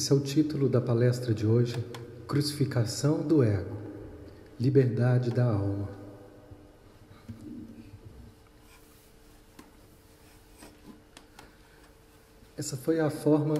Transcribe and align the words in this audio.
Esse 0.00 0.14
é 0.14 0.16
o 0.16 0.20
título 0.20 0.66
da 0.66 0.80
palestra 0.80 1.34
de 1.34 1.46
hoje: 1.46 1.76
Crucificação 2.26 3.20
do 3.20 3.42
Ego, 3.44 3.76
Liberdade 4.58 5.30
da 5.30 5.44
Alma. 5.44 5.90
Essa 12.56 12.78
foi 12.78 12.98
a 12.98 13.10
forma 13.10 13.54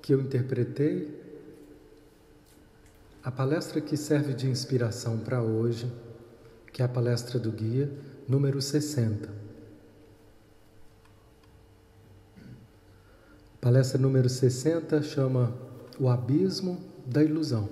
que 0.00 0.14
eu 0.14 0.20
interpretei. 0.22 1.22
A 3.22 3.30
palestra 3.30 3.82
que 3.82 3.98
serve 3.98 4.32
de 4.32 4.48
inspiração 4.48 5.18
para 5.18 5.42
hoje, 5.42 5.92
que 6.72 6.80
é 6.80 6.86
a 6.86 6.88
palestra 6.88 7.38
do 7.38 7.52
guia, 7.52 7.92
número 8.26 8.62
60. 8.62 9.28
Palestra 13.60 13.98
número 13.98 14.28
60 14.28 15.02
chama 15.02 15.52
O 15.98 16.08
Abismo 16.08 16.80
da 17.04 17.24
Ilusão. 17.24 17.68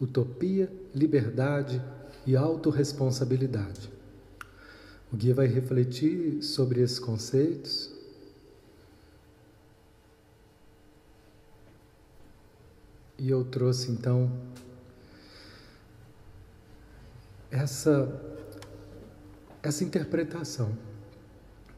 Utopia, 0.00 0.72
liberdade 0.94 1.82
e 2.24 2.36
autorresponsabilidade. 2.36 3.90
O 5.12 5.16
guia 5.16 5.34
vai 5.34 5.46
refletir 5.46 6.42
sobre 6.44 6.80
esses 6.80 7.00
conceitos. 7.00 7.90
E 13.18 13.28
eu 13.28 13.44
trouxe 13.44 13.90
então 13.90 14.30
essa 17.50 18.08
essa 19.62 19.84
interpretação 19.84 20.74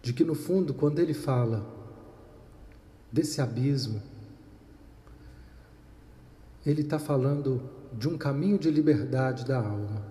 de 0.03 0.13
que 0.13 0.23
no 0.23 0.35
fundo 0.35 0.73
quando 0.73 1.01
ele 1.01 1.15
fala 1.15 1.82
desse 3.13 3.41
abismo, 3.41 4.01
ele 6.65 6.83
está 6.83 6.99
falando 6.99 7.63
de 7.93 8.09
um 8.09 8.17
caminho 8.17 8.59
de 8.59 8.71
liberdade 8.71 9.45
da 9.45 9.59
alma, 9.59 10.03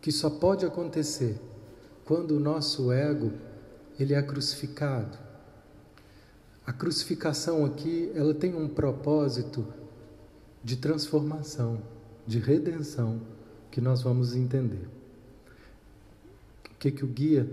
que 0.00 0.10
só 0.10 0.30
pode 0.30 0.64
acontecer 0.64 1.38
quando 2.04 2.32
o 2.32 2.40
nosso 2.40 2.90
ego 2.90 3.32
ele 3.98 4.14
é 4.14 4.22
crucificado. 4.22 5.18
A 6.64 6.72
crucificação 6.72 7.64
aqui, 7.64 8.10
ela 8.14 8.32
tem 8.32 8.54
um 8.54 8.68
propósito 8.68 9.66
de 10.62 10.76
transformação, 10.76 11.82
de 12.26 12.38
redenção, 12.38 13.20
que 13.70 13.80
nós 13.80 14.02
vamos 14.02 14.34
entender. 14.34 14.88
O 16.70 16.78
que 16.78 16.90
que 16.90 17.04
o 17.04 17.08
guia, 17.08 17.48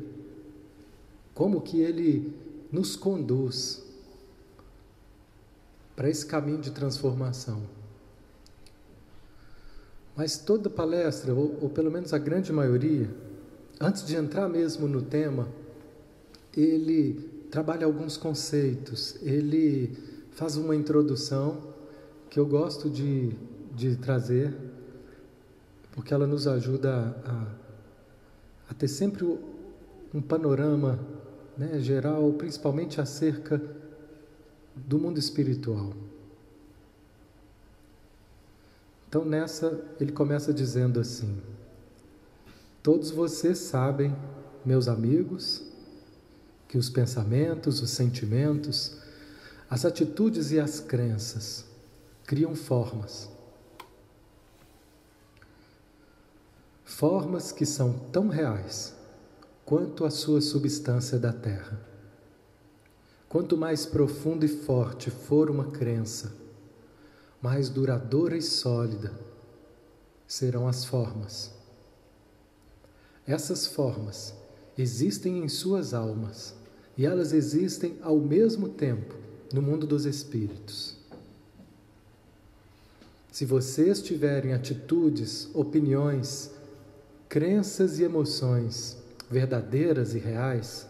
como 1.33 1.61
que 1.61 1.80
ele 1.80 2.33
nos 2.72 2.95
conduz 2.95 3.84
para 5.96 6.10
esse 6.10 6.26
caminho 6.26 6.60
de 6.60 6.72
transformação. 6.72 7.62
Mas 10.16 10.38
toda 10.38 10.70
palestra, 10.70 11.34
ou, 11.34 11.58
ou, 11.62 11.70
pelo 11.70 11.92
menos 11.92 12.14
a 12.14 12.18
grande 12.18 12.52
maioria, 12.52 13.10
antes 13.80 14.06
de 14.06 14.16
entrar 14.16 14.48
mesmo 14.48 14.88
no 14.88 15.02
tema, 15.02 15.48
ele 16.56 17.48
trabalha 17.52 17.86
alguns 17.86 18.18
conceitos, 18.18 19.18
ele 19.22 19.98
faz 20.32 20.56
uma 20.56 20.76
introdução 20.76 21.73
que 22.30 22.40
eu 22.40 22.46
gosto 22.46 22.90
de, 22.90 23.32
de 23.73 23.96
trazer, 23.98 24.54
porque 25.92 26.14
ela 26.14 26.28
nos 26.28 26.48
ajuda 26.48 27.16
a, 27.26 27.48
a 28.70 28.73
ter 28.73 28.88
sempre 28.88 29.26
um 30.14 30.22
panorama 30.22 31.00
né, 31.58 31.80
geral, 31.80 32.32
principalmente 32.34 33.00
acerca 33.00 33.62
do 34.76 35.00
mundo 35.00 35.20
espiritual. 35.20 35.94
Então, 39.08 39.23
nessa, 39.23 39.82
ele 39.99 40.11
começa 40.11 40.54
dizendo 40.54 40.99
assim: 40.99 41.42
Todos 42.83 43.11
vocês 43.11 43.58
sabem, 43.58 44.16
meus 44.66 44.88
amigos, 44.88 45.64
que 46.67 46.77
os 46.77 46.89
pensamentos, 46.89 47.82
os 47.82 47.92
sentimentos, 47.92 48.98
as 49.70 49.86
atitudes 49.86 50.52
e 50.52 50.60
as 50.60 50.80
crenças 50.80 51.66
criam 52.26 52.55
formas. 52.55 53.30
Formas 56.83 57.52
que 57.52 57.66
são 57.66 57.94
tão 58.11 58.28
reais 58.28 58.94
quanto 59.66 60.05
a 60.05 60.11
sua 60.11 60.42
substância 60.42 61.17
da 61.17 61.33
terra. 61.33 61.95
Quanto 63.27 63.58
mais 63.58 63.86
profunda 63.86 64.45
e 64.45 64.47
forte 64.47 65.09
for 65.09 65.49
uma 65.49 65.65
crença, 65.65 66.33
mais 67.41 67.69
duradoura 67.69 68.37
e 68.37 68.41
sólida 68.41 69.13
serão 70.27 70.67
as 70.67 70.86
formas. 70.86 71.53
Essas 73.27 73.65
formas 73.65 74.33
existem 74.77 75.43
em 75.43 75.49
suas 75.49 75.93
almas 75.93 76.53
e 76.97 77.05
elas 77.05 77.33
existem 77.33 77.97
ao 78.02 78.17
mesmo 78.19 78.69
tempo 78.69 79.15
no 79.53 79.61
mundo 79.61 79.86
dos 79.86 80.05
espíritos. 80.05 80.95
Se 83.31 83.45
vocês 83.45 84.02
tiverem 84.02 84.53
atitudes, 84.53 85.49
opiniões, 85.53 86.52
crenças 87.27 87.99
e 87.99 88.03
emoções 88.03 88.97
verdadeiras 89.30 90.13
e 90.13 90.19
reais, 90.19 90.87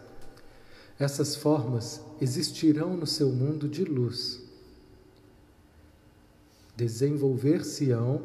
essas 1.00 1.36
formas 1.36 2.02
existirão 2.22 2.96
no 2.96 3.06
seu 3.06 3.30
mundo 3.30 3.68
de 3.68 3.84
luz. 3.84 4.42
Desenvolver-se-ão 6.76 8.22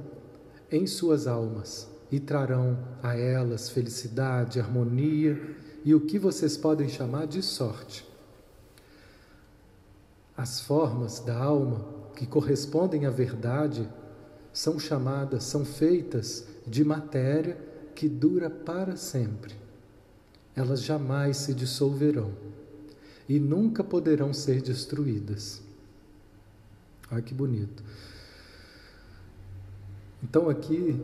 em 0.71 0.87
suas 0.87 1.27
almas 1.27 1.89
e 2.11 2.19
trarão 2.19 2.79
a 3.03 3.17
elas 3.17 3.69
felicidade, 3.69 4.61
harmonia 4.61 5.57
e 5.85 5.95
o 5.95 6.01
que 6.01 6.19
vocês 6.19 6.57
podem 6.57 6.89
chamar 6.89 7.27
de 7.27 7.43
sorte. 7.43 8.05
As 10.37 10.61
formas 10.61 11.21
da 11.21 11.37
alma 11.37 11.85
que 12.17 12.27
correspondem 12.27 13.07
à 13.07 13.11
verdade 13.11 13.89
são 14.53 14.79
chamadas, 14.79 15.45
são 15.45 15.65
feitas 15.65 16.47
de 16.67 16.85
matéria 16.85 17.57
que 17.95 18.09
dura 18.09 18.51
para 18.51 18.97
sempre. 18.97 19.55
Elas 20.57 20.83
jamais 20.83 21.37
se 21.37 21.55
dissolverão 21.55 22.33
e 23.31 23.39
nunca 23.39 23.85
poderão 23.85 24.35
ser 24.35 24.61
destruídas. 24.61 25.63
Olha 27.13 27.23
que 27.23 27.33
bonito. 27.33 27.81
Então 30.21 30.51
aqui 30.51 31.01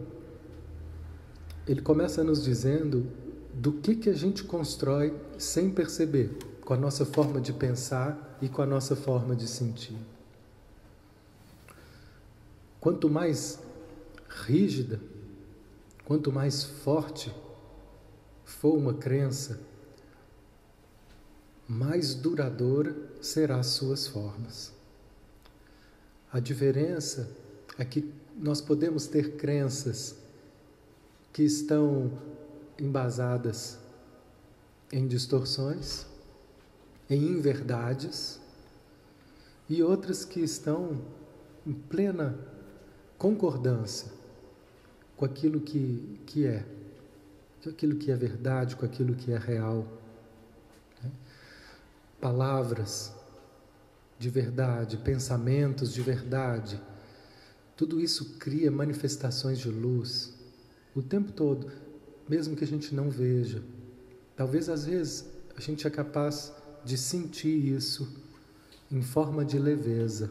ele 1.68 1.80
começa 1.80 2.24
nos 2.24 2.42
dizendo 2.42 3.06
do 3.54 3.74
que 3.74 3.94
que 3.94 4.10
a 4.10 4.12
gente 4.12 4.42
constrói 4.42 5.14
sem 5.38 5.70
perceber, 5.70 6.36
com 6.62 6.74
a 6.74 6.76
nossa 6.76 7.06
forma 7.06 7.40
de 7.40 7.52
pensar 7.52 8.36
e 8.42 8.48
com 8.48 8.60
a 8.60 8.66
nossa 8.66 8.96
forma 8.96 9.36
de 9.36 9.46
sentir. 9.46 9.96
Quanto 12.80 13.08
mais 13.08 13.60
rígida, 14.28 14.98
quanto 16.04 16.32
mais 16.32 16.64
forte 16.64 17.32
for 18.44 18.74
uma 18.74 18.94
crença, 18.94 19.60
mais 21.68 22.14
duradoura 22.14 22.96
será 23.20 23.58
as 23.58 23.66
suas 23.68 24.06
formas. 24.06 24.72
A 26.32 26.38
diferença 26.38 27.28
é 27.78 27.84
que 27.84 28.12
nós 28.36 28.60
podemos 28.60 29.06
ter 29.06 29.36
crenças 29.36 30.16
que 31.32 31.42
estão 31.42 32.10
embasadas 32.78 33.78
em 34.92 35.06
distorções, 35.06 36.06
em 37.10 37.22
inverdades, 37.22 38.40
e 39.68 39.82
outras 39.82 40.24
que 40.24 40.40
estão 40.40 41.00
em 41.66 41.72
plena 41.72 42.38
concordância 43.18 44.12
com 45.16 45.24
aquilo 45.24 45.60
que, 45.60 46.20
que 46.26 46.46
é, 46.46 46.64
com 47.62 47.70
aquilo 47.70 47.96
que 47.96 48.12
é 48.12 48.16
verdade, 48.16 48.76
com 48.76 48.84
aquilo 48.84 49.14
que 49.14 49.32
é 49.32 49.38
real 49.38 49.86
palavras 52.20 53.12
de 54.18 54.30
verdade, 54.30 54.96
pensamentos 54.96 55.92
de 55.92 56.02
verdade. 56.02 56.80
Tudo 57.76 58.00
isso 58.00 58.36
cria 58.38 58.70
manifestações 58.70 59.58
de 59.58 59.68
luz 59.68 60.34
o 60.94 61.02
tempo 61.02 61.30
todo, 61.30 61.70
mesmo 62.26 62.56
que 62.56 62.64
a 62.64 62.66
gente 62.66 62.94
não 62.94 63.10
veja. 63.10 63.62
Talvez 64.34 64.68
às 64.68 64.86
vezes 64.86 65.26
a 65.54 65.60
gente 65.60 65.86
é 65.86 65.90
capaz 65.90 66.52
de 66.84 66.96
sentir 66.96 67.74
isso 67.74 68.08
em 68.90 69.02
forma 69.02 69.44
de 69.44 69.58
leveza. 69.58 70.30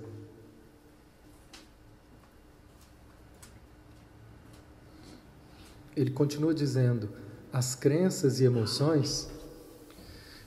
Ele 5.96 6.12
continua 6.12 6.54
dizendo: 6.54 7.10
as 7.54 7.76
crenças 7.76 8.40
e 8.40 8.44
emoções 8.44 9.30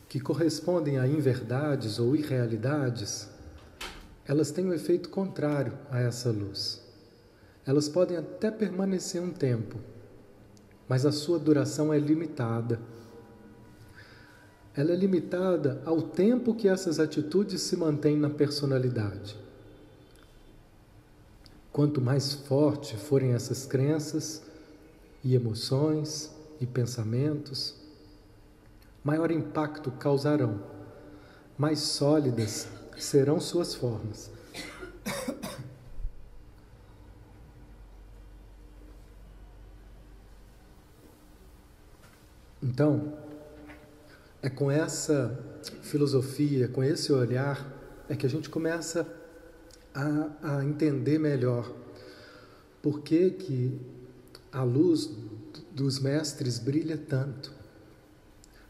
que 0.08 0.18
correspondem 0.18 0.98
a 0.98 1.06
inverdades 1.06 1.98
ou 1.98 2.16
irrealidades, 2.16 3.28
elas 4.26 4.50
têm 4.50 4.66
um 4.66 4.72
efeito 4.72 5.10
contrário 5.10 5.72
a 5.90 6.00
essa 6.00 6.30
luz. 6.30 6.82
Elas 7.66 7.88
podem 7.88 8.16
até 8.16 8.50
permanecer 8.50 9.20
um 9.20 9.30
tempo, 9.30 9.78
mas 10.88 11.04
a 11.04 11.12
sua 11.12 11.38
duração 11.38 11.92
é 11.92 11.98
limitada. 11.98 12.80
Ela 14.74 14.92
é 14.92 14.96
limitada 14.96 15.82
ao 15.84 16.00
tempo 16.00 16.54
que 16.54 16.68
essas 16.68 16.98
atitudes 16.98 17.60
se 17.60 17.76
mantêm 17.76 18.16
na 18.16 18.30
personalidade. 18.30 19.36
Quanto 21.70 22.00
mais 22.00 22.32
forte 22.32 22.96
forem 22.96 23.34
essas 23.34 23.66
crenças 23.66 24.42
e 25.22 25.34
emoções 25.34 26.30
e 26.60 26.66
pensamentos, 26.66 27.74
maior 29.02 29.30
impacto 29.30 29.90
causarão, 29.92 30.62
mais 31.56 31.80
sólidas 31.80 32.68
serão 32.96 33.40
suas 33.40 33.74
formas. 33.74 34.30
Então, 42.62 43.12
é 44.42 44.50
com 44.50 44.70
essa 44.70 45.38
filosofia, 45.82 46.68
com 46.68 46.82
esse 46.82 47.12
olhar, 47.12 47.66
é 48.08 48.16
que 48.16 48.26
a 48.26 48.28
gente 48.28 48.50
começa 48.50 49.06
a, 49.94 50.58
a 50.58 50.64
entender 50.64 51.18
melhor 51.18 51.72
por 52.82 53.00
que, 53.00 53.30
que 53.30 53.80
a 54.52 54.62
luz 54.62 55.10
dos 55.72 55.98
mestres 55.98 56.58
brilha 56.58 56.96
tanto. 56.96 57.57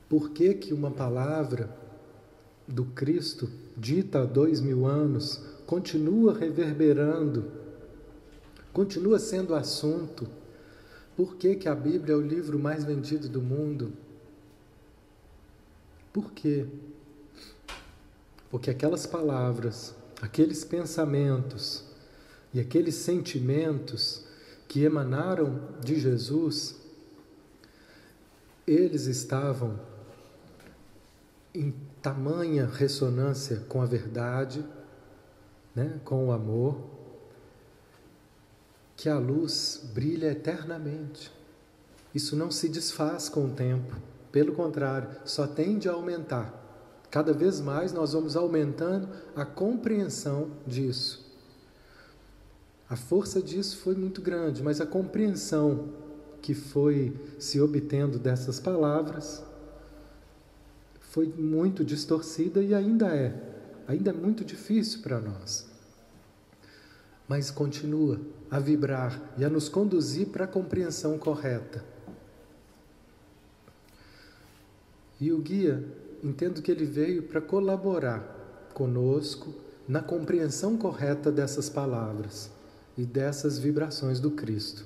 Por 0.09 0.31
que, 0.31 0.55
que 0.55 0.73
uma 0.73 0.91
palavra 0.91 1.77
do 2.67 2.85
Cristo, 2.87 3.51
dita 3.77 4.23
há 4.23 4.25
dois 4.25 4.61
mil 4.61 4.87
anos, 4.87 5.41
continua 5.67 6.37
reverberando, 6.37 7.51
continua 8.73 9.19
sendo 9.19 9.55
assunto? 9.55 10.29
Por 11.17 11.37
que, 11.37 11.57
que 11.57 11.69
a 11.69 11.75
Bíblia 11.75 12.15
é 12.15 12.17
o 12.17 12.21
livro 12.21 12.59
mais 12.59 12.85
vendido 12.85 13.29
do 13.29 13.43
mundo? 13.43 13.93
Por 16.13 16.33
quê? 16.33 16.67
Porque 18.51 18.71
aquelas 18.71 19.07
palavras 19.07 19.95
aqueles 20.21 20.65
pensamentos 20.65 21.85
e 22.53 22.61
aqueles 22.61 22.95
sentimentos 22.97 24.25
que 24.67 24.83
emanaram 24.83 25.61
de 25.83 25.99
Jesus, 25.99 26.77
eles 28.67 29.07
estavam 29.07 29.79
em 31.61 31.75
tamanha 32.01 32.67
ressonância 32.67 33.65
com 33.69 33.83
a 33.83 33.87
verdade, 33.87 34.65
né, 35.75 36.01
com 36.05 36.29
o 36.29 36.33
amor, 36.33 36.79
que 38.97 39.09
a 39.09 39.19
luz 39.19 39.89
brilha 39.93 40.33
eternamente. 40.33 41.33
Isso 42.15 42.37
não 42.37 42.51
se 42.51 42.69
desfaz 42.69 43.29
com 43.29 43.45
o 43.47 43.51
tempo, 43.51 43.97
pelo 44.33 44.53
contrário, 44.53 45.09
só 45.25 45.47
tende 45.47 45.89
a 45.89 45.93
aumentar. 45.93 46.55
Cada 47.11 47.33
vez 47.33 47.61
mais 47.61 47.93
nós 47.93 48.13
vamos 48.13 48.37
aumentando 48.37 49.09
a 49.35 49.45
compreensão 49.45 50.51
disso. 50.67 51.27
A 52.89 52.97
força 52.97 53.43
disso 53.43 53.79
foi 53.79 53.95
muito 53.95 54.21
grande, 54.21 54.63
mas 54.63 54.81
a 54.81 54.87
compreensão 54.87 55.89
que 56.41 56.55
foi 56.55 57.15
se 57.39 57.61
obtendo 57.61 58.19
dessas 58.19 58.61
palavras 58.61 59.43
foi 61.19 61.27
muito 61.37 61.85
distorcida 61.85 62.63
e 62.63 62.73
ainda 62.73 63.09
é, 63.09 63.35
ainda 63.89 64.11
é 64.11 64.13
muito 64.13 64.45
difícil 64.45 65.03
para 65.03 65.19
nós. 65.19 65.67
Mas 67.27 67.51
continua 67.51 68.21
a 68.49 68.61
vibrar 68.61 69.21
e 69.37 69.45
a 69.45 69.51
nos 69.51 69.69
conduzir 69.69 70.29
para 70.29 70.45
a 70.45 70.47
compreensão 70.47 71.19
correta. 71.19 71.85
E 75.21 75.33
o 75.33 75.39
guia 75.39 75.85
entendo 76.23 76.63
que 76.63 76.71
ele 76.71 76.85
veio 76.85 77.25
para 77.25 77.41
colaborar 77.41 78.71
conosco 78.73 79.53
na 79.89 80.01
compreensão 80.01 80.77
correta 80.77 81.33
dessas 81.33 81.69
palavras 81.69 82.49
e 82.97 83.05
dessas 83.05 83.59
vibrações 83.59 84.21
do 84.21 84.31
Cristo. 84.31 84.85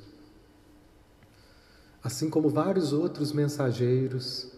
Assim 2.03 2.31
como 2.31 2.49
vários 2.49 2.95
outros 2.95 3.33
mensageiros, 3.33 4.52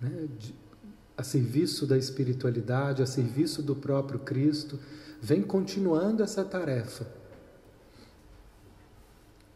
né, 0.00 0.28
de, 0.38 0.54
a 1.16 1.22
serviço 1.22 1.86
da 1.86 1.98
espiritualidade, 1.98 3.02
a 3.02 3.06
serviço 3.06 3.62
do 3.62 3.76
próprio 3.76 4.20
Cristo, 4.20 4.78
vem 5.20 5.42
continuando 5.42 6.22
essa 6.22 6.44
tarefa 6.44 7.06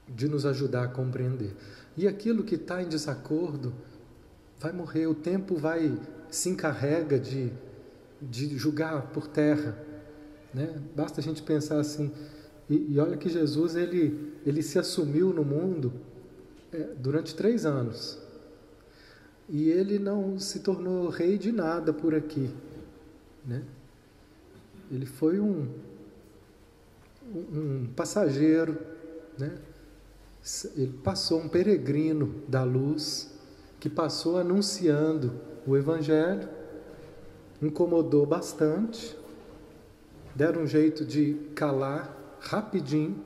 de 0.08 0.29
nos 0.29 0.44
ajudar 0.44 0.85
a 0.85 0.88
compreender. 0.88 1.55
E 1.96 2.06
aquilo 2.06 2.44
que 2.44 2.56
está 2.56 2.82
em 2.82 2.88
desacordo, 2.88 3.73
vai 4.58 4.73
morrer, 4.73 5.06
o 5.06 5.14
tempo 5.14 5.56
vai 5.56 5.96
se 6.31 6.49
encarrega 6.49 7.19
de, 7.19 7.52
de 8.20 8.56
julgar 8.58 9.08
por 9.12 9.26
terra. 9.26 9.79
Né? 10.52 10.81
Basta 10.94 11.20
a 11.20 11.25
gente 11.25 11.43
pensar 11.43 11.79
assim. 11.79 12.12
E, 12.69 12.93
e 12.94 12.99
olha 12.99 13.17
que 13.17 13.29
Jesus 13.29 13.75
ele, 13.75 14.35
ele 14.44 14.62
se 14.62 14.79
assumiu 14.79 15.32
no 15.32 15.44
mundo 15.44 15.93
é, 16.73 16.88
durante 16.99 17.35
três 17.35 17.64
anos. 17.64 18.19
E 19.49 19.69
ele 19.69 19.99
não 19.99 20.38
se 20.38 20.61
tornou 20.61 21.08
rei 21.08 21.37
de 21.37 21.52
nada 21.52 21.93
por 21.93 22.14
aqui. 22.14 22.50
Né? 23.44 23.62
Ele 24.91 25.06
foi 25.06 25.38
um, 25.38 25.69
um 27.32 27.87
passageiro, 27.94 28.79
né? 29.38 29.58
ele 30.76 30.93
passou 31.02 31.41
um 31.41 31.49
peregrino 31.49 32.43
da 32.49 32.62
luz 32.62 33.32
que 33.81 33.88
passou 33.88 34.38
anunciando 34.38 35.41
o 35.67 35.76
Evangelho, 35.76 36.49
incomodou 37.61 38.26
bastante, 38.26 39.17
deram 40.35 40.62
um 40.62 40.67
jeito 40.67 41.05
de 41.05 41.35
calar 41.55 42.14
rapidinho. 42.41 43.23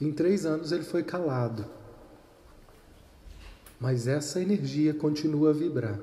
Em 0.00 0.12
três 0.12 0.46
anos 0.46 0.72
ele 0.72 0.84
foi 0.84 1.02
calado. 1.02 1.77
Mas 3.78 4.08
essa 4.08 4.40
energia 4.40 4.92
continua 4.92 5.50
a 5.50 5.52
vibrar. 5.52 5.98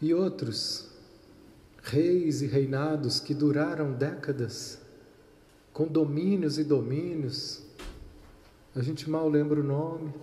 E 0.00 0.14
outros 0.14 0.88
reis 1.82 2.40
e 2.40 2.46
reinados 2.46 3.20
que 3.20 3.34
duraram 3.34 3.92
décadas 3.92 4.78
com 5.72 5.86
domínios 5.86 6.58
e 6.58 6.64
domínios. 6.64 7.62
A 8.74 8.82
gente 8.82 9.10
mal 9.10 9.28
lembra 9.28 9.60
o 9.60 9.64
nome, 9.64 10.14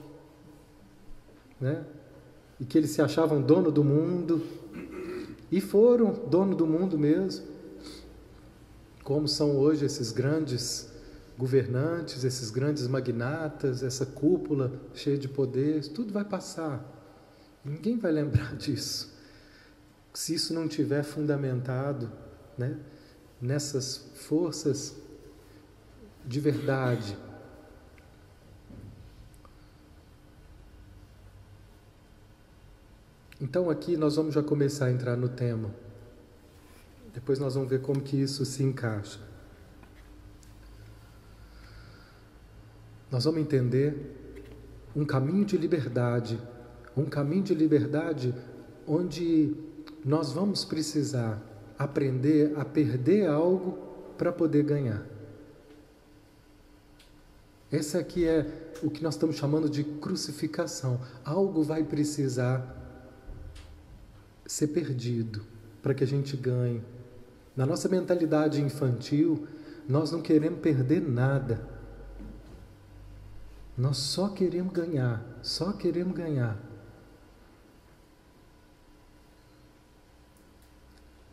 né? 1.60 1.86
E 2.60 2.66
que 2.66 2.78
eles 2.78 2.92
se 2.92 3.02
achavam 3.02 3.42
dono 3.42 3.72
do 3.72 3.84
mundo 3.84 4.42
e 5.52 5.62
foram 5.62 6.12
dono 6.12 6.56
do 6.56 6.66
mundo 6.66 6.98
mesmo. 6.98 7.46
Como 9.04 9.28
são 9.28 9.58
hoje 9.58 9.86
esses 9.86 10.12
grandes 10.12 10.87
governantes, 11.38 12.24
esses 12.24 12.50
grandes 12.50 12.88
magnatas, 12.88 13.84
essa 13.84 14.06
cúpula 14.06 14.82
cheia 14.94 15.18
de 15.18 15.28
poderes, 15.28 15.88
tudo 15.88 16.12
vai 16.12 16.26
passar. 16.26 16.84
Ninguém 17.64 17.98
vai 17.98 18.12
lembrar 18.12 18.56
disso. 18.58 19.16
Se 20.14 20.34
isso 20.34 20.54
não 20.54 20.68
tiver 20.68 21.04
fundamentado, 21.04 22.12
né, 22.58 22.78
nessas 23.40 23.98
forças 24.16 24.96
de 26.26 26.40
verdade. 26.40 27.16
Então 33.40 33.70
aqui 33.70 33.96
nós 33.96 34.16
vamos 34.16 34.34
já 34.34 34.42
começar 34.42 34.86
a 34.86 34.92
entrar 34.92 35.16
no 35.16 35.30
tema. 35.30 35.70
Depois 37.14 37.38
nós 37.38 37.54
vamos 37.54 37.70
ver 37.70 37.82
como 37.82 38.02
que 38.02 38.18
isso 38.18 38.44
se 38.44 38.64
encaixa. 38.64 39.27
Nós 43.12 43.24
vamos 43.24 43.42
entender 43.42 43.96
um 44.96 45.06
caminho 45.06 45.46
de 45.46 45.58
liberdade, 45.58 46.40
um 46.96 47.06
caminho 47.06 47.44
de 47.44 47.54
liberdade 47.54 48.34
onde 48.86 49.56
nós 50.04 50.32
vamos 50.32 50.66
precisar 50.66 51.42
aprender 51.78 52.54
a 52.58 52.66
perder 52.66 53.28
algo 53.28 53.78
para 54.18 54.32
poder 54.32 54.64
ganhar. 54.64 55.06
Essa 57.72 58.00
aqui 58.00 58.26
é 58.26 58.46
o 58.82 58.90
que 58.90 59.04
nós 59.04 59.16
estamos 59.16 59.36
chamando 59.36 59.70
de 59.70 59.84
crucificação. 59.84 61.00
Algo 61.24 61.64
vai 61.64 61.84
precisar 61.84 62.76
ser 64.46 64.68
perdido 64.68 65.42
para 65.82 65.94
que 65.94 66.04
a 66.04 66.08
gente 66.08 66.38
ganhe. 66.38 66.82
Na 67.56 67.66
nossa 67.66 67.90
mentalidade 67.90 68.62
infantil, 68.62 69.46
nós 69.88 70.12
não 70.12 70.22
queremos 70.22 70.60
perder 70.60 71.02
nada. 71.02 71.77
Nós 73.78 73.98
só 73.98 74.30
queremos 74.30 74.74
ganhar, 74.74 75.24
só 75.44 75.72
queremos 75.72 76.16
ganhar. 76.18 76.58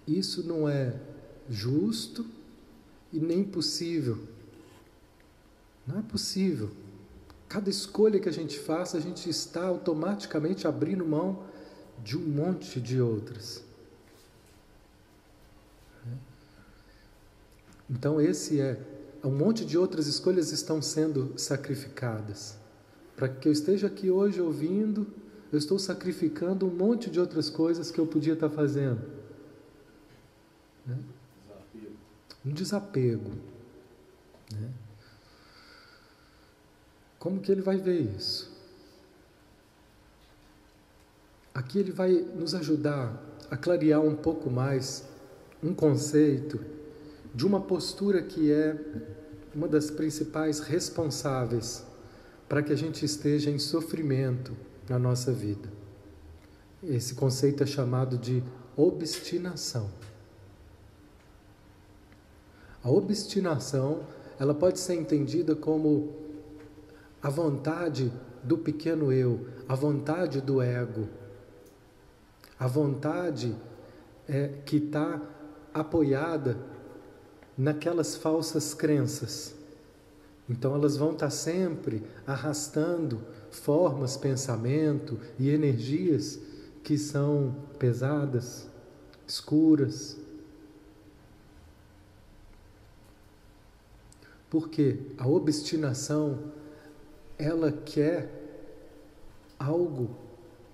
Isso 0.06 0.46
não 0.46 0.68
é 0.68 1.00
justo 1.48 2.26
e 3.10 3.18
nem 3.18 3.42
possível. 3.42 4.28
Não 5.86 5.98
é 5.98 6.02
possível. 6.02 6.70
Cada 7.48 7.70
escolha 7.70 8.20
que 8.20 8.28
a 8.28 8.32
gente 8.32 8.58
faça, 8.58 8.98
a 8.98 9.00
gente 9.00 9.30
está 9.30 9.64
automaticamente 9.64 10.66
abrindo 10.66 11.06
mão 11.06 11.46
de 12.02 12.16
um 12.18 12.20
monte 12.20 12.78
de 12.78 13.00
outras. 13.00 13.64
Então, 17.88 18.20
esse 18.20 18.60
é 18.60 18.78
um 19.24 19.30
monte 19.30 19.64
de 19.64 19.78
outras 19.78 20.06
escolhas 20.06 20.52
estão 20.52 20.82
sendo 20.82 21.32
sacrificadas. 21.38 22.58
Para 23.16 23.26
que 23.26 23.48
eu 23.48 23.52
esteja 23.52 23.86
aqui 23.86 24.10
hoje 24.10 24.38
ouvindo, 24.38 25.06
eu 25.50 25.58
estou 25.58 25.78
sacrificando 25.78 26.66
um 26.66 26.70
monte 26.70 27.10
de 27.10 27.18
outras 27.18 27.48
coisas 27.48 27.90
que 27.90 27.98
eu 27.98 28.06
podia 28.06 28.34
estar 28.34 28.50
fazendo. 28.50 29.00
Né? 30.84 30.98
Um 32.44 32.52
desapego. 32.52 33.30
Né? 34.52 34.70
Como 37.18 37.40
que 37.40 37.50
ele 37.50 37.62
vai 37.62 37.78
ver 37.78 38.00
isso? 38.00 38.52
Aqui 41.54 41.78
ele 41.78 41.92
vai 41.92 42.12
nos 42.12 42.54
ajudar 42.54 43.18
a 43.50 43.56
clarear 43.56 44.02
um 44.02 44.16
pouco 44.16 44.50
mais 44.50 45.08
um 45.62 45.72
conceito 45.72 46.73
de 47.34 47.44
uma 47.44 47.60
postura 47.60 48.22
que 48.22 48.52
é 48.52 48.76
uma 49.54 49.66
das 49.66 49.90
principais 49.90 50.60
responsáveis 50.60 51.84
para 52.48 52.62
que 52.62 52.72
a 52.72 52.76
gente 52.76 53.04
esteja 53.04 53.50
em 53.50 53.58
sofrimento 53.58 54.56
na 54.88 54.98
nossa 54.98 55.32
vida. 55.32 55.68
Esse 56.82 57.14
conceito 57.14 57.62
é 57.62 57.66
chamado 57.66 58.16
de 58.18 58.42
obstinação. 58.76 59.90
A 62.82 62.90
obstinação, 62.90 64.02
ela 64.38 64.54
pode 64.54 64.78
ser 64.78 64.94
entendida 64.94 65.56
como 65.56 66.14
a 67.22 67.30
vontade 67.30 68.12
do 68.42 68.58
pequeno 68.58 69.10
eu, 69.10 69.48
a 69.66 69.74
vontade 69.74 70.42
do 70.42 70.60
ego, 70.60 71.08
a 72.58 72.66
vontade 72.66 73.56
é, 74.28 74.48
que 74.66 74.76
está 74.76 75.20
apoiada 75.72 76.58
naquelas 77.56 78.16
falsas 78.16 78.74
crenças. 78.74 79.54
Então 80.48 80.74
elas 80.74 80.96
vão 80.96 81.12
estar 81.12 81.26
tá 81.26 81.30
sempre 81.30 82.02
arrastando 82.26 83.20
formas, 83.50 84.16
pensamento 84.16 85.18
e 85.38 85.48
energias 85.48 86.38
que 86.82 86.98
são 86.98 87.54
pesadas, 87.78 88.68
escuras. 89.26 90.18
Porque 94.50 95.00
a 95.16 95.26
obstinação 95.26 96.52
ela 97.38 97.72
quer 97.72 98.30
algo 99.58 100.16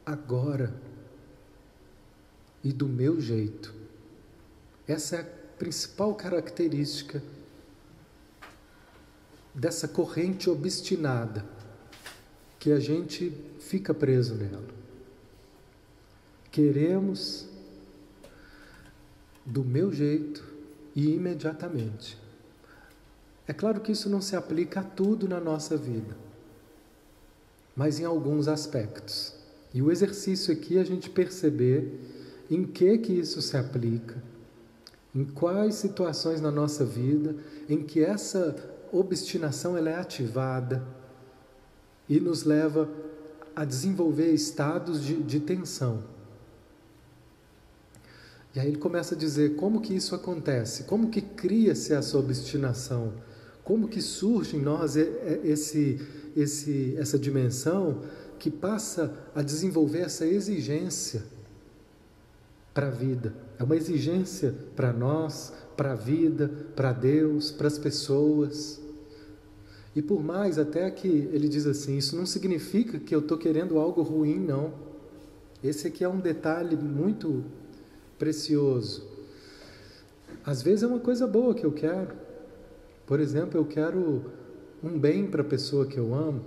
agora 0.04 0.75
e 2.62 2.72
do 2.72 2.87
meu 2.87 3.20
jeito. 3.20 3.72
Essa 4.87 5.16
é 5.16 5.20
a 5.20 5.39
principal 5.61 6.14
característica 6.14 7.23
dessa 9.55 9.87
corrente 9.87 10.49
obstinada 10.49 11.45
que 12.59 12.73
a 12.73 12.81
gente 12.81 13.31
fica 13.61 13.95
preso 13.95 14.35
nela. 14.35 14.67
Queremos 16.50 17.47
do 19.47 19.62
meu 19.62 19.93
jeito 19.93 20.43
e 20.97 21.14
imediatamente. 21.14 22.19
É 23.47 23.52
claro 23.52 23.81
que 23.81 23.93
isso 23.93 24.09
não 24.09 24.21
se 24.21 24.35
aplica 24.35 24.81
a 24.81 24.85
tudo 24.85 25.29
na 25.29 25.38
nossa 25.38 25.76
vida 25.76 26.31
mas 27.81 27.99
em 27.99 28.05
alguns 28.05 28.49
aspectos. 28.49 29.35
E 29.73 29.81
o 29.81 29.90
exercício 29.90 30.52
aqui 30.52 30.76
é 30.76 30.81
a 30.81 30.85
gente 30.85 31.09
perceber 31.09 31.99
em 32.50 32.64
que 32.64 32.99
que 32.99 33.12
isso 33.12 33.40
se 33.40 33.57
aplica, 33.57 34.23
em 35.14 35.25
quais 35.25 35.75
situações 35.76 36.40
na 36.40 36.50
nossa 36.50 36.85
vida 36.85 37.37
em 37.69 37.83
que 37.83 38.02
essa 38.02 38.57
obstinação 38.93 39.76
ela 39.76 39.90
é 39.90 39.97
ativada 39.97 40.87
e 42.09 42.21
nos 42.21 42.45
leva 42.45 42.88
a 43.55 43.64
desenvolver 43.64 44.33
estados 44.33 45.02
de, 45.02 45.23
de 45.23 45.40
tensão. 45.40 46.02
E 48.55 48.59
aí 48.59 48.67
ele 48.69 48.79
começa 48.79 49.14
a 49.14 49.19
dizer 49.19 49.55
como 49.57 49.81
que 49.81 49.95
isso 49.95 50.14
acontece, 50.14 50.85
como 50.85 51.11
que 51.11 51.21
cria-se 51.21 51.93
essa 51.93 52.19
obstinação, 52.19 53.12
como 53.62 53.88
que 53.88 54.00
surge 54.00 54.57
em 54.57 54.61
nós 54.61 54.97
esse 54.97 56.00
esse, 56.37 56.95
essa 56.99 57.19
dimensão 57.19 58.02
que 58.38 58.50
passa 58.50 59.14
a 59.35 59.43
desenvolver 59.43 60.00
essa 60.00 60.26
exigência 60.26 61.23
para 62.73 62.88
a 62.88 62.90
vida. 62.90 63.35
É 63.61 63.62
uma 63.62 63.76
exigência 63.76 64.55
para 64.75 64.90
nós, 64.90 65.52
para 65.76 65.93
a 65.93 65.95
vida, 65.95 66.50
para 66.75 66.95
Deus, 66.95 67.50
para 67.50 67.67
as 67.67 67.79
pessoas. 67.79 68.81
E 69.95 70.00
por 70.00 70.25
mais 70.25 70.59
até 70.59 70.90
que 70.90 71.07
ele 71.07 71.47
diz 71.47 71.67
assim, 71.67 71.99
isso 71.99 72.17
não 72.17 72.25
significa 72.25 72.99
que 72.99 73.14
eu 73.14 73.19
estou 73.19 73.37
querendo 73.37 73.79
algo 73.79 74.00
ruim, 74.00 74.38
não. 74.38 74.73
Esse 75.62 75.88
aqui 75.88 76.02
é 76.02 76.09
um 76.09 76.19
detalhe 76.19 76.75
muito 76.75 77.45
precioso. 78.19 79.07
Às 80.43 80.62
vezes 80.62 80.83
é 80.83 80.87
uma 80.87 81.00
coisa 81.00 81.26
boa 81.26 81.55
que 81.55 81.67
eu 81.67 81.73
quero. 81.73 82.14
Por 83.05 83.21
exemplo, 83.21 83.61
eu 83.61 83.67
quero 83.67 84.25
um 84.83 84.99
bem 84.99 85.26
para 85.26 85.43
a 85.43 85.45
pessoa 85.45 85.85
que 85.85 85.99
eu 85.99 86.14
amo, 86.14 86.47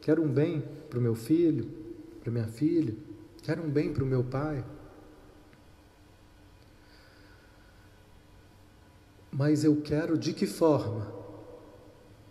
quero 0.00 0.22
um 0.22 0.28
bem 0.28 0.64
para 0.88 0.98
o 0.98 1.02
meu 1.02 1.14
filho, 1.14 1.68
para 2.22 2.32
minha 2.32 2.48
filha, 2.48 2.94
quero 3.42 3.62
um 3.62 3.68
bem 3.68 3.92
para 3.92 4.02
o 4.02 4.06
meu 4.06 4.24
pai. 4.24 4.64
Mas 9.36 9.64
eu 9.64 9.82
quero 9.82 10.16
de 10.16 10.32
que 10.32 10.46
forma? 10.46 11.12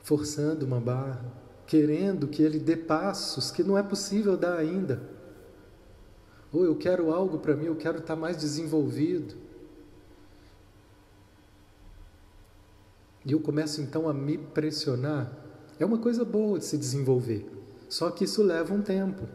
Forçando 0.01 0.65
uma 0.65 0.79
barra, 0.79 1.23
querendo 1.67 2.27
que 2.27 2.41
ele 2.41 2.57
dê 2.57 2.75
passos 2.75 3.51
que 3.51 3.63
não 3.63 3.77
é 3.77 3.83
possível 3.83 4.35
dar 4.35 4.57
ainda. 4.57 5.07
Ou 6.51 6.65
eu 6.65 6.75
quero 6.75 7.13
algo 7.13 7.37
para 7.37 7.55
mim, 7.55 7.65
eu 7.65 7.75
quero 7.75 7.99
estar 7.99 8.15
mais 8.15 8.37
desenvolvido. 8.37 9.35
E 13.23 13.33
eu 13.33 13.39
começo 13.39 13.81
então 13.81 14.09
a 14.09 14.13
me 14.13 14.39
pressionar. 14.39 15.31
É 15.79 15.85
uma 15.85 15.99
coisa 15.99 16.25
boa 16.25 16.57
de 16.57 16.65
se 16.65 16.75
desenvolver, 16.75 17.45
só 17.87 18.09
que 18.09 18.23
isso 18.23 18.41
leva 18.41 18.73
um 18.73 18.81
tempo. 18.81 19.27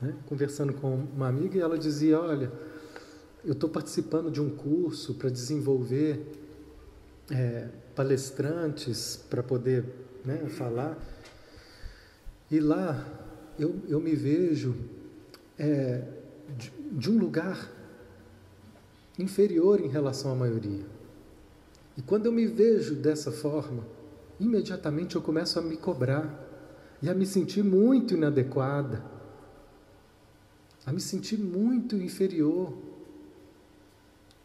Né? 0.00 0.12
Conversando 0.26 0.72
com 0.72 1.06
uma 1.14 1.28
amiga, 1.28 1.56
e 1.56 1.60
ela 1.60 1.78
dizia: 1.78 2.18
Olha, 2.20 2.50
eu 3.44 3.52
estou 3.52 3.70
participando 3.70 4.28
de 4.28 4.40
um 4.40 4.50
curso 4.50 5.14
para 5.14 5.30
desenvolver 5.30 6.45
é, 7.30 7.68
palestrantes 7.94 9.16
para 9.28 9.42
poder 9.42 9.84
né, 10.24 10.46
falar, 10.48 10.98
e 12.50 12.60
lá 12.60 13.04
eu, 13.58 13.80
eu 13.88 14.00
me 14.00 14.14
vejo 14.14 14.76
é, 15.58 16.02
de, 16.56 16.70
de 16.92 17.10
um 17.10 17.18
lugar 17.18 17.70
inferior 19.18 19.80
em 19.80 19.88
relação 19.88 20.32
à 20.32 20.34
maioria. 20.34 20.84
E 21.96 22.02
quando 22.02 22.26
eu 22.26 22.32
me 22.32 22.46
vejo 22.46 22.94
dessa 22.94 23.32
forma, 23.32 23.84
imediatamente 24.38 25.16
eu 25.16 25.22
começo 25.22 25.58
a 25.58 25.62
me 25.62 25.76
cobrar 25.76 26.44
e 27.02 27.08
a 27.08 27.14
me 27.14 27.26
sentir 27.26 27.62
muito 27.62 28.14
inadequada, 28.14 29.02
a 30.84 30.92
me 30.92 31.00
sentir 31.00 31.38
muito 31.38 31.96
inferior. 31.96 32.76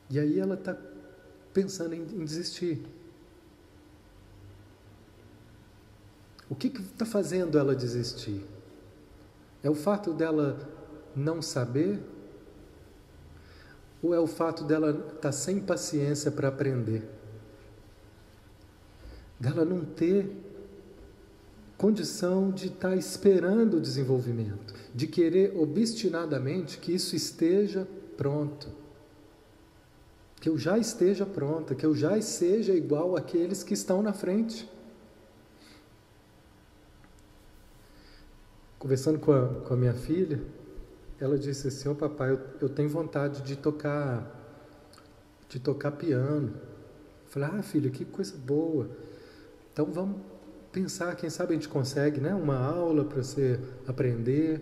E 0.09 0.19
aí 0.19 0.39
ela 0.39 0.55
está 0.55 0.77
pensando 1.53 1.93
em, 1.93 2.01
em, 2.01 2.25
desistir. 2.25 2.81
O 6.49 6.55
que 6.55 6.67
está 6.67 7.05
fazendo 7.05 7.57
ela 7.57 7.75
desistir? 7.75 8.45
É 9.63 9.69
o 9.69 9.75
fato 9.75 10.13
dela 10.13 10.69
não 11.15 11.41
saber? 11.41 11.99
Ou 14.01 14.13
é 14.13 14.19
o 14.19 14.27
fato 14.27 14.63
dela 14.63 14.91
estar 14.91 15.19
tá 15.19 15.31
sem 15.31 15.59
paciência 15.59 16.31
para 16.31 16.47
aprender? 16.47 17.07
dela 19.41 19.65
não 19.65 19.83
ter 19.83 20.31
condição 21.75 22.51
de 22.51 22.67
estar 22.67 22.89
tá 22.89 22.95
esperando 22.95 23.77
o 23.77 23.81
desenvolvimento, 23.81 24.75
de 24.93 25.07
querer 25.07 25.57
obstinadamente 25.57 26.77
que 26.77 26.93
isso 26.93 27.15
esteja 27.15 27.87
pronto. 28.15 28.69
Que 30.41 30.49
eu 30.49 30.57
já 30.57 30.77
esteja 30.77 31.25
pronta, 31.25 31.73
que 31.73 31.85
eu 31.85 31.95
já 31.95 32.19
seja 32.21 32.73
igual 32.73 33.15
àqueles 33.15 33.63
que 33.63 33.73
estão 33.73 34.01
na 34.01 34.11
frente. 34.11 34.69
Conversando 38.77 39.19
com 39.19 39.31
a, 39.31 39.47
com 39.47 39.73
a 39.73 39.77
minha 39.77 39.93
filha, 39.93 40.41
ela 41.17 41.37
disse 41.37 41.69
assim: 41.69 41.87
Ô 41.87 41.93
oh, 41.93 41.95
papai, 41.95 42.31
eu, 42.31 42.39
eu 42.59 42.67
tenho 42.67 42.89
vontade 42.89 43.41
de 43.43 43.55
tocar 43.55 44.41
de 45.51 45.59
tocar 45.59 45.91
piano. 45.91 46.53
Falei, 47.27 47.49
ah, 47.53 47.61
filho, 47.63 47.91
que 47.91 48.05
coisa 48.05 48.35
boa. 48.37 48.89
Então 49.71 49.85
vamos 49.85 50.21
pensar, 50.71 51.15
quem 51.15 51.29
sabe 51.29 51.51
a 51.51 51.55
gente 51.55 51.67
consegue, 51.67 52.21
né? 52.21 52.33
Uma 52.33 52.57
aula 52.57 53.03
para 53.03 53.21
você 53.21 53.59
aprender. 53.85 54.61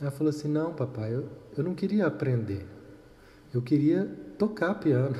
Ela 0.00 0.10
falou 0.10 0.30
assim, 0.30 0.48
não, 0.48 0.74
papai, 0.74 1.14
eu, 1.14 1.28
eu 1.56 1.64
não 1.64 1.74
queria 1.74 2.06
aprender. 2.06 2.66
Eu 3.54 3.62
queria 3.62 4.10
tocar 4.38 4.74
piano. 4.74 5.16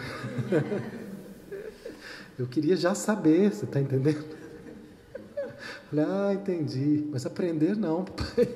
eu 2.39 2.47
queria 2.47 2.77
já 2.77 2.95
saber, 2.95 3.53
você 3.53 3.65
está 3.65 3.81
entendendo? 3.81 4.25
Falei, 5.91 6.05
ah, 6.09 6.33
entendi. 6.35 7.07
Mas 7.11 7.25
aprender 7.27 7.77
não, 7.77 8.05
papai. 8.05 8.49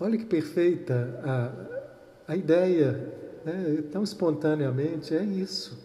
Olha 0.00 0.16
que 0.16 0.24
perfeita 0.24 1.20
a, 1.24 2.32
a 2.32 2.36
ideia 2.36 3.12
né, 3.44 3.82
tão 3.90 4.04
espontaneamente, 4.04 5.14
é 5.14 5.22
isso. 5.22 5.78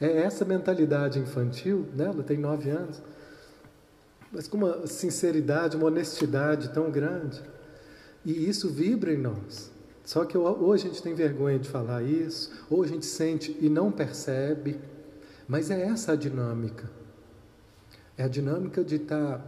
É 0.00 0.22
essa 0.22 0.44
mentalidade 0.44 1.18
infantil, 1.18 1.86
né, 1.94 2.04
ela 2.06 2.22
tem 2.22 2.36
nove 2.36 2.70
anos, 2.70 3.02
mas 4.32 4.46
com 4.46 4.58
uma 4.58 4.86
sinceridade, 4.86 5.76
uma 5.76 5.86
honestidade 5.86 6.68
tão 6.72 6.90
grande. 6.90 7.40
E 8.24 8.48
isso 8.48 8.68
vibra 8.68 9.12
em 9.12 9.18
nós. 9.18 9.70
Só 10.04 10.24
que 10.24 10.36
ou 10.36 10.72
a 10.72 10.76
gente 10.76 11.02
tem 11.02 11.14
vergonha 11.14 11.58
de 11.58 11.68
falar 11.68 12.02
isso, 12.02 12.50
ou 12.68 12.82
a 12.82 12.86
gente 12.86 13.06
sente 13.06 13.56
e 13.60 13.68
não 13.68 13.92
percebe, 13.92 14.80
mas 15.46 15.70
é 15.70 15.82
essa 15.82 16.12
a 16.12 16.16
dinâmica. 16.16 16.90
É 18.16 18.24
a 18.24 18.28
dinâmica 18.28 18.84
de 18.84 18.96
estar 18.96 19.38
tá 19.38 19.44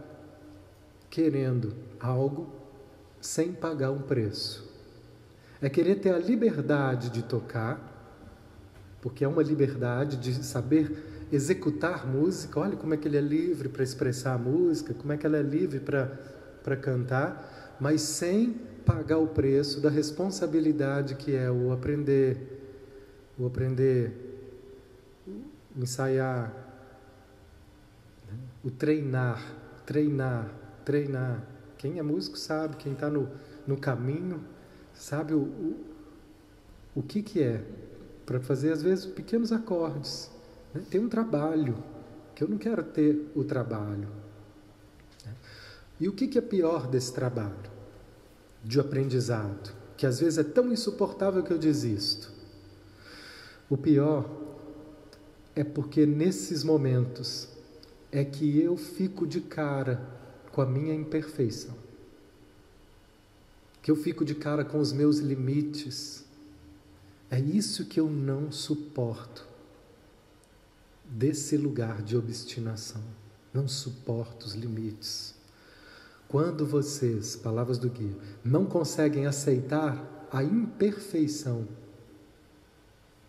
querendo 1.09 1.73
algo 1.99 2.49
sem 3.21 3.53
pagar 3.53 3.91
um 3.91 4.01
preço. 4.01 4.71
É 5.61 5.69
querer 5.69 5.95
ter 5.95 6.13
a 6.13 6.17
liberdade 6.17 7.09
de 7.09 7.23
tocar, 7.23 7.89
porque 9.01 9.23
é 9.23 9.27
uma 9.27 9.43
liberdade 9.43 10.17
de 10.17 10.43
saber 10.43 11.27
executar 11.31 12.05
música. 12.07 12.59
Olha 12.59 12.75
como 12.75 12.93
é 12.93 12.97
que 12.97 13.07
ele 13.07 13.17
é 13.17 13.21
livre 13.21 13.69
para 13.69 13.83
expressar 13.83 14.33
a 14.33 14.37
música, 14.37 14.93
como 14.93 15.13
é 15.13 15.17
que 15.17 15.25
ela 15.25 15.37
é 15.37 15.41
livre 15.41 15.79
para 15.79 16.75
cantar, 16.75 17.77
mas 17.79 18.01
sem 18.01 18.59
pagar 18.85 19.17
o 19.17 19.27
preço 19.27 19.79
da 19.81 19.89
responsabilidade 19.89 21.15
que 21.15 21.35
é 21.35 21.49
o 21.49 21.71
aprender, 21.71 22.37
o 23.37 23.45
aprender, 23.45 24.13
ensaiar, 25.75 26.53
o 28.63 28.69
treinar, 28.69 29.41
treinar, 29.85 30.53
treinar. 30.85 31.43
Quem 31.77 31.99
é 31.99 32.03
músico 32.03 32.37
sabe, 32.37 32.77
quem 32.77 32.93
está 32.93 33.09
no, 33.09 33.29
no 33.67 33.77
caminho 33.77 34.41
Sabe 34.93 35.33
o, 35.33 35.39
o, 35.41 35.85
o 36.95 37.03
que, 37.03 37.21
que 37.21 37.41
é? 37.41 37.63
Para 38.25 38.39
fazer, 38.39 38.71
às 38.71 38.81
vezes, 38.81 39.05
pequenos 39.05 39.51
acordes. 39.51 40.29
Né? 40.73 40.83
Tem 40.89 41.01
um 41.01 41.09
trabalho, 41.09 41.83
que 42.35 42.43
eu 42.43 42.47
não 42.47 42.57
quero 42.57 42.83
ter 42.83 43.31
o 43.35 43.43
trabalho. 43.43 44.07
Né? 45.25 45.33
E 45.99 46.07
o 46.07 46.13
que, 46.13 46.27
que 46.27 46.37
é 46.37 46.41
pior 46.41 46.87
desse 46.87 47.13
trabalho? 47.13 47.72
De 48.63 48.79
aprendizado, 48.79 49.73
que 49.97 50.05
às 50.05 50.19
vezes 50.19 50.39
é 50.39 50.43
tão 50.43 50.71
insuportável 50.71 51.43
que 51.43 51.51
eu 51.51 51.57
desisto. 51.57 52.31
O 53.69 53.75
pior 53.75 54.29
é 55.55 55.63
porque 55.63 56.05
nesses 56.05 56.63
momentos 56.63 57.49
é 58.11 58.23
que 58.23 58.59
eu 58.59 58.77
fico 58.77 59.27
de 59.27 59.41
cara 59.41 60.01
com 60.51 60.61
a 60.61 60.65
minha 60.65 60.93
imperfeição 60.93 61.83
que 63.83 63.91
eu 63.91 63.97
fico 63.97 64.23
de 64.23 64.33
cara 64.33 64.63
com 64.63 64.79
os 64.79 64.93
meus 64.93 65.19
limites. 65.19 66.23
É 67.29 67.37
isso 67.37 67.85
que 67.85 67.99
eu 67.99 68.09
não 68.09 68.49
suporto 68.49 69.45
desse 71.03 71.57
lugar 71.57 72.01
de 72.01 72.15
obstinação. 72.15 73.03
Não 73.53 73.67
suporto 73.67 74.45
os 74.45 74.53
limites. 74.53 75.32
Quando 76.33 76.65
vocês, 76.65 77.35
palavras 77.35 77.77
do 77.77 77.87
guia, 77.87 78.17
não 78.43 78.65
conseguem 78.65 79.27
aceitar 79.27 80.27
a 80.31 80.43
imperfeição 80.43 81.67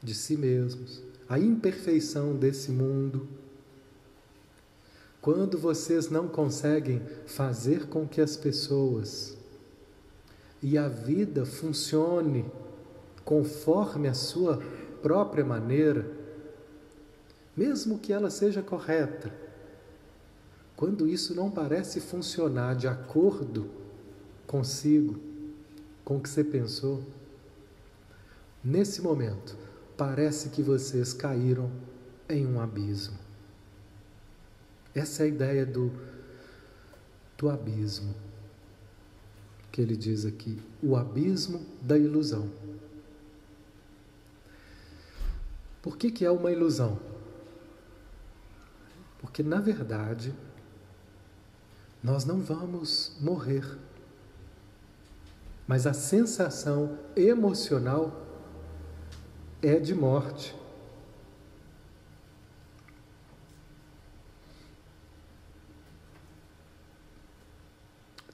de 0.03 0.15
si 0.15 0.39
mesmos, 0.39 1.03
a 1.29 1.39
imperfeição 1.39 2.35
desse 2.35 2.71
mundo, 2.71 3.29
quando 5.21 5.59
vocês 5.59 6.09
não 6.09 6.27
conseguem 6.27 7.03
fazer 7.27 7.89
com 7.89 8.09
que 8.09 8.23
as 8.23 8.39
pessoas 8.39 9.37
e 10.63 10.79
a 10.79 10.89
vida 10.89 11.45
funcione 11.45 12.51
conforme 13.23 14.09
a 14.09 14.15
sua 14.15 14.63
própria 15.03 15.45
maneira, 15.45 16.11
mesmo 17.55 17.99
que 17.99 18.15
ela 18.15 18.31
seja 18.31 18.63
correta, 18.63 19.44
quando 20.77 21.09
isso 21.09 21.35
não 21.35 21.51
parece 21.51 22.01
funcionar 22.01 22.75
de 22.75 22.89
acordo 22.89 23.71
consigo, 24.47 25.19
com 26.05 26.17
o 26.17 26.21
que 26.21 26.29
você 26.29 26.45
pensou, 26.45 27.03
nesse 28.63 29.01
momento 29.01 29.57
parece 29.97 30.51
que 30.51 30.63
vocês 30.63 31.13
caíram 31.13 31.71
em 32.29 32.47
um 32.47 32.61
abismo. 32.61 33.19
Essa 34.95 35.23
é 35.23 35.27
a 35.27 35.29
ideia 35.29 35.67
do, 35.67 35.93
do 37.39 37.49
abismo 37.49 38.15
que 39.75 39.81
ele 39.81 39.97
diz 39.97 40.25
aqui: 40.25 40.61
o 40.81 40.97
abismo 40.97 41.67
da 41.83 41.99
ilusão. 41.99 42.49
Por 45.83 45.99
que, 45.99 46.11
que 46.11 46.25
é 46.25 46.31
uma 46.31 46.53
ilusão? 46.53 46.99
Porque, 49.19 49.43
na 49.43 49.61
verdade, 49.61 50.33
nós 52.05 52.27
não 52.27 52.39
vamos 52.39 53.17
morrer, 53.19 53.65
mas 55.67 55.87
a 55.87 55.95
sensação 55.95 56.99
emocional 57.17 58.13
é 59.63 59.81
de 59.81 59.95
morte. 59.95 60.55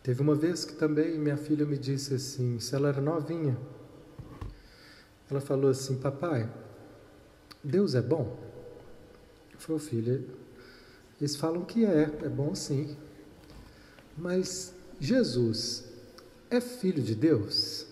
Teve 0.03 0.21
uma 0.21 0.35
vez 0.35 0.65
que 0.65 0.75
também 0.75 1.17
minha 1.17 1.37
filha 1.37 1.65
me 1.65 1.79
disse 1.79 2.15
assim, 2.15 2.59
se 2.59 2.75
ela 2.75 2.89
era 2.89 3.01
novinha, 3.01 3.57
ela 5.31 5.41
falou 5.41 5.71
assim, 5.71 5.97
papai, 6.01 6.53
Deus 7.63 7.95
é 7.95 8.03
bom? 8.03 8.37
Eu 9.53 9.61
falei, 9.61 9.81
filha, 9.81 10.25
eles 11.21 11.37
falam 11.37 11.65
que 11.65 11.85
é, 11.85 12.03
é 12.25 12.29
bom 12.29 12.53
sim. 12.53 12.97
Mas 14.17 14.75
Jesus 14.99 15.85
é 16.51 16.61
filho 16.61 17.03
de 17.03 17.15
Deus? 17.15 17.87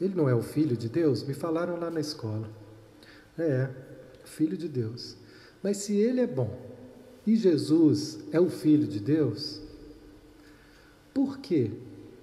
Ele 0.00 0.14
não 0.14 0.28
é 0.28 0.34
o 0.34 0.42
filho 0.42 0.76
de 0.76 0.88
Deus? 0.88 1.22
Me 1.22 1.34
falaram 1.34 1.78
lá 1.78 1.90
na 1.90 2.00
escola. 2.00 2.48
É, 3.38 3.68
filho 4.24 4.56
de 4.56 4.68
Deus. 4.68 5.16
Mas 5.62 5.78
se 5.78 5.94
ele 5.96 6.20
é 6.20 6.26
bom 6.26 6.58
e 7.26 7.36
Jesus 7.36 8.18
é 8.32 8.40
o 8.40 8.50
filho 8.50 8.86
de 8.86 9.00
Deus, 9.00 9.60
por 11.12 11.38
quê? 11.38 11.70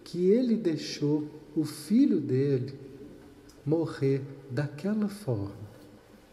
Que 0.03 0.29
ele 0.29 0.55
deixou 0.55 1.27
o 1.55 1.63
filho 1.63 2.19
dele 2.19 2.77
morrer 3.65 4.21
daquela 4.49 5.07
forma 5.07 5.71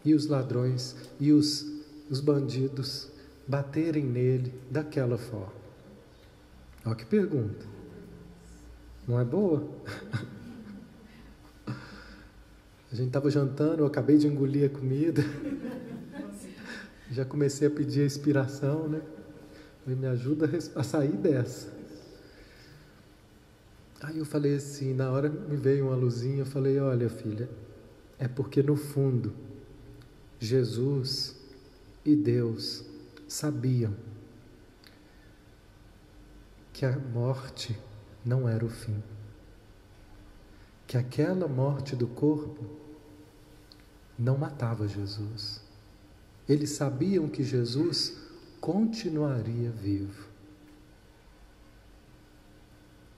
e 0.03 0.13
os 0.13 0.27
ladrões 0.27 0.95
e 1.19 1.31
os, 1.31 1.65
os 2.09 2.19
bandidos 2.19 3.09
baterem 3.47 4.05
nele 4.05 4.53
daquela 4.69 5.17
forma. 5.17 5.58
Olha 6.85 6.95
que 6.95 7.05
pergunta. 7.05 7.65
Não 9.07 9.19
é 9.19 9.25
boa? 9.25 9.67
A 12.91 12.95
gente 12.95 13.07
estava 13.07 13.29
jantando, 13.29 13.83
eu 13.83 13.85
acabei 13.85 14.17
de 14.17 14.27
engolir 14.27 14.65
a 14.65 14.69
comida. 14.69 15.23
Já 17.11 17.25
comecei 17.25 17.67
a 17.67 17.71
pedir 17.71 18.01
a 18.01 18.05
inspiração, 18.05 18.87
né? 18.87 19.01
Me 19.85 20.07
ajuda 20.07 20.49
a 20.75 20.83
sair 20.83 21.17
dessa. 21.17 21.79
Aí 24.01 24.17
eu 24.17 24.25
falei 24.25 24.55
assim, 24.55 24.93
na 24.93 25.11
hora 25.11 25.29
me 25.29 25.57
veio 25.57 25.87
uma 25.87 25.95
luzinha, 25.95 26.39
eu 26.39 26.45
falei, 26.45 26.79
olha 26.79 27.09
filha, 27.09 27.49
é 28.17 28.27
porque 28.27 28.63
no 28.63 28.75
fundo 28.75 29.33
Jesus 30.39 31.35
e 32.05 32.15
Deus 32.15 32.85
sabiam 33.27 33.93
que 36.79 36.85
a 36.85 36.97
morte 36.97 37.77
não 38.23 38.47
era 38.47 38.63
o 38.63 38.69
fim. 38.69 39.03
Que 40.87 40.95
aquela 40.97 41.45
morte 41.45 41.93
do 41.93 42.07
corpo 42.07 42.69
não 44.17 44.37
matava 44.37 44.87
Jesus. 44.87 45.61
Eles 46.47 46.69
sabiam 46.69 47.27
que 47.27 47.43
Jesus 47.43 48.17
continuaria 48.61 49.69
vivo. 49.69 50.29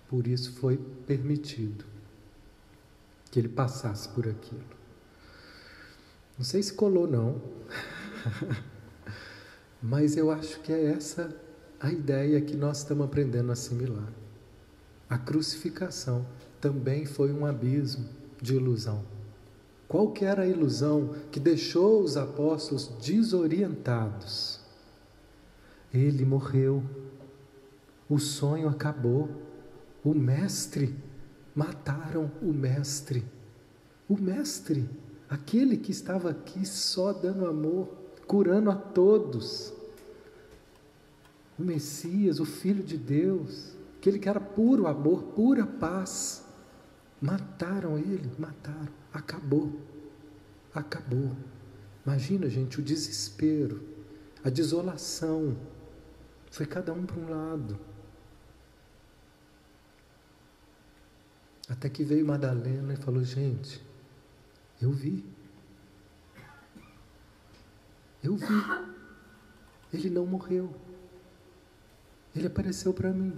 Por 0.10 0.26
isso 0.26 0.54
foi 0.54 0.78
permitido 1.06 1.86
que 3.30 3.38
ele 3.38 3.50
passasse 3.50 4.10
por 4.10 4.28
aquilo. 4.28 4.65
Não 6.36 6.43
sei 6.43 6.63
se 6.63 6.74
colou, 6.74 7.06
não. 7.06 7.39
Mas 9.80 10.17
eu 10.17 10.32
acho 10.32 10.60
que 10.62 10.74
é 10.74 10.86
essa 10.86 11.50
a 11.81 11.91
ideia 11.91 12.39
que 12.39 12.55
nós 12.55 12.77
estamos 12.77 13.05
aprendendo 13.05 13.49
a 13.49 13.53
assimilar. 13.53 14.13
A 15.09 15.17
crucificação 15.17 16.25
também 16.59 17.05
foi 17.05 17.33
um 17.33 17.43
abismo 17.43 18.07
de 18.39 18.55
ilusão. 18.55 19.03
Qual 19.87 20.11
que 20.11 20.23
era 20.23 20.43
a 20.43 20.47
ilusão 20.47 21.15
que 21.31 21.39
deixou 21.39 22.03
os 22.03 22.15
apóstolos 22.15 22.87
desorientados? 23.03 24.61
Ele 25.91 26.23
morreu. 26.23 26.83
O 28.07 28.19
sonho 28.19 28.69
acabou. 28.69 29.27
O 30.03 30.13
mestre 30.13 30.95
mataram 31.55 32.31
o 32.41 32.53
mestre. 32.53 33.25
O 34.07 34.21
mestre, 34.21 34.87
aquele 35.27 35.77
que 35.77 35.91
estava 35.91 36.29
aqui 36.29 36.65
só 36.65 37.11
dando 37.11 37.47
amor, 37.47 37.89
curando 38.27 38.69
a 38.69 38.75
todos. 38.75 39.80
O 41.57 41.63
Messias, 41.63 42.39
o 42.39 42.45
Filho 42.45 42.83
de 42.83 42.97
Deus, 42.97 43.75
aquele 43.97 44.17
que 44.17 44.27
era 44.27 44.39
puro 44.39 44.87
amor, 44.87 45.23
pura 45.35 45.65
paz. 45.65 46.45
Mataram 47.21 47.97
ele, 47.97 48.31
mataram, 48.39 48.91
acabou, 49.13 49.79
acabou. 50.73 51.35
Imagina, 52.05 52.49
gente, 52.49 52.79
o 52.79 52.83
desespero, 52.83 53.81
a 54.43 54.49
desolação. 54.49 55.55
Foi 56.49 56.65
cada 56.65 56.91
um 56.93 57.05
para 57.05 57.19
um 57.19 57.29
lado. 57.29 57.79
Até 61.69 61.87
que 61.87 62.03
veio 62.03 62.25
Madalena 62.25 62.93
e 62.93 62.97
falou: 62.97 63.23
Gente, 63.23 63.81
eu 64.81 64.91
vi. 64.91 65.23
Eu 68.21 68.35
vi. 68.35 68.91
Ele 69.93 70.09
não 70.09 70.25
morreu. 70.25 70.75
Ele 72.35 72.47
apareceu 72.47 72.93
para 72.93 73.11
mim. 73.11 73.33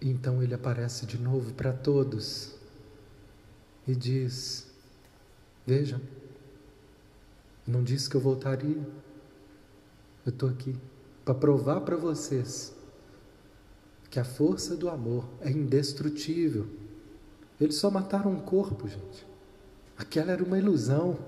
Então 0.00 0.42
ele 0.42 0.54
aparece 0.54 1.04
de 1.06 1.18
novo 1.18 1.52
para 1.54 1.72
todos 1.72 2.54
e 3.86 3.94
diz: 3.94 4.66
Vejam, 5.66 6.00
não 7.66 7.82
disse 7.82 8.08
que 8.08 8.16
eu 8.16 8.20
voltaria. 8.20 8.86
Eu 10.24 10.30
estou 10.30 10.48
aqui 10.48 10.76
para 11.24 11.34
provar 11.34 11.80
para 11.80 11.96
vocês 11.96 12.74
que 14.10 14.20
a 14.20 14.24
força 14.24 14.76
do 14.76 14.88
amor 14.88 15.28
é 15.40 15.50
indestrutível. 15.50 16.68
Eles 17.60 17.76
só 17.76 17.90
mataram 17.90 18.32
um 18.32 18.40
corpo, 18.40 18.88
gente. 18.88 19.26
Aquela 19.96 20.32
era 20.32 20.44
uma 20.44 20.58
ilusão. 20.58 21.18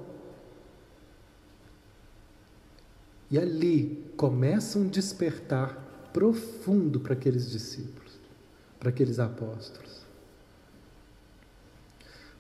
E 3.31 3.39
ali 3.39 4.05
começa 4.17 4.79
um 4.79 4.89
despertar 4.89 6.11
profundo 6.13 7.01
para 7.01 7.13
aqueles 7.13 7.51
discípulos, 7.51 8.19
para 8.81 8.89
aqueles 8.89 9.19
apóstolos. 9.19 10.03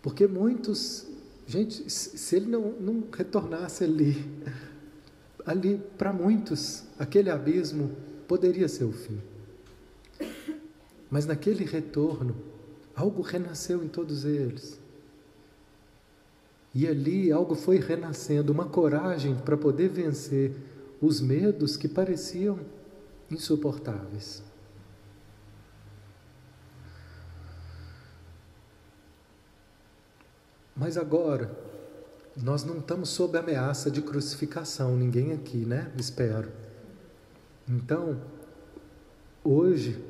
Porque 0.03 0.27
muitos, 0.27 1.07
gente, 1.47 1.91
se 1.91 2.37
ele 2.37 2.47
não, 2.47 2.73
não 2.73 3.05
retornasse 3.13 3.85
ali, 3.85 4.25
ali 5.45 5.83
para 5.99 6.13
muitos, 6.13 6.85
aquele 6.99 7.31
abismo 7.31 7.95
poderia 8.27 8.69
ser 8.69 8.85
o 8.85 8.93
fim. 8.93 9.21
Mas 11.11 11.27
naquele 11.27 11.65
retorno, 11.65 12.37
algo 12.95 13.23
renasceu 13.23 13.83
em 13.83 13.89
todos 13.89 14.25
eles. 14.25 14.79
E 16.75 16.87
ali 16.87 17.33
algo 17.33 17.55
foi 17.55 17.79
renascendo, 17.79 18.53
uma 18.53 18.67
coragem 18.67 19.35
para 19.35 19.57
poder 19.57 19.89
vencer 19.89 20.53
os 21.01 21.21
medos 21.21 21.77
que 21.77 21.89
pareciam 21.89 22.59
insuportáveis. 23.31 24.43
Mas 30.75 30.97
agora, 30.97 31.51
nós 32.37 32.65
não 32.65 32.79
estamos 32.79 33.09
sob 33.09 33.37
ameaça 33.37 33.91
de 33.91 34.01
crucificação, 34.01 34.97
ninguém 34.97 35.33
aqui, 35.33 35.59
né? 35.59 35.93
Espero. 35.97 36.53
Então, 37.69 38.21
hoje, 39.43 40.03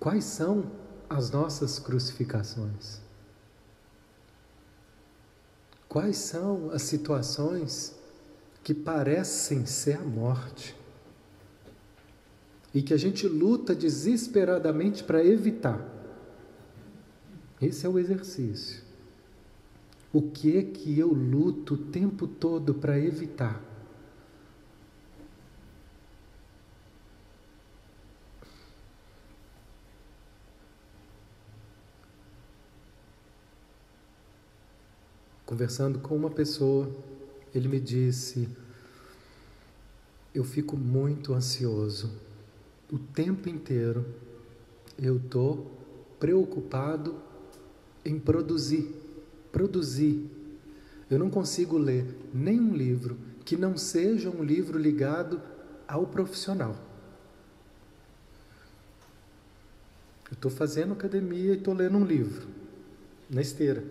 quais 0.00 0.24
são 0.24 0.70
as 1.08 1.30
nossas 1.30 1.78
crucificações? 1.78 3.00
Quais 5.88 6.16
são 6.16 6.70
as 6.72 6.82
situações 6.82 7.95
que 8.66 8.74
parecem 8.74 9.64
ser 9.64 9.96
a 9.96 10.02
morte 10.02 10.74
e 12.74 12.82
que 12.82 12.92
a 12.92 12.96
gente 12.96 13.28
luta 13.28 13.76
desesperadamente 13.76 15.04
para 15.04 15.24
evitar. 15.24 15.80
Esse 17.62 17.86
é 17.86 17.88
o 17.88 17.96
exercício. 17.96 18.82
O 20.12 20.20
que 20.20 20.58
é 20.58 20.64
que 20.64 20.98
eu 20.98 21.12
luto 21.12 21.74
o 21.74 21.78
tempo 21.78 22.26
todo 22.26 22.74
para 22.74 22.98
evitar? 22.98 23.62
Conversando 35.44 36.00
com 36.00 36.16
uma 36.16 36.30
pessoa 36.30 36.92
ele 37.56 37.68
me 37.68 37.80
disse: 37.80 38.48
Eu 40.34 40.44
fico 40.44 40.76
muito 40.76 41.32
ansioso. 41.32 42.12
O 42.92 42.98
tempo 42.98 43.48
inteiro 43.48 44.04
eu 44.98 45.16
estou 45.16 45.70
preocupado 46.20 47.16
em 48.04 48.18
produzir. 48.18 48.94
Produzir. 49.50 50.30
Eu 51.10 51.18
não 51.18 51.30
consigo 51.30 51.78
ler 51.78 52.06
nenhum 52.32 52.74
livro 52.74 53.16
que 53.44 53.56
não 53.56 53.76
seja 53.76 54.28
um 54.28 54.42
livro 54.42 54.78
ligado 54.78 55.40
ao 55.86 56.06
profissional. 56.06 56.76
Eu 60.28 60.34
estou 60.34 60.50
fazendo 60.50 60.92
academia 60.92 61.54
e 61.54 61.56
estou 61.56 61.72
lendo 61.72 61.96
um 61.96 62.04
livro 62.04 62.48
na 63.30 63.40
esteira. 63.40 63.84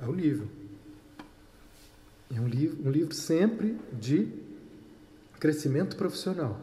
É 0.00 0.06
o 0.06 0.12
nível. 0.12 0.48
É 2.34 2.40
um 2.40 2.46
livro, 2.46 2.86
um 2.86 2.90
livro 2.90 3.14
sempre 3.14 3.78
de 3.92 4.28
crescimento 5.40 5.96
profissional. 5.96 6.60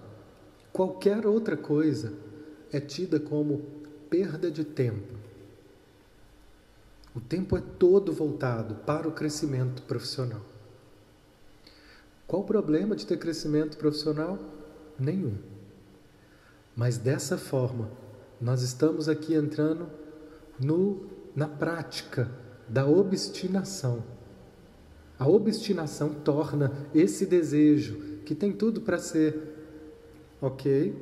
Qualquer 0.72 1.26
outra 1.26 1.58
coisa 1.58 2.14
é 2.72 2.80
tida 2.80 3.20
como 3.20 3.62
perda 4.10 4.52
de 4.52 4.64
tempo. 4.64 5.16
O 7.16 7.22
tempo 7.22 7.58
é 7.58 7.62
todo 7.80 8.12
voltado 8.12 8.76
para 8.76 9.08
o 9.08 9.12
crescimento 9.12 9.82
profissional. 9.84 10.42
Qual 12.28 12.42
o 12.42 12.46
problema 12.46 12.96
de 12.96 13.06
ter 13.06 13.18
crescimento 13.18 13.78
profissional? 13.78 14.38
Nenhum. 15.00 15.38
Mas 16.76 16.98
dessa 16.98 17.38
forma, 17.38 17.90
nós 18.40 18.62
estamos 18.62 19.08
aqui 19.08 19.34
entrando 19.34 19.90
no, 20.60 21.08
na 21.36 21.48
prática 21.48 22.30
da 22.68 22.86
obstinação 22.86 24.04
a 25.18 25.28
obstinação 25.28 26.14
torna 26.14 26.72
esse 26.94 27.26
desejo, 27.26 28.20
que 28.26 28.36
tem 28.36 28.52
tudo 28.52 28.82
para 28.82 28.98
ser 28.98 29.56
ok, 30.42 30.94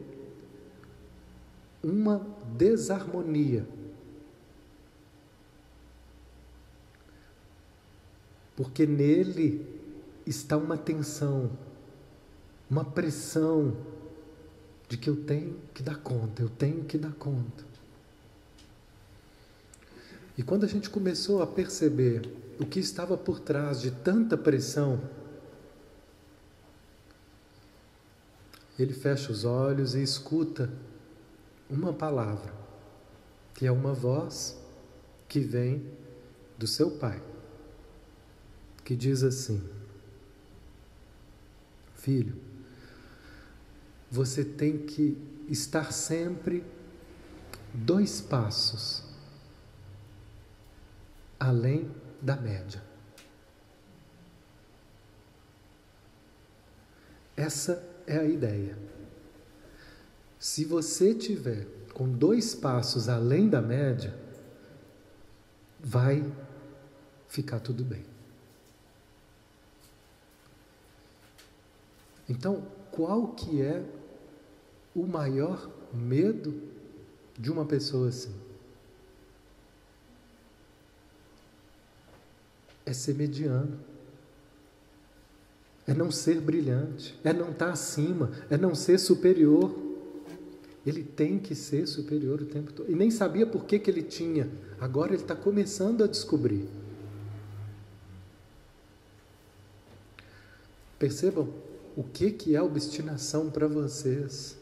uma 1.82 2.26
desarmonia. 2.56 3.66
Porque 8.56 8.86
nele 8.86 9.66
está 10.26 10.56
uma 10.58 10.78
tensão, 10.78 11.52
uma 12.70 12.86
pressão 12.86 13.76
de 14.88 14.96
que 14.98 15.10
eu 15.10 15.24
tenho 15.24 15.56
que 15.74 15.82
dar 15.82 15.98
conta, 15.98 16.44
eu 16.44 16.50
tenho 16.50 16.84
que 16.84 16.98
dar 16.98 17.14
conta. 17.14 17.66
E 20.38 20.44
quando 20.44 20.64
a 20.64 20.68
gente 20.68 20.90
começou 20.90 21.42
a 21.42 21.48
perceber 21.48 22.30
o 22.60 22.66
que 22.66 22.80
estava 22.80 23.18
por 23.18 23.40
trás 23.40 23.82
de 23.82 23.92
tanta 23.92 24.38
pressão, 24.38 25.02
ele 28.78 28.94
fecha 28.94 29.32
os 29.32 29.46
olhos 29.46 29.96
e 29.96 30.02
escuta 30.02 30.70
uma 31.70 31.94
palavra, 31.94 32.54
que 33.54 33.66
é 33.66 33.72
uma 33.72 33.94
voz 33.94 34.58
que 35.28 35.40
vem 35.40 35.86
do 36.58 36.68
seu 36.68 36.92
pai, 36.92 37.22
que 38.84 38.96
diz 38.96 39.24
assim: 39.24 39.64
Filho, 41.96 42.36
você 44.10 44.44
tem 44.44 44.78
que 44.78 45.18
estar 45.50 45.92
sempre 45.92 46.64
dois 47.74 48.22
passos 48.22 49.04
além 51.40 51.90
da 52.24 52.38
média. 52.38 52.82
Essa 57.36 57.86
é 58.08 58.18
a 58.18 58.24
ideia. 58.24 58.78
Se 60.40 60.64
você 60.64 61.14
tiver 61.14 61.68
com 61.94 62.08
dois 62.10 62.56
passos 62.56 63.10
além 63.10 63.50
da 63.50 63.62
média, 63.62 64.18
vai 65.80 66.24
ficar 67.28 67.60
tudo 67.60 67.84
bem. 67.84 68.06
Então, 72.30 72.66
qual 72.90 73.28
que 73.34 73.62
é 73.62 73.84
o 74.96 75.06
maior 75.06 75.70
medo 75.94 76.72
de 77.38 77.52
uma 77.52 77.66
pessoa 77.66 78.08
assim? 78.08 78.43
É 82.86 82.94
ser 82.94 83.16
mediano. 83.16 83.80
É 85.86 85.94
não 85.94 86.10
ser 86.12 86.40
brilhante, 86.40 87.20
é 87.24 87.34
não 87.34 87.52
estar 87.52 87.70
acima, 87.70 88.32
é 88.50 88.58
não 88.58 88.74
ser 88.74 88.98
superior. 88.98 89.76
Ele 90.86 91.04
tem 91.04 91.38
que 91.38 91.54
ser 91.56 91.88
superior 91.88 92.42
o 92.42 92.46
tempo 92.46 92.72
todo. 92.72 92.90
E 92.90 92.96
nem 92.96 93.12
sabia 93.12 93.46
por 93.46 93.66
que, 93.66 93.80
que 93.80 93.92
ele 93.92 94.04
tinha. 94.04 94.50
Agora 94.80 95.14
ele 95.14 95.22
está 95.22 95.36
começando 95.36 96.04
a 96.04 96.08
descobrir. 96.08 96.68
Percebam 100.98 101.50
o 101.96 102.04
que, 102.04 102.32
que 102.32 102.56
é 102.56 102.62
obstinação 102.62 103.50
para 103.50 103.68
vocês. 103.68 104.58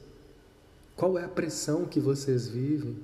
Qual 0.96 1.18
é 1.18 1.24
a 1.24 1.30
pressão 1.30 1.86
que 1.86 2.00
vocês 2.00 2.48
vivem? 2.48 2.98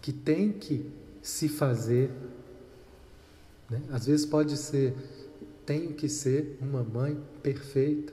Que 0.00 0.12
tem 0.12 0.52
que 0.52 0.90
se 1.22 1.48
fazer. 1.48 2.10
Né? 3.70 3.82
Às 3.90 4.06
vezes 4.06 4.24
pode 4.24 4.56
ser, 4.56 4.94
tem 5.64 5.92
que 5.92 6.08
ser 6.08 6.56
uma 6.60 6.82
mãe 6.82 7.20
perfeita. 7.42 8.12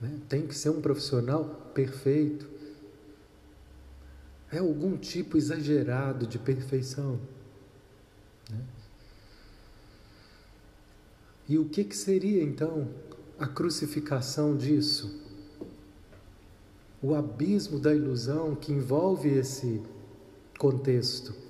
Né? 0.00 0.18
Tem 0.28 0.46
que 0.46 0.54
ser 0.54 0.70
um 0.70 0.80
profissional 0.80 1.44
perfeito. 1.74 2.48
É 4.50 4.58
algum 4.58 4.96
tipo 4.96 5.36
exagerado 5.36 6.26
de 6.26 6.38
perfeição. 6.38 7.20
Né? 8.50 8.64
E 11.48 11.58
o 11.58 11.66
que, 11.66 11.84
que 11.84 11.96
seria 11.96 12.42
então 12.42 12.88
a 13.38 13.46
crucificação 13.46 14.56
disso? 14.56 15.26
O 17.02 17.14
abismo 17.14 17.78
da 17.78 17.94
ilusão 17.94 18.54
que 18.54 18.72
envolve 18.72 19.28
esse 19.28 19.80
contexto. 20.58 21.47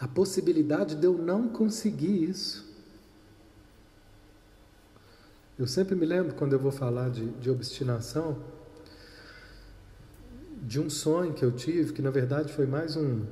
A 0.00 0.08
possibilidade 0.08 0.94
de 0.94 1.04
eu 1.04 1.18
não 1.18 1.46
conseguir 1.48 2.24
isso. 2.24 2.66
Eu 5.58 5.66
sempre 5.66 5.94
me 5.94 6.06
lembro, 6.06 6.34
quando 6.34 6.54
eu 6.54 6.58
vou 6.58 6.72
falar 6.72 7.10
de, 7.10 7.28
de 7.32 7.50
obstinação, 7.50 8.38
de 10.62 10.80
um 10.80 10.88
sonho 10.88 11.34
que 11.34 11.44
eu 11.44 11.52
tive, 11.52 11.92
que 11.92 12.00
na 12.00 12.10
verdade 12.10 12.50
foi 12.50 12.64
mais 12.64 12.96
um, 12.96 13.26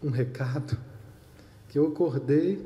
um 0.00 0.10
recado, 0.10 0.78
que 1.68 1.76
eu 1.76 1.88
acordei 1.88 2.64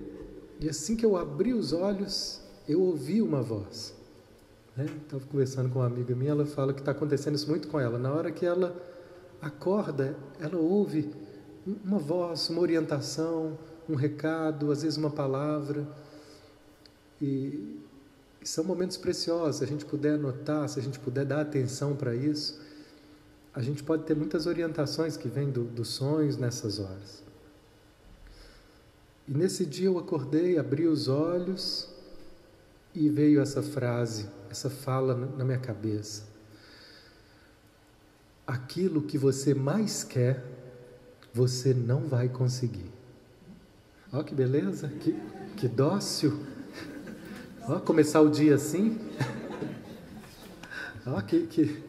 e 0.60 0.68
assim 0.68 0.96
que 0.96 1.06
eu 1.06 1.16
abri 1.16 1.54
os 1.54 1.72
olhos, 1.72 2.42
eu 2.68 2.82
ouvi 2.82 3.22
uma 3.22 3.40
voz. 3.40 3.94
Estava 4.76 5.22
né? 5.22 5.28
conversando 5.30 5.70
com 5.70 5.78
uma 5.78 5.86
amiga 5.86 6.14
minha, 6.14 6.32
ela 6.32 6.44
fala 6.44 6.74
que 6.74 6.80
está 6.80 6.92
acontecendo 6.92 7.36
isso 7.36 7.48
muito 7.48 7.68
com 7.68 7.80
ela. 7.80 7.98
Na 7.98 8.12
hora 8.12 8.30
que 8.30 8.44
ela 8.44 8.76
acorda, 9.40 10.14
ela 10.38 10.58
ouve 10.58 11.10
uma 11.84 11.98
voz, 11.98 12.48
uma 12.48 12.60
orientação, 12.60 13.58
um 13.88 13.94
recado, 13.94 14.70
às 14.70 14.82
vezes 14.82 14.96
uma 14.96 15.10
palavra. 15.10 15.86
E, 17.20 17.80
são 18.42 18.62
momentos 18.62 18.96
preciosos, 18.96 19.56
se 19.56 19.64
a 19.64 19.66
gente 19.66 19.84
puder 19.84 20.14
anotar, 20.14 20.68
se 20.68 20.78
a 20.78 20.82
gente 20.82 21.00
puder 21.00 21.24
dar 21.24 21.40
atenção 21.40 21.96
para 21.96 22.14
isso, 22.14 22.60
a 23.52 23.60
gente 23.60 23.82
pode 23.82 24.04
ter 24.04 24.14
muitas 24.14 24.46
orientações 24.46 25.16
que 25.16 25.28
vêm 25.28 25.50
do, 25.50 25.64
dos 25.64 25.88
sonhos 25.88 26.36
nessas 26.36 26.78
horas. 26.78 27.24
E 29.26 29.34
nesse 29.34 29.66
dia 29.66 29.86
eu 29.86 29.98
acordei, 29.98 30.58
abri 30.58 30.86
os 30.86 31.08
olhos 31.08 31.88
e 32.94 33.08
veio 33.08 33.40
essa 33.40 33.62
frase, 33.62 34.28
essa 34.48 34.70
fala 34.70 35.14
na 35.14 35.44
minha 35.44 35.58
cabeça. 35.58 36.22
Aquilo 38.46 39.02
que 39.02 39.18
você 39.18 39.52
mais 39.52 40.04
quer, 40.04 40.44
você 41.36 41.74
não 41.74 42.06
vai 42.06 42.30
conseguir. 42.30 42.90
Olha 44.10 44.24
que 44.24 44.34
beleza, 44.34 44.88
que, 44.88 45.14
que 45.54 45.68
dócil. 45.68 46.40
Ó, 47.68 47.78
começar 47.78 48.22
o 48.22 48.30
dia 48.30 48.54
assim. 48.54 48.98
Ó, 51.06 51.20
que, 51.20 51.46
que, 51.46 51.84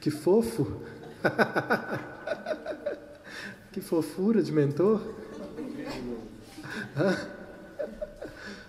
que 0.00 0.08
fofo. 0.08 0.80
que 3.72 3.80
fofura 3.80 4.40
de 4.40 4.52
mentor. 4.52 5.02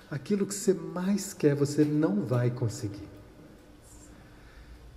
Aquilo 0.10 0.48
que 0.48 0.56
você 0.56 0.74
mais 0.74 1.32
quer, 1.32 1.54
você 1.54 1.86
não 1.86 2.24
vai 2.24 2.50
conseguir. 2.50 3.08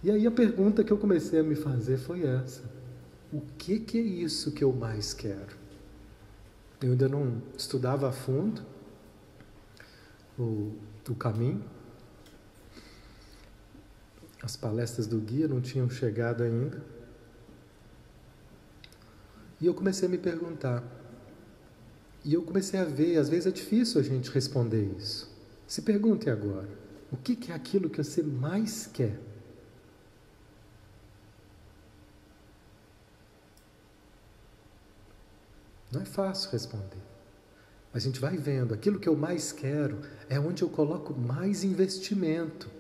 E 0.02 0.10
aí 0.10 0.26
a 0.26 0.30
pergunta 0.30 0.82
que 0.82 0.90
eu 0.90 0.96
comecei 0.96 1.40
a 1.40 1.42
me 1.42 1.56
fazer 1.56 1.98
foi 1.98 2.24
essa: 2.24 2.79
o 3.32 3.40
que, 3.58 3.78
que 3.78 3.98
é 3.98 4.02
isso 4.02 4.52
que 4.52 4.64
eu 4.64 4.72
mais 4.72 5.14
quero? 5.14 5.56
Eu 6.82 6.92
ainda 6.92 7.08
não 7.08 7.42
estudava 7.56 8.08
a 8.08 8.12
fundo 8.12 8.62
o 10.38 10.72
do 11.04 11.14
caminho. 11.14 11.62
As 14.42 14.56
palestras 14.56 15.06
do 15.06 15.18
guia 15.18 15.46
não 15.46 15.60
tinham 15.60 15.88
chegado 15.90 16.42
ainda. 16.42 16.82
E 19.60 19.66
eu 19.66 19.74
comecei 19.74 20.08
a 20.08 20.10
me 20.10 20.18
perguntar. 20.18 20.82
E 22.24 22.34
eu 22.34 22.42
comecei 22.42 22.80
a 22.80 22.84
ver, 22.84 23.18
às 23.18 23.28
vezes 23.28 23.46
é 23.46 23.50
difícil 23.50 24.00
a 24.00 24.04
gente 24.04 24.30
responder 24.30 24.90
isso. 24.96 25.30
Se 25.66 25.82
pergunte 25.82 26.28
agora: 26.30 26.68
o 27.12 27.16
que 27.16 27.52
é 27.52 27.54
aquilo 27.54 27.90
que 27.90 28.02
você 28.02 28.22
mais 28.22 28.86
quer? 28.86 29.29
Não 35.92 36.02
é 36.02 36.04
fácil 36.04 36.50
responder. 36.50 37.02
Mas 37.92 38.04
a 38.04 38.06
gente 38.06 38.20
vai 38.20 38.36
vendo, 38.36 38.72
aquilo 38.72 39.00
que 39.00 39.08
eu 39.08 39.16
mais 39.16 39.50
quero 39.50 39.98
é 40.28 40.38
onde 40.38 40.62
eu 40.62 40.68
coloco 40.68 41.12
mais 41.12 41.64
investimento. 41.64 42.70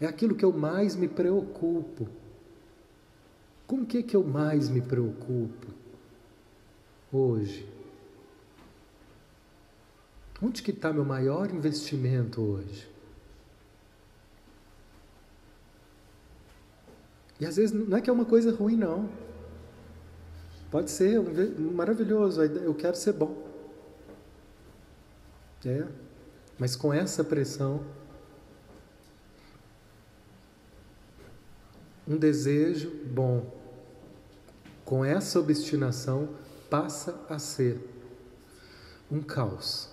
É 0.00 0.06
aquilo 0.06 0.34
que 0.34 0.44
eu 0.44 0.52
mais 0.52 0.96
me 0.96 1.06
preocupo. 1.06 2.08
Com 3.66 3.82
o 3.82 3.86
que, 3.86 4.02
que 4.02 4.16
eu 4.16 4.24
mais 4.24 4.68
me 4.68 4.80
preocupo 4.80 5.68
hoje? 7.12 7.68
Onde 10.42 10.62
que 10.62 10.70
está 10.70 10.92
meu 10.92 11.04
maior 11.04 11.50
investimento 11.50 12.40
hoje? 12.40 12.90
E 17.38 17.46
às 17.46 17.56
vezes 17.56 17.72
não 17.72 17.96
é 17.96 18.00
que 18.00 18.10
é 18.10 18.12
uma 18.12 18.24
coisa 18.24 18.52
ruim, 18.52 18.76
não. 18.76 19.08
Pode 20.70 20.90
ser 20.90 21.20
maravilhoso, 21.58 22.42
eu 22.42 22.74
quero 22.74 22.96
ser 22.96 23.12
bom. 23.12 23.48
É, 25.64 25.84
mas 26.58 26.76
com 26.76 26.92
essa 26.92 27.24
pressão, 27.24 27.84
um 32.06 32.16
desejo 32.16 32.90
bom, 33.06 33.52
com 34.84 35.04
essa 35.04 35.38
obstinação, 35.38 36.30
passa 36.70 37.20
a 37.28 37.38
ser 37.38 37.78
um 39.10 39.20
caos. 39.20 39.90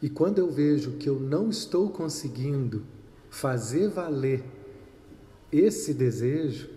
E 0.00 0.08
quando 0.08 0.38
eu 0.38 0.50
vejo 0.50 0.92
que 0.92 1.08
eu 1.08 1.18
não 1.18 1.50
estou 1.50 1.90
conseguindo 1.90 2.84
fazer 3.30 3.88
valer 3.88 4.44
esse 5.50 5.94
desejo, 5.94 6.76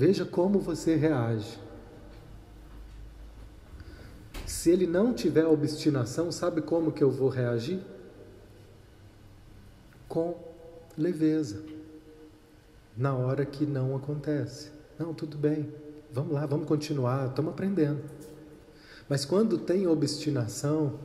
Veja 0.00 0.24
como 0.24 0.58
você 0.58 0.96
reage. 0.96 1.60
Se 4.46 4.70
ele 4.70 4.86
não 4.86 5.12
tiver 5.12 5.44
obstinação, 5.44 6.32
sabe 6.32 6.62
como 6.62 6.90
que 6.90 7.04
eu 7.04 7.10
vou 7.10 7.28
reagir? 7.28 7.82
Com 10.08 10.38
leveza. 10.96 11.62
Na 12.96 13.14
hora 13.14 13.44
que 13.44 13.66
não 13.66 13.94
acontece. 13.94 14.70
Não, 14.98 15.12
tudo 15.12 15.36
bem. 15.36 15.70
Vamos 16.10 16.32
lá, 16.32 16.46
vamos 16.46 16.66
continuar, 16.66 17.28
estamos 17.28 17.52
aprendendo. 17.52 18.00
Mas 19.06 19.26
quando 19.26 19.58
tem 19.58 19.86
obstinação, 19.86 20.98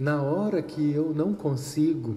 na 0.00 0.22
hora 0.22 0.62
que 0.62 0.92
eu 0.92 1.12
não 1.14 1.34
consigo, 1.34 2.16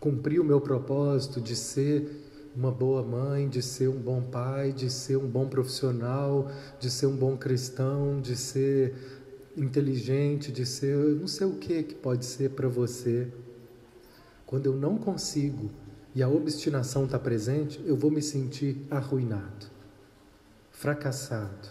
cumprir 0.00 0.40
o 0.40 0.44
meu 0.44 0.60
propósito 0.60 1.40
de 1.40 1.54
ser 1.54 2.50
uma 2.54 2.72
boa 2.72 3.00
mãe, 3.00 3.48
de 3.48 3.62
ser 3.62 3.88
um 3.88 4.00
bom 4.00 4.20
pai, 4.20 4.72
de 4.72 4.90
ser 4.90 5.18
um 5.18 5.28
bom 5.28 5.46
profissional, 5.46 6.50
de 6.80 6.90
ser 6.90 7.06
um 7.06 7.14
bom 7.14 7.36
cristão, 7.36 8.20
de 8.20 8.34
ser 8.34 8.92
inteligente, 9.56 10.50
de 10.50 10.66
ser 10.66 10.96
não 10.96 11.28
sei 11.28 11.46
o 11.46 11.54
que 11.54 11.84
que 11.84 11.94
pode 11.94 12.24
ser 12.24 12.50
para 12.50 12.66
você. 12.66 13.28
Quando 14.44 14.66
eu 14.66 14.74
não 14.74 14.98
consigo 14.98 15.70
e 16.12 16.24
a 16.24 16.28
obstinação 16.28 17.04
está 17.04 17.20
presente, 17.20 17.80
eu 17.86 17.96
vou 17.96 18.10
me 18.10 18.20
sentir 18.20 18.84
arruinado, 18.90 19.66
fracassado, 20.72 21.68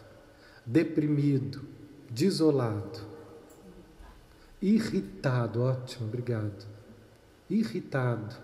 deprimido, 0.66 1.75
desolado, 2.10 3.00
irritado. 4.62 5.62
Ótimo, 5.62 6.08
obrigado. 6.08 6.66
Irritado. 7.50 8.36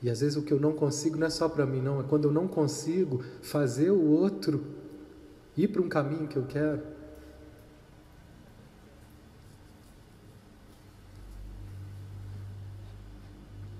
E 0.00 0.08
às 0.08 0.20
vezes 0.20 0.36
o 0.36 0.42
que 0.42 0.52
eu 0.52 0.60
não 0.60 0.72
consigo 0.72 1.16
não 1.16 1.26
é 1.26 1.30
só 1.30 1.48
para 1.48 1.66
mim, 1.66 1.80
não, 1.80 2.00
é 2.00 2.04
quando 2.04 2.28
eu 2.28 2.32
não 2.32 2.46
consigo 2.46 3.22
fazer 3.42 3.90
o 3.90 4.10
outro 4.10 4.64
ir 5.56 5.68
para 5.68 5.82
um 5.82 5.88
caminho 5.88 6.28
que 6.28 6.36
eu 6.36 6.46
quero. 6.46 6.82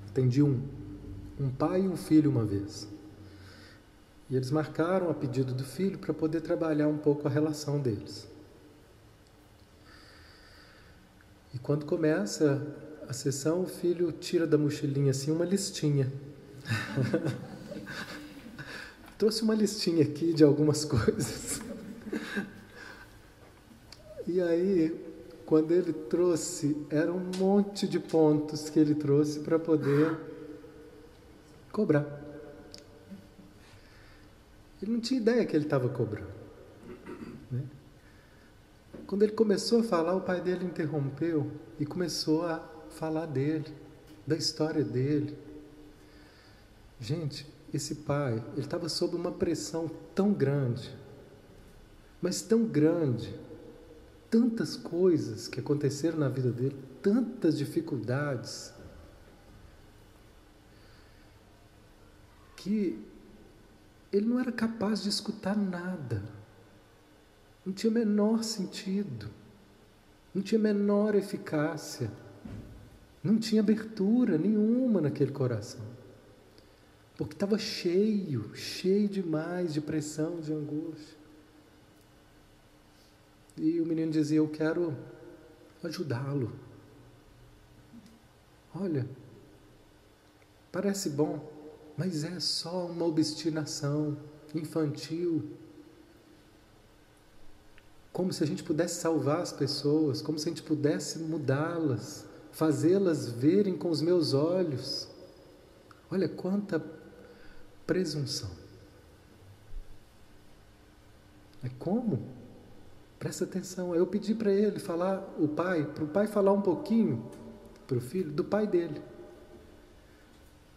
Atendi 0.08 0.42
um, 0.42 0.60
um 1.38 1.48
pai 1.48 1.82
e 1.82 1.88
um 1.88 1.96
filho 1.96 2.28
uma 2.28 2.44
vez. 2.44 2.88
E 4.30 4.36
eles 4.36 4.50
marcaram 4.50 5.10
a 5.10 5.14
pedido 5.14 5.54
do 5.54 5.64
filho 5.64 5.98
para 5.98 6.12
poder 6.12 6.42
trabalhar 6.42 6.88
um 6.88 6.98
pouco 6.98 7.26
a 7.26 7.30
relação 7.30 7.80
deles. 7.80 8.28
E 11.54 11.58
quando 11.58 11.86
começa 11.86 12.60
a 13.08 13.12
sessão, 13.12 13.62
o 13.62 13.66
filho 13.66 14.12
tira 14.12 14.46
da 14.46 14.58
mochilinha 14.58 15.12
assim 15.12 15.30
uma 15.30 15.46
listinha. 15.46 16.12
Trouxe 19.16 19.42
uma 19.42 19.54
listinha 19.54 20.02
aqui 20.02 20.34
de 20.34 20.44
algumas 20.44 20.84
coisas. 20.84 21.62
e 24.26 24.42
aí, 24.42 24.94
quando 25.46 25.72
ele 25.72 25.94
trouxe, 25.94 26.76
era 26.90 27.10
um 27.10 27.30
monte 27.38 27.88
de 27.88 27.98
pontos 27.98 28.68
que 28.68 28.78
ele 28.78 28.94
trouxe 28.94 29.40
para 29.40 29.58
poder 29.58 30.18
cobrar. 31.72 32.27
Ele 34.82 34.92
não 34.92 35.00
tinha 35.00 35.20
ideia 35.20 35.44
que 35.44 35.56
ele 35.56 35.64
estava 35.64 35.88
cobrando. 35.88 36.32
Né? 37.50 37.62
Quando 39.06 39.22
ele 39.22 39.32
começou 39.32 39.80
a 39.80 39.82
falar, 39.82 40.14
o 40.14 40.20
pai 40.20 40.40
dele 40.40 40.64
interrompeu 40.64 41.50
e 41.78 41.86
começou 41.86 42.46
a 42.46 42.58
falar 42.90 43.26
dele, 43.26 43.72
da 44.26 44.36
história 44.36 44.84
dele. 44.84 45.36
Gente, 47.00 47.46
esse 47.72 47.96
pai, 47.96 48.42
ele 48.52 48.60
estava 48.60 48.88
sob 48.88 49.16
uma 49.16 49.32
pressão 49.32 49.90
tão 50.14 50.32
grande, 50.32 50.94
mas 52.20 52.42
tão 52.42 52.64
grande, 52.64 53.34
tantas 54.30 54.76
coisas 54.76 55.48
que 55.48 55.60
aconteceram 55.60 56.18
na 56.18 56.28
vida 56.28 56.50
dele, 56.50 56.76
tantas 57.02 57.56
dificuldades, 57.56 58.72
que 62.56 63.07
ele 64.12 64.26
não 64.26 64.38
era 64.40 64.52
capaz 64.52 65.02
de 65.02 65.08
escutar 65.08 65.56
nada. 65.56 66.22
Não 67.64 67.72
tinha 67.72 67.90
menor 67.90 68.42
sentido, 68.42 69.28
não 70.34 70.42
tinha 70.42 70.58
menor 70.58 71.14
eficácia. 71.14 72.10
Não 73.22 73.38
tinha 73.38 73.60
abertura 73.60 74.38
nenhuma 74.38 75.00
naquele 75.00 75.32
coração. 75.32 75.84
Porque 77.16 77.34
estava 77.34 77.58
cheio, 77.58 78.54
cheio 78.54 79.08
demais 79.08 79.74
de 79.74 79.80
pressão, 79.80 80.40
de 80.40 80.52
angústia. 80.52 81.18
E 83.56 83.80
o 83.80 83.86
menino 83.86 84.12
dizia: 84.12 84.38
Eu 84.38 84.48
quero 84.48 84.96
ajudá-lo. 85.82 86.52
Olha, 88.72 89.08
parece 90.70 91.10
bom, 91.10 91.44
mas 91.98 92.24
é 92.24 92.40
só 92.40 92.86
uma 92.86 93.04
obstinação 93.04 94.16
infantil. 94.54 95.50
Como 98.12 98.32
se 98.32 98.42
a 98.42 98.46
gente 98.46 98.62
pudesse 98.62 99.00
salvar 99.00 99.42
as 99.42 99.52
pessoas, 99.52 100.22
como 100.22 100.38
se 100.38 100.48
a 100.48 100.50
gente 100.50 100.62
pudesse 100.62 101.18
mudá-las 101.18 102.28
fazê-las 102.58 103.28
verem 103.28 103.76
com 103.76 103.88
os 103.88 104.02
meus 104.02 104.34
olhos. 104.34 105.08
Olha 106.10 106.28
quanta 106.28 106.82
presunção. 107.86 108.50
É 111.62 111.68
como? 111.78 112.26
Presta 113.18 113.44
atenção. 113.44 113.94
Eu 113.94 114.06
pedi 114.08 114.34
para 114.34 114.52
ele 114.52 114.80
falar, 114.80 115.34
o 115.38 115.46
pai, 115.46 115.84
para 115.84 116.02
o 116.02 116.08
pai 116.08 116.26
falar 116.26 116.52
um 116.52 116.60
pouquinho 116.60 117.24
para 117.86 117.96
o 117.96 118.00
filho 118.00 118.32
do 118.32 118.42
pai 118.42 118.66
dele. 118.66 119.00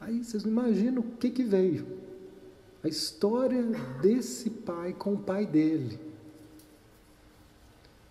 Aí 0.01 0.23
vocês 0.23 0.43
não 0.43 0.51
imaginam 0.51 1.01
o 1.01 1.17
que, 1.17 1.29
que 1.29 1.43
veio. 1.43 1.87
A 2.83 2.87
história 2.87 3.63
desse 4.01 4.49
pai 4.49 4.93
com 4.93 5.13
o 5.13 5.17
pai 5.17 5.45
dele. 5.45 5.99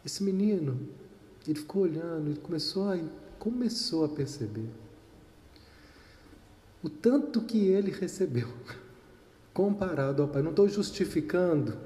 Esse 0.07 0.23
menino, 0.23 0.79
ele 1.47 1.59
ficou 1.59 1.83
olhando, 1.83 2.31
ele 2.31 2.41
começou 2.41 2.89
a 2.89 2.99
começou 3.39 4.05
a 4.05 4.09
perceber 4.09 4.69
o 6.83 6.89
tanto 6.89 7.41
que 7.41 7.67
ele 7.69 7.91
recebeu 7.91 8.49
comparado 9.53 10.23
ao 10.23 10.29
Pai. 10.29 10.43
Não 10.43 10.51
estou 10.51 10.69
justificando, 10.69 11.77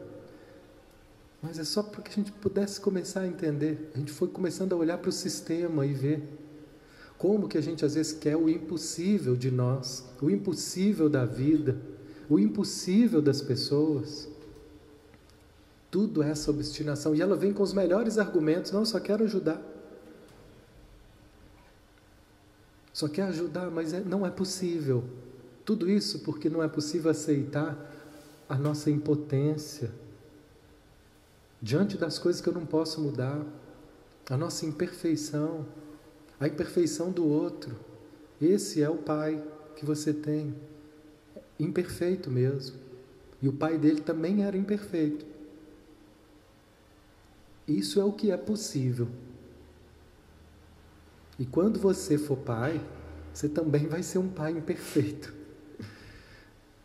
mas 1.43 1.59
é 1.59 1.65
só 1.65 1.83
para 1.83 2.03
que 2.03 2.11
a 2.11 2.15
gente 2.15 2.33
pudesse 2.33 2.81
começar 2.81 3.21
a 3.21 3.27
entender. 3.27 3.91
A 3.95 3.99
gente 3.99 4.13
foi 4.13 4.29
começando 4.29 4.73
a 4.73 4.77
olhar 4.77 4.99
para 4.99 5.09
o 5.09 5.13
sistema 5.13 5.85
e 5.87 5.93
ver 5.93 6.23
como 7.19 7.49
que 7.49 7.57
a 7.57 7.61
gente 7.61 7.85
às 7.85 7.95
vezes 7.95 8.13
quer 8.13 8.37
o 8.37 8.49
impossível 8.49 9.37
de 9.37 9.51
nós, 9.51 10.05
o 10.21 10.31
impossível 10.31 11.09
da 11.09 11.25
vida, 11.25 11.77
o 12.29 12.39
impossível 12.39 13.23
das 13.23 13.41
pessoas. 13.41 14.29
Tudo 15.91 16.23
é 16.23 16.31
essa 16.31 16.51
obstinação. 16.51 17.15
E 17.15 17.23
ela 17.23 17.37
vem 17.37 17.53
com 17.53 17.63
os 17.63 17.73
melhores 17.73 18.19
argumentos. 18.19 18.73
Não, 18.73 18.85
só 18.85 18.99
quero 18.99 19.25
ajudar. 19.25 19.63
Só 22.93 23.09
quer 23.09 23.23
ajudar, 23.23 23.71
mas 23.71 23.93
é, 23.93 24.01
não 24.01 24.27
é 24.27 24.31
possível. 24.31 25.05
Tudo 25.65 25.89
isso 25.89 26.21
porque 26.21 26.51
não 26.51 26.63
é 26.63 26.69
possível 26.69 27.11
aceitar 27.11 27.77
a 28.49 28.57
nossa 28.57 28.91
impotência 28.91 29.91
diante 31.61 31.97
das 31.97 32.19
coisas 32.19 32.43
que 32.43 32.49
eu 32.49 32.53
não 32.53 32.67
posso 32.67 33.01
mudar, 33.01 33.41
a 34.29 34.37
nossa 34.37 34.67
imperfeição, 34.67 35.65
a 36.39 36.47
imperfeição 36.47 37.11
do 37.11 37.27
outro. 37.27 37.77
Esse 38.41 38.83
é 38.83 38.89
o 38.89 38.97
pai 38.97 39.43
que 39.77 39.85
você 39.85 40.13
tem, 40.13 40.55
imperfeito 41.59 42.31
mesmo. 42.31 42.77
E 43.41 43.49
o 43.49 43.53
pai 43.53 43.79
dele 43.79 44.01
também 44.01 44.43
era 44.43 44.57
imperfeito. 44.57 45.27
Isso 47.67 48.01
é 48.01 48.05
o 48.05 48.13
que 48.13 48.31
é 48.31 48.37
possível. 48.37 49.09
E 51.39 51.45
quando 51.45 51.81
você 51.81 52.17
for 52.17 52.37
pai, 52.37 52.81
você 53.33 53.49
também 53.49 53.87
vai 53.87 54.03
ser 54.03 54.19
um 54.19 54.29
pai 54.29 54.53
imperfeito. 54.53 55.35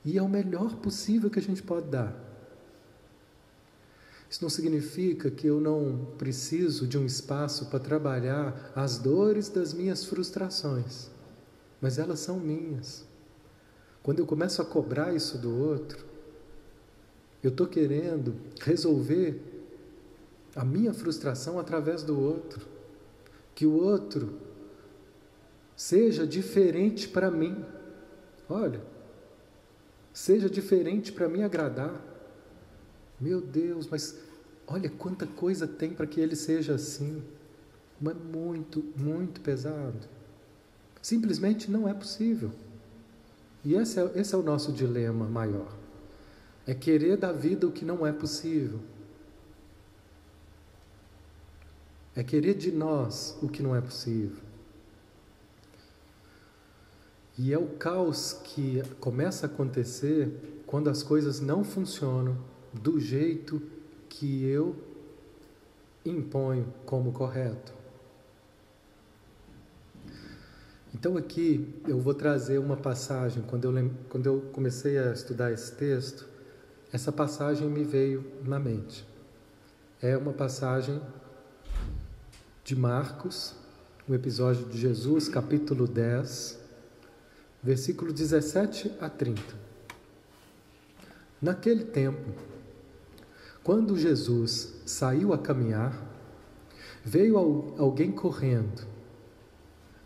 E 0.04 0.18
é 0.18 0.22
o 0.22 0.30
melhor 0.30 0.76
possível 0.78 1.30
que 1.30 1.40
a 1.40 1.42
gente 1.42 1.62
pode 1.62 1.88
dar. 1.88 2.29
Isso 4.30 4.44
não 4.44 4.50
significa 4.50 5.32
que 5.32 5.48
eu 5.48 5.60
não 5.60 6.08
preciso 6.18 6.88
de 6.88 6.98
um 6.98 7.06
espaço 7.06 7.66
para 7.66 7.80
trabalhar 7.80 8.72
as 8.76 9.00
dores 9.00 9.50
das 9.50 9.74
minhas 9.74 10.06
frustrações, 10.06 11.10
mas 11.82 11.98
elas 11.98 12.20
são 12.20 12.40
minhas. 12.40 13.06
Quando 14.04 14.20
eu 14.20 14.26
começo 14.28 14.62
a 14.62 14.66
cobrar 14.66 15.14
isso 15.14 15.38
do 15.38 15.56
outro, 15.58 16.06
eu 17.42 17.50
estou 17.50 17.66
querendo 17.68 18.36
resolver 18.62 19.42
a 20.56 20.64
minha 20.64 20.94
frustração 20.94 21.60
através 21.60 22.04
do 22.04 22.20
outro 22.20 22.68
que 23.56 23.66
o 23.66 23.74
outro 23.74 24.40
seja 25.76 26.26
diferente 26.26 27.08
para 27.08 27.30
mim. 27.30 27.66
Olha, 28.48 28.82
seja 30.14 30.50
diferente 30.50 31.12
para 31.12 31.28
me 31.28 31.44
agradar. 31.44 32.09
Meu 33.20 33.42
Deus, 33.42 33.88
mas 33.88 34.18
olha 34.66 34.90
quanta 34.90 35.28
coisa 35.28 35.68
tem 35.68 35.94
para 35.94 36.08
que 36.08 36.22
ele 36.22 36.36
seja 36.36 36.76
assim. 36.76 37.22
Mas 38.00 38.16
muito, 38.16 38.84
muito 38.96 39.42
pesado. 39.42 40.08
Simplesmente 41.02 41.70
não 41.70 41.88
é 41.88 41.94
possível. 41.94 42.52
E 43.64 43.74
esse 43.74 44.00
é, 44.00 44.12
esse 44.16 44.34
é 44.34 44.38
o 44.38 44.44
nosso 44.44 44.72
dilema 44.72 45.26
maior. 45.26 45.76
É 46.66 46.74
querer 46.74 47.18
da 47.18 47.32
vida 47.32 47.68
o 47.68 47.72
que 47.72 47.84
não 47.84 48.08
é 48.08 48.12
possível. 48.12 48.80
É 52.16 52.24
querer 52.24 52.54
de 52.56 52.72
nós 52.72 53.38
o 53.42 53.50
que 53.50 53.62
não 53.62 53.76
é 53.76 53.82
possível. 53.82 54.42
E 57.38 57.54
é 57.54 57.58
o 57.58 57.68
caos 57.68 58.34
que 58.44 58.82
começa 59.00 59.46
a 59.46 59.50
acontecer 59.50 60.62
quando 60.66 60.90
as 60.90 61.02
coisas 61.02 61.40
não 61.40 61.64
funcionam 61.64 62.38
do 62.74 63.00
jeito 63.00 63.62
que 64.08 64.46
eu 64.46 64.76
imponho 66.06 66.74
como 66.86 67.12
correto. 67.12 67.74
Então 70.94 71.16
aqui 71.16 71.74
eu 71.88 72.00
vou 72.00 72.14
trazer 72.14 72.58
uma 72.58 72.76
passagem, 72.76 73.44
quando 73.44 73.66
eu, 73.66 73.92
quando 74.10 74.26
eu 74.26 74.42
comecei 74.52 74.98
a 74.98 75.12
estudar 75.14 75.52
esse 75.52 75.72
texto, 75.74 76.28
essa 76.92 77.12
passagem 77.12 77.70
me 77.70 77.84
veio 77.84 78.26
na 78.44 78.60
mente. 78.60 79.08
É 80.02 80.18
uma 80.18 80.34
passagem 80.34 81.00
de 82.64 82.76
Marcos, 82.76 83.56
o 84.08 84.14
episódio 84.14 84.66
de 84.66 84.78
Jesus, 84.78 85.30
capítulo 85.30 85.88
10, 85.88 86.60
versículo 87.62 88.12
17 88.12 88.92
a 89.00 89.10
30. 89.10 89.42
Naquele 91.42 91.86
tempo, 91.86 92.34
quando 93.64 93.98
Jesus 93.98 94.74
saiu 94.86 95.34
a 95.34 95.38
caminhar, 95.38 96.08
veio 97.04 97.38
alguém 97.38 98.12
correndo, 98.12 98.88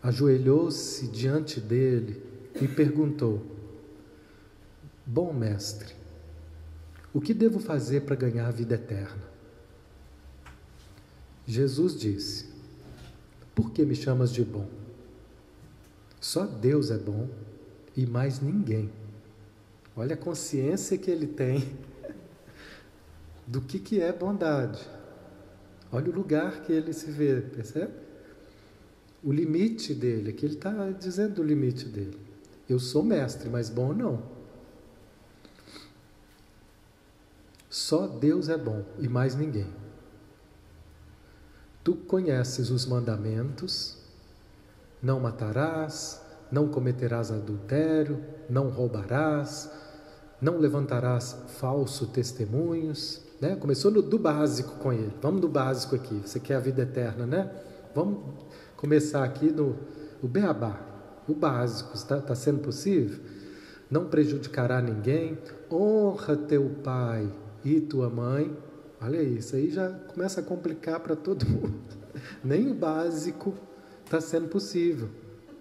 ajoelhou-se 0.02 1.06
diante 1.08 1.60
dele 1.60 2.22
e 2.60 2.68
perguntou: 2.68 3.42
Bom 5.06 5.32
mestre, 5.32 5.94
o 7.12 7.20
que 7.20 7.32
devo 7.32 7.58
fazer 7.58 8.02
para 8.02 8.16
ganhar 8.16 8.48
a 8.48 8.50
vida 8.50 8.74
eterna? 8.74 9.22
Jesus 11.46 11.98
disse: 11.98 12.46
Por 13.54 13.70
que 13.70 13.84
me 13.84 13.94
chamas 13.94 14.32
de 14.32 14.42
bom? 14.44 14.68
Só 16.20 16.46
Deus 16.46 16.90
é 16.90 16.98
bom 16.98 17.28
e 17.96 18.06
mais 18.06 18.40
ninguém. 18.40 18.90
Olha 19.94 20.14
a 20.14 20.18
consciência 20.18 20.98
que 20.98 21.10
ele 21.10 21.26
tem 21.26 21.62
do 23.46 23.60
que, 23.60 23.78
que 23.78 24.00
é 24.00 24.12
bondade. 24.12 24.80
Olha 25.92 26.10
o 26.10 26.14
lugar 26.14 26.62
que 26.62 26.72
ele 26.72 26.92
se 26.92 27.10
vê, 27.10 27.40
percebe? 27.40 27.92
O 29.22 29.32
limite 29.32 29.94
dele, 29.94 30.32
que 30.32 30.44
ele 30.44 30.54
está 30.54 30.90
dizendo 30.90 31.40
o 31.40 31.44
limite 31.44 31.86
dele. 31.86 32.18
Eu 32.68 32.78
sou 32.78 33.02
mestre, 33.02 33.48
mas 33.48 33.68
bom 33.70 33.92
não. 33.92 34.22
Só 37.68 38.06
Deus 38.06 38.48
é 38.48 38.56
bom 38.56 38.84
e 38.98 39.08
mais 39.08 39.34
ninguém. 39.34 39.66
Tu 41.82 41.94
conheces 41.94 42.70
os 42.70 42.86
mandamentos: 42.86 43.98
não 45.02 45.20
matarás, 45.20 46.22
não 46.50 46.68
cometerás 46.68 47.30
adultério, 47.30 48.24
não 48.48 48.70
roubarás, 48.70 49.70
não 50.40 50.58
levantarás 50.58 51.36
falso 51.58 52.06
testemunhos. 52.06 53.23
Né? 53.44 53.56
Começou 53.56 53.90
no, 53.90 54.00
do 54.00 54.18
básico 54.18 54.78
com 54.78 54.90
ele. 54.90 55.12
Vamos 55.20 55.42
do 55.42 55.48
básico 55.48 55.94
aqui. 55.94 56.14
Você 56.24 56.40
quer 56.40 56.54
a 56.54 56.60
vida 56.60 56.80
eterna, 56.80 57.26
né? 57.26 57.50
Vamos 57.94 58.18
começar 58.74 59.22
aqui 59.22 59.50
no 59.50 59.76
o 60.22 60.26
beabá, 60.26 60.80
o 61.28 61.34
básico. 61.34 61.94
Está 61.94 62.22
tá 62.22 62.34
sendo 62.34 62.60
possível? 62.60 63.22
Não 63.90 64.06
prejudicará 64.06 64.80
ninguém. 64.80 65.36
Honra 65.70 66.38
teu 66.38 66.70
pai 66.82 67.30
e 67.62 67.82
tua 67.82 68.08
mãe. 68.08 68.56
Olha 68.98 69.22
isso 69.22 69.56
aí 69.56 69.70
já 69.70 69.90
começa 69.90 70.40
a 70.40 70.42
complicar 70.42 71.00
para 71.00 71.14
todo 71.14 71.44
mundo. 71.44 71.74
Nem 72.42 72.70
o 72.70 72.74
básico 72.74 73.52
está 74.06 74.22
sendo 74.22 74.48
possível 74.48 75.10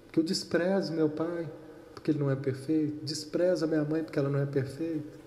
que 0.10 0.22
eu 0.22 0.24
desprezo 0.24 0.94
meu 0.94 1.10
pai 1.10 1.50
porque 1.94 2.12
ele 2.12 2.20
não 2.20 2.30
é 2.32 2.36
perfeito, 2.36 3.04
desprezo 3.04 3.66
a 3.66 3.68
minha 3.68 3.84
mãe 3.84 4.04
porque 4.04 4.20
ela 4.20 4.30
não 4.30 4.40
é 4.40 4.46
perfeita. 4.46 5.20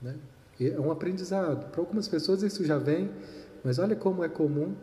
Né? 0.00 0.14
É 0.60 0.78
um 0.78 0.90
aprendizado. 0.90 1.70
Para 1.70 1.80
algumas 1.80 2.08
pessoas 2.08 2.42
isso 2.42 2.64
já 2.64 2.78
vem, 2.78 3.10
mas 3.62 3.78
olha 3.78 3.96
como 3.96 4.22
é 4.24 4.28
comum. 4.28 4.74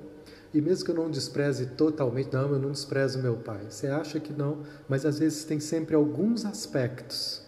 E 0.54 0.60
mesmo 0.60 0.84
que 0.84 0.92
eu 0.92 0.96
não 0.96 1.10
despreze 1.10 1.66
totalmente, 1.66 2.34
não, 2.34 2.52
eu 2.52 2.60
não 2.60 2.72
desprezo 2.72 3.20
meu 3.20 3.38
pai. 3.38 3.68
Você 3.70 3.88
acha 3.88 4.20
que 4.20 4.34
não, 4.34 4.60
mas 4.90 5.06
às 5.06 5.20
vezes 5.20 5.46
tem 5.46 5.60
sempre 5.60 5.96
alguns 5.96 6.46
aspectos 6.46 7.42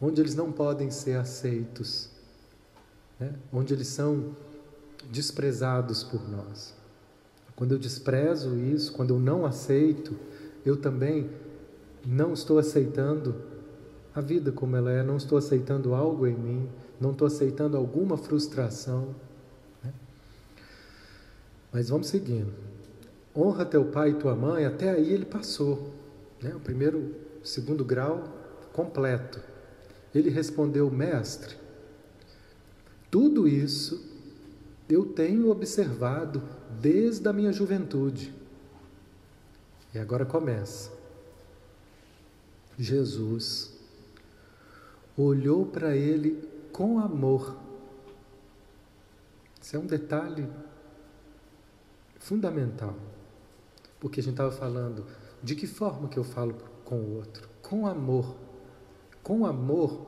onde 0.00 0.20
eles 0.20 0.34
não 0.34 0.50
podem 0.50 0.90
ser 0.90 1.16
aceitos, 1.16 2.10
né? 3.18 3.32
onde 3.52 3.72
eles 3.72 3.88
são 3.88 4.34
desprezados 5.10 6.02
por 6.02 6.28
nós. 6.28 6.74
Quando 7.54 7.72
eu 7.72 7.78
desprezo 7.78 8.58
isso, 8.58 8.92
quando 8.92 9.14
eu 9.14 9.20
não 9.20 9.46
aceito, 9.46 10.16
eu 10.66 10.76
também 10.76 11.30
não 12.04 12.32
estou 12.32 12.58
aceitando 12.58 13.34
a 14.14 14.20
vida 14.20 14.52
como 14.52 14.76
ela 14.76 14.90
é, 14.90 15.02
não 15.02 15.16
estou 15.16 15.38
aceitando 15.38 15.94
algo 15.94 16.26
em 16.26 16.34
mim, 16.34 16.68
não 17.00 17.12
estou 17.12 17.26
aceitando 17.26 17.76
alguma 17.76 18.16
frustração. 18.16 19.14
Né? 19.82 19.92
Mas 21.72 21.88
vamos 21.88 22.08
seguindo. 22.08 22.52
Honra 23.36 23.64
teu 23.64 23.84
pai 23.86 24.10
e 24.10 24.14
tua 24.14 24.34
mãe, 24.34 24.64
até 24.64 24.90
aí 24.90 25.12
ele 25.12 25.24
passou. 25.24 25.92
Né? 26.42 26.54
O 26.54 26.60
primeiro, 26.60 27.14
segundo 27.42 27.84
grau 27.84 28.24
completo. 28.72 29.40
Ele 30.14 30.30
respondeu, 30.30 30.90
mestre, 30.90 31.56
tudo 33.10 33.48
isso 33.48 34.04
eu 34.88 35.06
tenho 35.06 35.50
observado 35.50 36.42
desde 36.80 37.28
a 37.28 37.32
minha 37.32 37.52
juventude. 37.52 38.32
E 39.94 39.98
agora 39.98 40.24
começa. 40.24 40.92
Jesus 42.78 43.72
olhou 45.16 45.64
para 45.66 45.96
ele 45.96 46.53
com 46.74 46.98
amor. 46.98 47.56
Isso 49.62 49.76
é 49.76 49.78
um 49.78 49.86
detalhe 49.86 50.50
fundamental. 52.18 52.96
Porque 54.00 54.18
a 54.18 54.22
gente 54.22 54.32
estava 54.32 54.50
falando 54.50 55.06
de 55.40 55.54
que 55.54 55.68
forma 55.68 56.08
que 56.08 56.18
eu 56.18 56.24
falo 56.24 56.56
com 56.84 56.96
o 56.96 57.14
outro? 57.14 57.48
Com 57.62 57.86
amor. 57.86 58.34
Com 59.22 59.46
amor, 59.46 60.04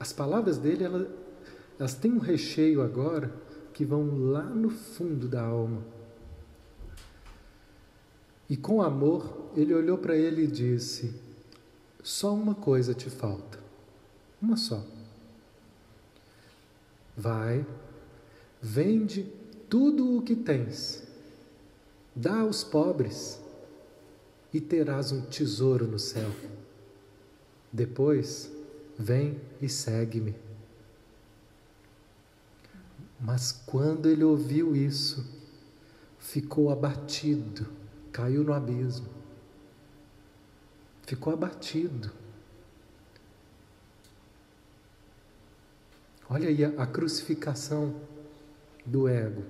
as 0.00 0.10
palavras 0.10 0.56
dele, 0.56 0.84
elas, 0.84 1.06
elas 1.78 1.94
têm 1.94 2.12
um 2.12 2.18
recheio 2.18 2.82
agora 2.82 3.30
que 3.74 3.84
vão 3.84 4.30
lá 4.30 4.42
no 4.42 4.70
fundo 4.70 5.28
da 5.28 5.42
alma. 5.42 5.84
E 8.48 8.56
com 8.56 8.80
amor, 8.80 9.50
ele 9.54 9.74
olhou 9.74 9.98
para 9.98 10.16
ele 10.16 10.44
e 10.44 10.46
disse: 10.46 11.14
Só 12.02 12.32
uma 12.32 12.54
coisa 12.54 12.94
te 12.94 13.10
falta. 13.10 13.58
Uma 14.40 14.56
só. 14.56 14.95
Vai, 17.16 17.66
vende 18.60 19.32
tudo 19.70 20.18
o 20.18 20.22
que 20.22 20.36
tens, 20.36 21.02
dá 22.14 22.40
aos 22.40 22.62
pobres 22.62 23.40
e 24.52 24.60
terás 24.60 25.12
um 25.12 25.22
tesouro 25.22 25.86
no 25.86 25.98
céu. 25.98 26.30
Depois, 27.72 28.50
vem 28.98 29.40
e 29.60 29.68
segue-me. 29.68 30.34
Mas 33.20 33.52
quando 33.52 34.08
ele 34.08 34.24
ouviu 34.24 34.76
isso, 34.76 35.26
ficou 36.18 36.70
abatido, 36.70 37.66
caiu 38.12 38.44
no 38.44 38.52
abismo. 38.52 39.08
Ficou 41.02 41.32
abatido. 41.32 42.10
Olha 46.28 46.48
aí 46.48 46.64
a, 46.64 46.82
a 46.82 46.86
crucificação 46.86 47.94
do 48.84 49.08
ego. 49.08 49.44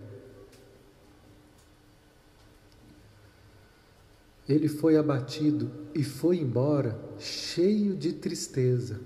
Ele 4.49 4.69
foi 4.69 4.97
abatido 4.97 5.71
e 5.95 6.05
foi 6.05 6.39
embora 6.39 6.99
cheio 7.19 7.97
de 7.97 8.13
tristeza, 8.13 9.01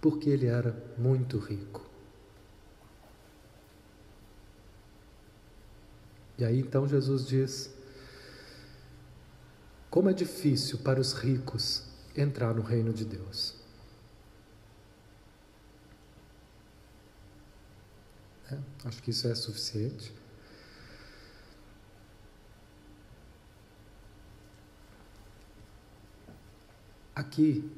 porque 0.00 0.30
ele 0.30 0.46
era 0.46 0.76
muito 0.96 1.38
rico. 1.38 1.84
E 6.38 6.44
aí 6.44 6.60
então 6.60 6.86
Jesus 6.86 7.26
diz: 7.26 7.74
como 9.90 10.08
é 10.08 10.12
difícil 10.12 10.78
para 10.78 11.00
os 11.00 11.12
ricos 11.12 11.84
entrar 12.16 12.54
no 12.54 12.62
reino 12.62 12.92
de 12.92 13.04
Deus. 13.04 13.61
É, 18.52 18.88
acho 18.88 19.02
que 19.02 19.10
isso 19.10 19.26
é 19.26 19.34
suficiente. 19.34 20.12
Aqui, 27.14 27.70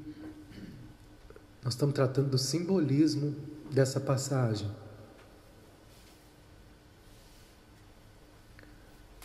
nós 1.63 1.75
estamos 1.75 1.95
tratando 1.95 2.31
do 2.31 2.39
simbolismo 2.39 3.35
dessa 3.71 4.01
passagem. 4.01 4.71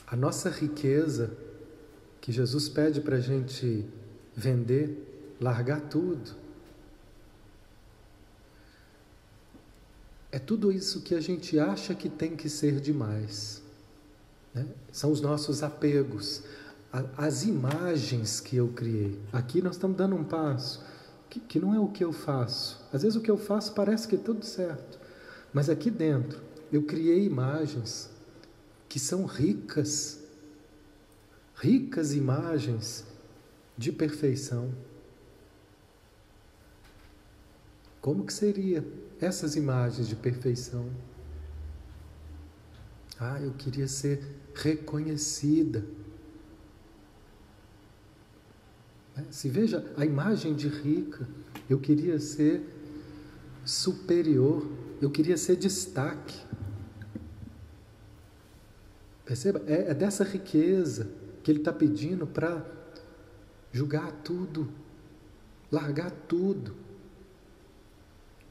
A 0.07 0.15
nossa 0.15 0.49
riqueza 0.49 1.31
que 2.19 2.31
Jesus 2.31 2.67
pede 2.67 3.01
para 3.01 3.17
a 3.17 3.19
gente 3.19 3.85
vender, 4.35 5.37
largar 5.39 5.81
tudo. 5.81 6.35
É 10.31 10.37
tudo 10.37 10.71
isso 10.71 11.01
que 11.01 11.15
a 11.15 11.21
gente 11.21 11.57
acha 11.57 11.95
que 11.95 12.07
tem 12.07 12.35
que 12.35 12.47
ser 12.47 12.79
demais. 12.79 13.61
Né? 14.53 14.65
São 14.91 15.11
os 15.11 15.21
nossos 15.21 15.63
apegos, 15.63 16.43
as 17.17 17.43
imagens 17.43 18.39
que 18.39 18.55
eu 18.55 18.67
criei. 18.69 19.19
Aqui 19.33 19.61
nós 19.61 19.75
estamos 19.75 19.97
dando 19.97 20.15
um 20.15 20.23
passo 20.23 20.83
que, 21.29 21.39
que 21.39 21.59
não 21.59 21.73
é 21.73 21.79
o 21.79 21.87
que 21.87 22.03
eu 22.03 22.11
faço. 22.11 22.83
Às 22.93 23.01
vezes 23.01 23.15
o 23.15 23.21
que 23.21 23.31
eu 23.31 23.37
faço 23.37 23.73
parece 23.73 24.07
que 24.07 24.15
é 24.15 24.19
tudo 24.19 24.45
certo, 24.45 24.99
mas 25.53 25.69
aqui 25.69 25.89
dentro 25.89 26.39
eu 26.71 26.83
criei 26.83 27.25
imagens 27.25 28.09
que 28.87 28.99
são 28.99 29.25
ricas, 29.25 30.19
ricas 31.55 32.13
imagens 32.13 33.03
de 33.77 33.91
perfeição. 33.91 34.71
Como 38.01 38.25
que 38.25 38.33
seria 38.33 38.83
essas 39.21 39.55
imagens 39.55 40.07
de 40.07 40.15
perfeição? 40.15 40.89
Ah, 43.19 43.39
eu 43.41 43.51
queria 43.53 43.87
ser 43.87 44.23
reconhecida. 44.55 45.85
Né? 49.15 49.25
Se 49.29 49.49
veja 49.49 49.85
a 49.97 50.05
imagem 50.05 50.55
de 50.55 50.67
rica, 50.67 51.27
eu 51.69 51.79
queria 51.79 52.19
ser 52.19 52.63
superior, 53.65 54.65
eu 55.01 55.09
queria 55.09 55.37
ser 55.37 55.57
destaque. 55.57 56.39
Perceba, 59.25 59.61
é, 59.67 59.91
é 59.91 59.93
dessa 59.93 60.23
riqueza 60.23 61.11
que 61.43 61.51
ele 61.51 61.59
está 61.59 61.71
pedindo 61.71 62.25
para 62.25 62.65
julgar 63.71 64.11
tudo, 64.23 64.69
largar 65.71 66.09
tudo, 66.09 66.75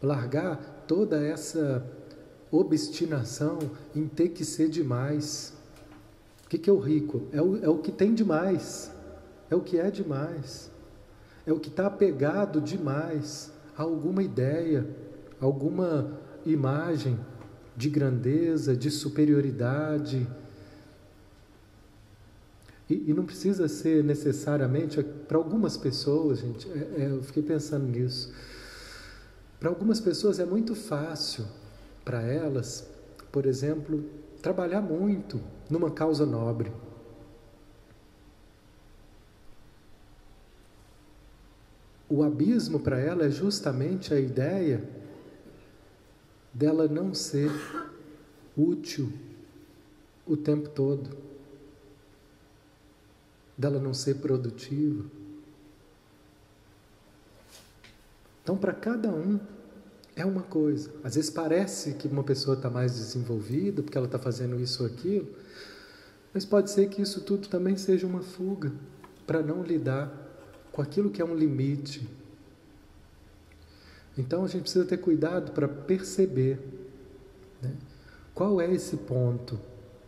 largar 0.03 0.85
toda 0.87 1.23
essa 1.23 1.85
obstinação 2.51 3.59
em 3.95 4.07
ter 4.07 4.31
que 4.31 4.45
ser 4.45 4.69
demais. 4.69 5.53
O 6.45 6.49
que, 6.49 6.69
é 6.69 6.73
o 6.73 6.79
rico? 6.79 7.23
É 7.33 7.43
o, 7.43 7.65
é 7.65 7.69
o 7.69 7.79
que 7.79 7.93
tem 7.93 8.15
demais, 8.15 8.91
é 9.51 9.55
o 9.55 9.61
que 9.61 9.79
é 9.79 9.91
demais, 9.91 10.71
é 11.47 11.53
o 11.53 11.61
que 11.61 11.69
está 11.69 11.87
apegado 11.87 12.61
demais 12.61 13.53
a 13.77 13.83
alguma 13.83 14.23
ideia, 14.23 14.89
alguma 15.41 16.19
imagem 16.47 17.19
de 17.77 17.89
grandeza, 17.91 18.77
de 18.77 18.91
superioridade. 18.91 20.27
E, 22.89 23.11
e 23.11 23.15
não 23.15 23.25
precisa 23.25 23.69
ser 23.69 24.03
necessariamente, 24.03 25.03
para 25.03 25.37
algumas 25.37 25.77
pessoas, 25.77 26.39
gente, 26.39 26.69
é, 26.71 27.03
é, 27.03 27.11
eu 27.11 27.23
fiquei 27.23 27.43
pensando 27.43 27.87
nisso. 27.87 28.33
Para 29.59 29.69
algumas 29.69 30.01
pessoas 30.01 30.39
é 30.39 30.45
muito 30.45 30.75
fácil, 30.75 31.45
para 32.05 32.23
elas, 32.23 32.89
por 33.33 33.45
exemplo, 33.45 34.05
trabalhar 34.41 34.81
muito 34.81 35.41
numa 35.69 35.91
causa 35.91 36.25
nobre. 36.25 36.73
O 42.09 42.23
abismo 42.23 42.81
para 42.81 42.99
ela 42.99 43.27
é 43.27 43.31
justamente 43.31 44.15
a 44.15 44.21
ideia 44.21 44.83
dela 46.55 46.89
não 46.89 47.13
ser 47.13 47.51
útil 48.57 49.13
o 50.27 50.37
tempo 50.37 50.69
todo, 50.71 51.17
dela 53.57 53.79
não 53.79 53.93
ser 53.93 54.15
produtiva. 54.17 55.18
Então, 58.49 58.57
para 58.57 58.73
cada 58.73 59.11
um, 59.11 59.39
é 60.17 60.25
uma 60.25 60.41
coisa. 60.41 60.91
Às 61.05 61.17
vezes 61.17 61.29
parece 61.29 61.93
que 61.93 62.09
uma 62.09 62.25
pessoa 62.25 62.57
está 62.57 62.71
mais 62.71 62.95
desenvolvida 62.95 63.83
porque 63.83 63.99
ela 63.99 64.07
está 64.07 64.19
fazendo 64.19 64.59
isso 64.59 64.85
ou 64.85 64.89
aquilo, 64.89 65.29
mas 66.33 66.47
pode 66.47 66.71
ser 66.71 66.89
que 66.89 67.03
isso 67.03 67.21
tudo 67.21 67.47
também 67.47 67.77
seja 67.77 68.07
uma 68.07 68.23
fuga 68.23 68.73
para 69.27 69.43
não 69.43 69.63
lidar 69.63 70.11
com 70.73 70.81
aquilo 70.81 71.11
que 71.11 71.21
é 71.21 71.25
um 71.27 71.35
limite. 71.35 72.09
Então 74.17 74.47
a 74.47 74.49
gente 74.49 74.63
precisa 74.63 74.87
ter 74.87 74.97
cuidado 74.97 75.53
para 75.53 75.69
perceber 75.69 76.59
né? 77.61 77.75
qual 78.35 78.63
é 78.63 78.73
esse 78.73 78.97
ponto, 78.97 79.61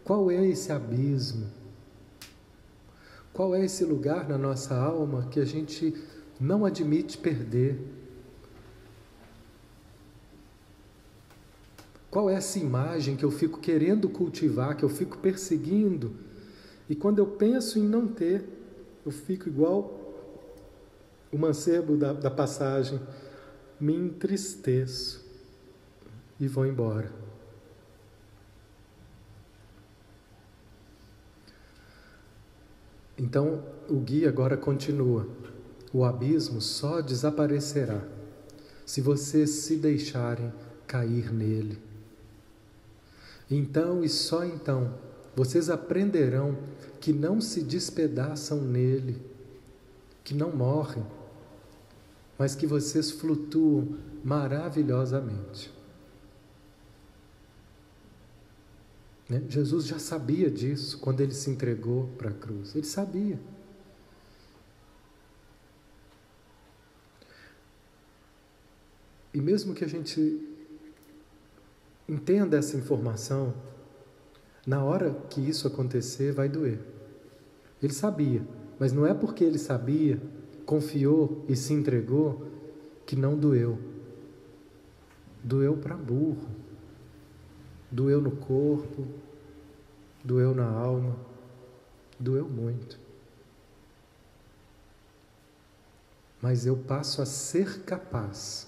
qual 0.02 0.30
é 0.30 0.46
esse 0.46 0.72
abismo, 0.72 1.46
qual 3.34 3.54
é 3.54 3.62
esse 3.62 3.84
lugar 3.84 4.26
na 4.26 4.38
nossa 4.38 4.74
alma 4.74 5.26
que 5.30 5.38
a 5.38 5.44
gente 5.44 5.94
não 6.40 6.64
admite 6.64 7.18
perder. 7.18 7.99
Qual 12.10 12.28
é 12.28 12.34
essa 12.34 12.58
imagem 12.58 13.14
que 13.14 13.24
eu 13.24 13.30
fico 13.30 13.60
querendo 13.60 14.08
cultivar, 14.08 14.76
que 14.76 14.84
eu 14.84 14.88
fico 14.88 15.18
perseguindo? 15.18 16.12
E 16.88 16.96
quando 16.96 17.20
eu 17.20 17.26
penso 17.26 17.78
em 17.78 17.82
não 17.82 18.08
ter, 18.08 18.44
eu 19.06 19.12
fico 19.12 19.48
igual 19.48 19.96
o 21.32 21.38
mancebo 21.38 21.96
da, 21.96 22.12
da 22.12 22.30
passagem, 22.30 23.00
me 23.78 23.94
entristeço 23.94 25.24
e 26.38 26.48
vou 26.48 26.66
embora. 26.66 27.12
Então 33.16 33.62
o 33.88 34.00
guia 34.00 34.28
agora 34.28 34.56
continua: 34.56 35.28
o 35.92 36.04
abismo 36.04 36.60
só 36.60 37.00
desaparecerá 37.00 38.02
se 38.84 39.00
vocês 39.00 39.50
se 39.50 39.76
deixarem 39.76 40.52
cair 40.86 41.32
nele. 41.32 41.89
Então 43.50 44.04
e 44.04 44.08
só 44.08 44.44
então 44.44 44.94
vocês 45.34 45.68
aprenderão 45.68 46.56
que 47.00 47.12
não 47.12 47.40
se 47.40 47.62
despedaçam 47.62 48.60
nele, 48.60 49.20
que 50.22 50.34
não 50.34 50.54
morrem, 50.54 51.04
mas 52.38 52.54
que 52.54 52.66
vocês 52.66 53.10
flutuam 53.10 53.96
maravilhosamente. 54.22 55.72
Né? 59.28 59.42
Jesus 59.48 59.86
já 59.86 59.98
sabia 59.98 60.50
disso 60.50 60.98
quando 60.98 61.20
ele 61.20 61.34
se 61.34 61.50
entregou 61.50 62.08
para 62.18 62.30
a 62.30 62.34
cruz, 62.34 62.74
ele 62.74 62.86
sabia. 62.86 63.38
E 69.32 69.40
mesmo 69.40 69.74
que 69.74 69.84
a 69.84 69.88
gente 69.88 70.49
Entenda 72.10 72.56
essa 72.56 72.76
informação. 72.76 73.54
Na 74.66 74.82
hora 74.82 75.14
que 75.30 75.40
isso 75.40 75.68
acontecer, 75.68 76.32
vai 76.32 76.48
doer. 76.48 76.80
Ele 77.80 77.92
sabia, 77.92 78.42
mas 78.80 78.92
não 78.92 79.06
é 79.06 79.14
porque 79.14 79.44
ele 79.44 79.60
sabia, 79.60 80.20
confiou 80.66 81.44
e 81.48 81.54
se 81.54 81.72
entregou, 81.72 82.48
que 83.06 83.14
não 83.14 83.38
doeu. 83.38 83.78
Doeu 85.44 85.76
para 85.76 85.94
burro, 85.94 86.48
doeu 87.88 88.20
no 88.20 88.32
corpo, 88.32 89.06
doeu 90.24 90.52
na 90.52 90.68
alma, 90.68 91.14
doeu 92.18 92.48
muito. 92.48 92.98
Mas 96.42 96.66
eu 96.66 96.76
passo 96.76 97.22
a 97.22 97.26
ser 97.26 97.82
capaz 97.82 98.66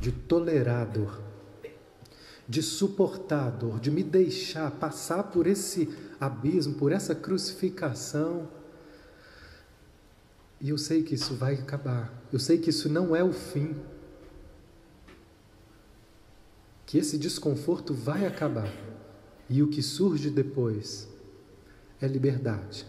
de 0.00 0.10
tolerar 0.10 0.82
a 0.82 0.84
dor 0.84 1.35
de 2.48 2.62
suportar 2.62 3.46
a 3.46 3.50
dor, 3.50 3.80
de 3.80 3.90
me 3.90 4.02
deixar 4.02 4.70
passar 4.70 5.24
por 5.24 5.46
esse 5.46 5.88
abismo, 6.20 6.74
por 6.74 6.92
essa 6.92 7.14
crucificação. 7.14 8.48
E 10.60 10.68
eu 10.68 10.78
sei 10.78 11.02
que 11.02 11.14
isso 11.14 11.34
vai 11.34 11.54
acabar, 11.54 12.12
eu 12.32 12.38
sei 12.38 12.58
que 12.58 12.70
isso 12.70 12.88
não 12.88 13.14
é 13.14 13.22
o 13.22 13.32
fim, 13.32 13.74
que 16.86 16.98
esse 16.98 17.18
desconforto 17.18 17.92
vai 17.92 18.26
acabar, 18.26 18.72
e 19.50 19.62
o 19.62 19.68
que 19.68 19.82
surge 19.82 20.30
depois 20.30 21.08
é 22.00 22.06
liberdade. 22.06 22.86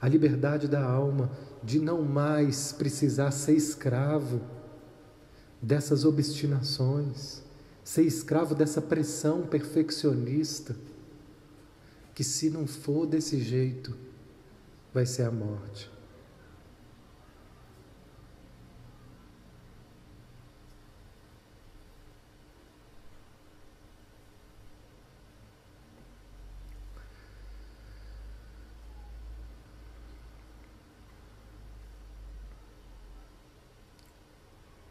A 0.00 0.08
liberdade 0.08 0.66
da 0.66 0.82
alma 0.82 1.30
de 1.62 1.78
não 1.78 2.02
mais 2.02 2.72
precisar 2.72 3.30
ser 3.30 3.54
escravo 3.54 4.40
dessas 5.62 6.04
obstinações 6.04 7.42
ser 7.84 8.02
escravo 8.02 8.54
dessa 8.54 8.80
pressão 8.80 9.42
perfeccionista, 9.42 10.76
que 12.14 12.22
se 12.22 12.50
não 12.50 12.66
for 12.66 13.06
desse 13.06 13.40
jeito, 13.40 13.96
vai 14.92 15.06
ser 15.06 15.22
a 15.22 15.30
morte. 15.30 15.90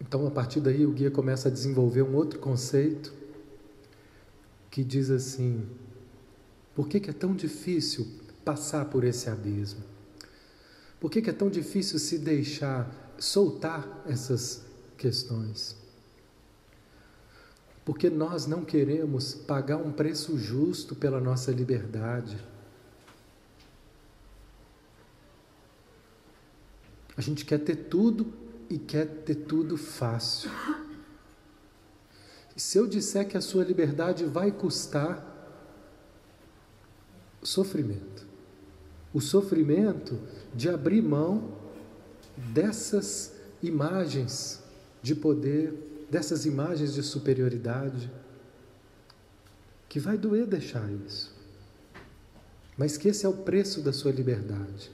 Então, 0.10 0.26
a 0.26 0.32
partir 0.32 0.60
daí, 0.60 0.88
o 0.88 0.92
guia 0.92 1.12
começa 1.12 1.50
a 1.50 1.52
desenvolver 1.52 2.02
um 2.02 2.16
outro 2.16 2.40
conceito 2.40 3.14
que 4.72 4.84
diz 4.84 5.12
assim: 5.12 5.70
por 6.74 6.88
que, 6.88 7.00
que 7.00 7.12
é 7.12 7.14
tão 7.14 7.36
difícil 7.36 8.08
passar 8.44 8.86
por 8.86 9.04
esse 9.04 9.30
abismo? 9.30 9.84
Por 11.00 11.12
que, 11.12 11.22
que 11.22 11.30
é 11.30 11.34
tão 11.34 11.48
difícil 11.48 12.00
se 12.00 12.18
deixar 12.18 12.90
soltar 13.20 14.02
essas 14.08 14.64
questões? 14.98 15.76
Porque 17.86 18.10
nós 18.10 18.48
não 18.48 18.66
queremos 18.66 19.36
pagar 19.36 19.78
um 19.78 19.92
preço 19.92 20.40
justo 20.40 20.96
pela 20.96 21.22
nossa 21.22 21.52
liberdade. 21.52 22.36
A 27.16 27.22
gente 27.22 27.46
quer 27.46 27.60
ter 27.60 27.76
tudo 27.76 28.49
e 28.70 28.78
quer 28.78 29.08
ter 29.26 29.36
tudo 29.36 29.76
fácil. 29.76 30.52
E 32.56 32.62
se 32.62 32.78
eu 32.78 32.86
disser 32.86 33.28
que 33.28 33.38
a 33.38 33.42
sua 33.42 33.64
liberdade 33.64 34.26
vai 34.26 34.52
custar 34.52 35.26
sofrimento, 37.42 38.28
o 39.14 39.20
sofrimento 39.20 40.20
de 40.54 40.70
abrir 40.70 41.02
mão 41.02 41.58
dessas 42.38 43.34
imagens 43.64 44.62
de 45.02 45.16
poder, 45.16 46.06
dessas 46.10 46.46
imagens 46.46 46.94
de 46.94 47.02
superioridade, 47.02 48.12
que 49.88 50.00
vai 50.00 50.18
doer 50.18 50.46
deixar 50.46 50.88
isso, 51.08 51.34
mas 52.78 52.98
que 52.98 53.08
esse 53.08 53.26
é 53.26 53.30
o 53.30 53.34
preço 53.34 53.82
da 53.82 53.92
sua 53.92 54.12
liberdade. 54.12 54.92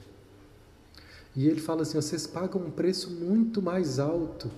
E 1.36 1.46
ele 1.46 1.60
fala 1.60 1.82
assim: 1.82 2.00
vocês 2.00 2.26
pagam 2.26 2.62
um 2.62 2.70
preço 2.70 3.10
muito 3.10 3.60
mais 3.60 3.98
alto 3.98 4.50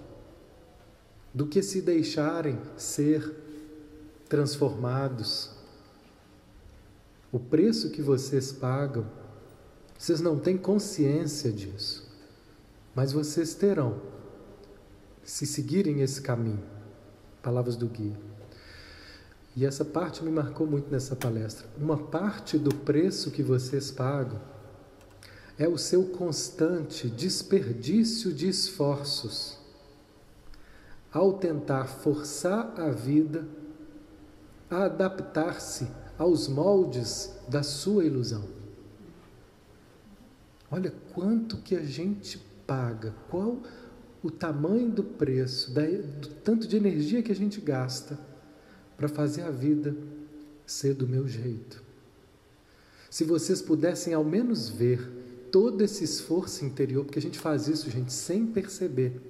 do 1.34 1.46
que 1.46 1.60
se 1.60 1.82
deixarem 1.82 2.58
ser 2.76 3.34
transformados. 4.28 5.50
O 7.32 7.38
preço 7.38 7.90
que 7.90 8.00
vocês 8.00 8.52
pagam, 8.52 9.04
vocês 9.98 10.20
não 10.20 10.38
têm 10.38 10.56
consciência 10.56 11.52
disso, 11.52 12.08
mas 12.94 13.12
vocês 13.12 13.54
terão, 13.54 14.00
se 15.24 15.44
seguirem 15.46 16.00
esse 16.00 16.22
caminho. 16.22 16.62
Palavras 17.42 17.76
do 17.76 17.86
guia. 17.86 18.16
E 19.56 19.66
essa 19.66 19.84
parte 19.84 20.22
me 20.22 20.30
marcou 20.30 20.66
muito 20.66 20.90
nessa 20.90 21.16
palestra. 21.16 21.66
Uma 21.76 21.98
parte 21.98 22.56
do 22.56 22.74
preço 22.74 23.30
que 23.30 23.42
vocês 23.42 23.90
pagam 23.90 24.40
é 25.58 25.66
o 25.66 25.76
seu 25.76 26.04
constante 26.04 27.08
desperdício 27.08 28.32
de 28.32 28.48
esforços 28.48 29.58
ao 31.12 31.32
tentar 31.32 31.86
forçar 31.86 32.78
a 32.80 32.90
vida 32.90 33.46
a 34.70 34.84
adaptar-se 34.84 35.88
aos 36.16 36.46
moldes 36.46 37.34
da 37.48 37.62
sua 37.62 38.04
ilusão. 38.04 38.44
Olha 40.70 40.92
quanto 41.14 41.56
que 41.56 41.74
a 41.74 41.82
gente 41.82 42.38
paga, 42.66 43.14
qual 43.30 43.58
o 44.22 44.30
tamanho 44.30 44.90
do 44.90 45.02
preço, 45.02 45.72
do 45.72 46.28
tanto 46.44 46.68
de 46.68 46.76
energia 46.76 47.22
que 47.22 47.32
a 47.32 47.36
gente 47.36 47.60
gasta 47.60 48.18
para 48.96 49.08
fazer 49.08 49.42
a 49.42 49.50
vida 49.50 49.96
ser 50.66 50.92
do 50.92 51.08
meu 51.08 51.26
jeito. 51.26 51.82
Se 53.08 53.24
vocês 53.24 53.62
pudessem 53.62 54.12
ao 54.12 54.22
menos 54.22 54.68
ver 54.68 55.17
todo 55.50 55.82
esse 55.82 56.04
esforço 56.04 56.64
interior, 56.64 57.04
porque 57.04 57.18
a 57.18 57.22
gente 57.22 57.38
faz 57.38 57.68
isso, 57.68 57.90
gente, 57.90 58.12
sem 58.12 58.46
perceber. 58.46 59.20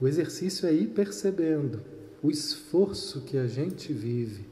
O 0.00 0.08
exercício 0.08 0.66
é 0.66 0.72
ir 0.72 0.88
percebendo 0.88 1.82
o 2.22 2.30
esforço 2.30 3.22
que 3.22 3.36
a 3.36 3.46
gente 3.46 3.92
vive 3.92 4.46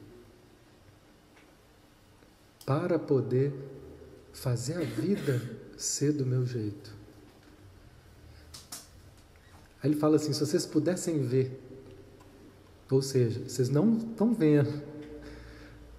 para 2.65 2.99
poder 2.99 3.53
fazer 4.33 4.75
a 4.75 4.81
vida 4.81 5.41
ser 5.77 6.11
do 6.13 6.25
meu 6.25 6.45
jeito. 6.45 6.93
Aí 9.81 9.89
ele 9.89 9.99
fala 9.99 10.17
assim: 10.17 10.31
se 10.33 10.39
vocês 10.39 10.65
pudessem 10.65 11.21
ver, 11.21 11.59
ou 12.89 13.01
seja, 13.01 13.41
vocês 13.47 13.69
não 13.69 13.97
estão 13.97 14.33
vendo, 14.33 14.81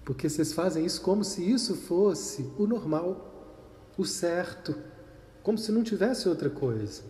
porque 0.05 0.29
vocês 0.29 0.53
fazem 0.53 0.85
isso 0.85 1.01
como 1.01 1.23
se 1.23 1.43
isso 1.49 1.75
fosse 1.75 2.49
o 2.57 2.65
normal 2.65 3.32
o 3.97 4.05
certo, 4.05 4.75
como 5.41 5.57
se 5.57 5.71
não 5.71 5.83
tivesse 5.83 6.27
outra 6.27 6.49
coisa. 6.49 7.03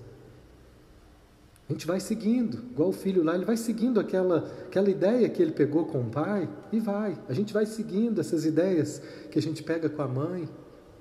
A 1.69 1.71
gente 1.71 1.87
vai 1.87 1.99
seguindo, 1.99 2.57
igual 2.71 2.89
o 2.89 2.93
filho 2.93 3.23
lá, 3.23 3.35
ele 3.35 3.45
vai 3.45 3.55
seguindo 3.55 3.99
aquela, 3.99 4.51
aquela 4.65 4.89
ideia 4.89 5.29
que 5.29 5.41
ele 5.41 5.51
pegou 5.51 5.85
com 5.85 6.01
o 6.01 6.09
pai 6.09 6.49
e 6.71 6.79
vai. 6.79 7.17
A 7.29 7.33
gente 7.33 7.53
vai 7.53 7.65
seguindo 7.65 8.19
essas 8.19 8.45
ideias 8.45 9.01
que 9.31 9.39
a 9.39 9.41
gente 9.41 9.63
pega 9.63 9.89
com 9.89 10.01
a 10.01 10.07
mãe. 10.07 10.49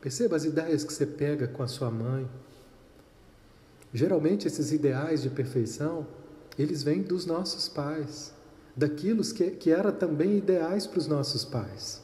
Perceba 0.00 0.36
as 0.36 0.44
ideias 0.44 0.84
que 0.84 0.92
você 0.92 1.04
pega 1.04 1.48
com 1.48 1.62
a 1.62 1.68
sua 1.68 1.90
mãe. 1.90 2.28
Geralmente 3.92 4.46
esses 4.46 4.72
ideais 4.72 5.22
de 5.22 5.30
perfeição, 5.30 6.06
eles 6.58 6.82
vêm 6.82 7.02
dos 7.02 7.26
nossos 7.26 7.68
pais, 7.68 8.32
daquilo 8.76 9.22
que, 9.22 9.50
que 9.50 9.70
era 9.70 9.92
também 9.92 10.38
ideais 10.38 10.86
para 10.86 10.98
os 10.98 11.06
nossos 11.06 11.44
pais. 11.44 12.01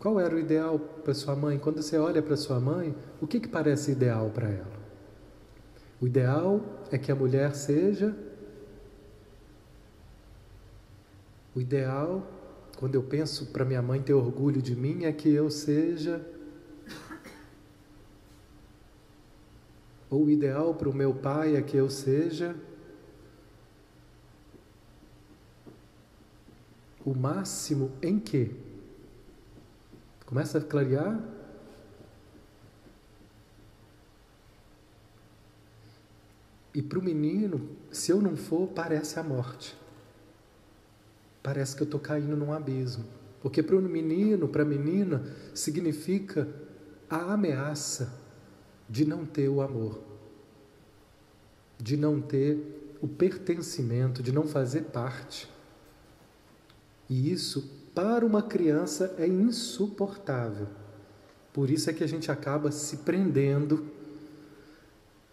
Qual 0.00 0.18
era 0.18 0.34
o 0.34 0.38
ideal 0.38 0.78
para 0.78 1.12
sua 1.12 1.36
mãe? 1.36 1.58
Quando 1.58 1.82
você 1.82 1.98
olha 1.98 2.22
para 2.22 2.34
sua 2.34 2.58
mãe, 2.58 2.96
o 3.20 3.26
que, 3.26 3.38
que 3.38 3.46
parece 3.46 3.92
ideal 3.92 4.30
para 4.30 4.48
ela? 4.48 4.80
O 6.00 6.06
ideal 6.06 6.62
é 6.90 6.96
que 6.96 7.12
a 7.12 7.14
mulher 7.14 7.54
seja. 7.54 8.16
O 11.54 11.60
ideal, 11.60 12.26
quando 12.78 12.94
eu 12.94 13.02
penso 13.02 13.52
para 13.52 13.62
minha 13.62 13.82
mãe 13.82 14.00
ter 14.00 14.14
orgulho 14.14 14.62
de 14.62 14.74
mim, 14.74 15.04
é 15.04 15.12
que 15.12 15.28
eu 15.28 15.50
seja. 15.50 16.26
Ou 20.08 20.24
o 20.24 20.30
ideal 20.30 20.74
para 20.74 20.88
o 20.88 20.94
meu 20.94 21.12
pai 21.12 21.56
é 21.56 21.60
que 21.60 21.76
eu 21.76 21.90
seja. 21.90 22.56
O 27.04 27.14
máximo 27.14 27.92
em 28.00 28.18
quê? 28.18 28.50
Começa 30.30 30.58
a 30.58 30.60
clarear. 30.60 31.20
E 36.72 36.80
para 36.80 37.00
o 37.00 37.02
menino, 37.02 37.68
se 37.90 38.12
eu 38.12 38.22
não 38.22 38.36
for, 38.36 38.68
parece 38.68 39.18
a 39.18 39.24
morte. 39.24 39.76
Parece 41.42 41.74
que 41.74 41.82
eu 41.82 41.84
estou 41.84 41.98
caindo 41.98 42.36
num 42.36 42.52
abismo. 42.52 43.04
Porque 43.42 43.60
para 43.60 43.74
o 43.74 43.82
menino, 43.82 44.46
para 44.46 44.62
a 44.62 44.64
menina, 44.64 45.24
significa 45.52 46.46
a 47.08 47.32
ameaça 47.32 48.16
de 48.88 49.04
não 49.04 49.26
ter 49.26 49.48
o 49.48 49.60
amor, 49.60 50.00
de 51.76 51.96
não 51.96 52.20
ter 52.20 52.96
o 53.02 53.08
pertencimento, 53.08 54.22
de 54.22 54.30
não 54.30 54.46
fazer 54.46 54.82
parte. 54.82 55.50
E 57.08 57.32
isso 57.32 57.79
para 57.94 58.24
uma 58.24 58.42
criança 58.42 59.14
é 59.18 59.26
insuportável. 59.26 60.68
Por 61.52 61.70
isso 61.70 61.90
é 61.90 61.92
que 61.92 62.04
a 62.04 62.06
gente 62.06 62.30
acaba 62.30 62.70
se 62.70 62.98
prendendo 62.98 63.86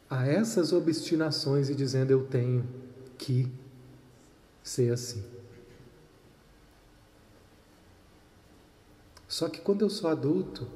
a 0.10 0.26
essas 0.26 0.74
obstinações 0.74 1.70
e 1.70 1.76
dizendo 1.76 2.12
eu 2.12 2.26
tenho 2.26 2.68
que 3.18 3.52
ser 4.64 4.92
assim. 4.92 5.24
Só 9.28 9.50
que 9.50 9.60
quando 9.60 9.82
eu 9.82 9.90
sou 9.90 10.10
adulto, 10.10 10.68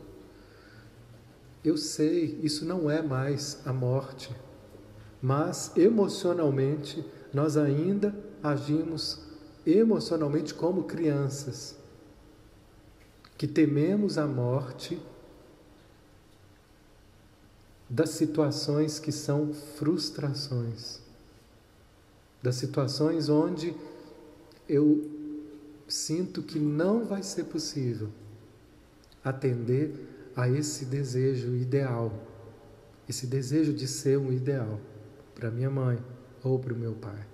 eu 1.64 1.78
sei, 1.78 2.40
isso 2.44 2.66
não 2.66 2.90
é 2.90 3.02
mais 3.02 3.62
a 3.66 3.72
morte, 3.72 4.36
mas 5.22 5.76
emocionalmente 5.78 7.04
nós 7.34 7.56
ainda 7.56 8.14
agimos 8.44 9.31
emocionalmente 9.66 10.54
como 10.54 10.84
crianças, 10.84 11.76
que 13.38 13.48
tememos 13.48 14.18
a 14.18 14.28
morte 14.28 15.00
das 17.90 18.12
situações 18.12 19.00
que 19.00 19.12
são 19.12 19.54
frustrações, 19.54 21.00
das 22.42 22.56
situações 22.56 23.30
onde 23.30 23.76
eu 24.68 25.10
sinto 25.88 26.42
que 26.42 26.58
não 26.58 27.06
vai 27.06 27.22
ser 27.22 27.44
possível 27.46 28.10
atender 29.24 29.94
a 30.36 30.48
esse 30.48 30.86
desejo 30.86 31.56
ideal, 31.56 32.14
esse 33.08 33.28
desejo 33.28 33.74
de 33.74 33.88
ser 33.88 34.18
um 34.18 34.32
ideal 34.32 34.80
para 35.36 35.52
minha 35.52 35.70
mãe 35.70 36.00
ou 36.44 36.58
para 36.58 36.74
o 36.74 36.78
meu 36.78 36.94
pai. 36.94 37.28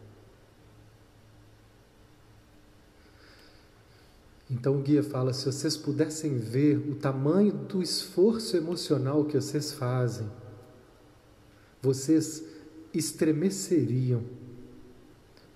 Então 4.49 4.77
o 4.77 4.81
guia 4.81 5.03
fala: 5.03 5.33
se 5.33 5.45
vocês 5.45 5.75
pudessem 5.75 6.37
ver 6.37 6.77
o 6.77 6.95
tamanho 6.95 7.51
do 7.51 7.81
esforço 7.81 8.55
emocional 8.55 9.25
que 9.25 9.39
vocês 9.39 9.71
fazem, 9.71 10.29
vocês 11.81 12.43
estremeceriam 12.93 14.23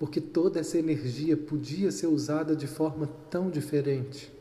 porque 0.02 0.20
toda 0.20 0.60
essa 0.60 0.80
energia 0.80 1.38
podia 1.38 1.92
ser 1.92 2.08
usada 2.08 2.56
de 2.56 2.66
forma 2.66 3.08
tão 3.30 3.52
diferente, 3.52 4.34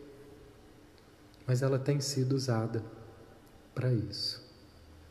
mas 1.47 1.61
ela 1.61 1.79
tem 1.79 2.01
sido 2.01 2.33
usada 2.33 2.83
para 3.75 3.93
isso. 3.93 4.43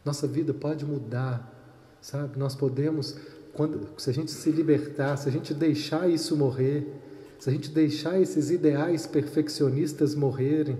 Nossa 0.03 0.25
vida 0.25 0.51
pode 0.51 0.83
mudar, 0.83 1.53
sabe? 2.01 2.39
Nós 2.39 2.55
podemos, 2.55 3.15
quando, 3.53 3.89
se 4.01 4.09
a 4.09 4.13
gente 4.13 4.31
se 4.31 4.49
libertar, 4.49 5.17
se 5.17 5.29
a 5.29 5.31
gente 5.31 5.53
deixar 5.53 6.09
isso 6.09 6.35
morrer, 6.35 6.99
se 7.39 7.49
a 7.49 7.53
gente 7.53 7.71
deixar 7.71 8.19
esses 8.19 8.51
ideais 8.51 9.07
perfeccionistas 9.07 10.13
morrerem, 10.13 10.77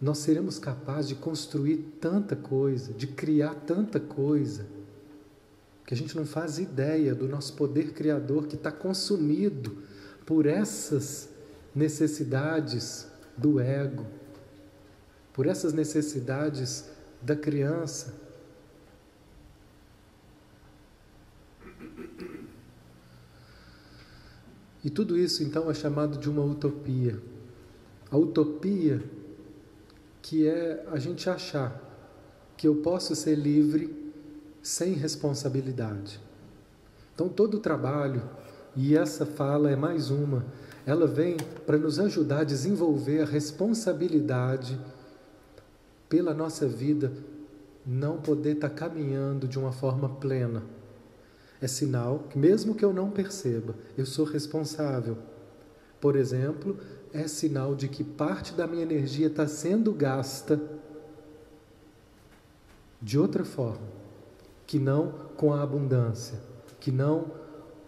nós 0.00 0.18
seremos 0.18 0.58
capazes 0.58 1.10
de 1.10 1.14
construir 1.14 1.76
tanta 2.00 2.34
coisa, 2.34 2.92
de 2.92 3.06
criar 3.06 3.54
tanta 3.54 4.00
coisa 4.00 4.66
que 5.86 5.94
a 5.94 5.96
gente 5.96 6.16
não 6.16 6.26
faz 6.26 6.58
ideia 6.58 7.14
do 7.14 7.28
nosso 7.28 7.54
poder 7.54 7.92
criador 7.92 8.48
que 8.48 8.56
está 8.56 8.72
consumido 8.72 9.78
por 10.26 10.46
essas 10.46 11.28
necessidades 11.74 13.06
do 13.36 13.60
ego, 13.60 14.06
por 15.32 15.46
essas 15.46 15.72
necessidades 15.72 16.86
da 17.20 17.36
criança. 17.36 18.21
E 24.84 24.90
tudo 24.90 25.16
isso 25.18 25.42
então 25.42 25.70
é 25.70 25.74
chamado 25.74 26.18
de 26.18 26.28
uma 26.28 26.42
utopia. 26.42 27.18
A 28.10 28.16
utopia 28.16 29.02
que 30.22 30.46
é 30.46 30.86
a 30.90 30.98
gente 30.98 31.28
achar 31.28 31.80
que 32.56 32.68
eu 32.68 32.76
posso 32.76 33.14
ser 33.16 33.34
livre 33.34 34.14
sem 34.62 34.92
responsabilidade. 34.92 36.20
Então, 37.14 37.28
todo 37.28 37.54
o 37.54 37.60
trabalho, 37.60 38.22
e 38.76 38.96
essa 38.96 39.26
fala 39.26 39.70
é 39.70 39.76
mais 39.76 40.10
uma, 40.10 40.44
ela 40.86 41.06
vem 41.06 41.36
para 41.66 41.76
nos 41.76 41.98
ajudar 41.98 42.40
a 42.40 42.44
desenvolver 42.44 43.22
a 43.22 43.24
responsabilidade 43.24 44.80
pela 46.08 46.32
nossa 46.32 46.66
vida 46.66 47.12
não 47.84 48.18
poder 48.18 48.52
estar 48.52 48.68
tá 48.68 48.74
caminhando 48.74 49.48
de 49.48 49.58
uma 49.58 49.72
forma 49.72 50.08
plena. 50.08 50.62
É 51.62 51.68
sinal 51.68 52.26
que, 52.28 52.36
mesmo 52.36 52.74
que 52.74 52.84
eu 52.84 52.92
não 52.92 53.08
perceba, 53.08 53.76
eu 53.96 54.04
sou 54.04 54.24
responsável. 54.24 55.16
Por 56.00 56.16
exemplo, 56.16 56.76
é 57.12 57.28
sinal 57.28 57.76
de 57.76 57.86
que 57.86 58.02
parte 58.02 58.52
da 58.52 58.66
minha 58.66 58.82
energia 58.82 59.28
está 59.28 59.46
sendo 59.46 59.92
gasta 59.92 60.60
de 63.00 63.16
outra 63.16 63.44
forma 63.44 63.86
que 64.66 64.80
não 64.80 65.12
com 65.36 65.54
a 65.54 65.62
abundância, 65.62 66.40
que 66.80 66.90
não 66.90 67.30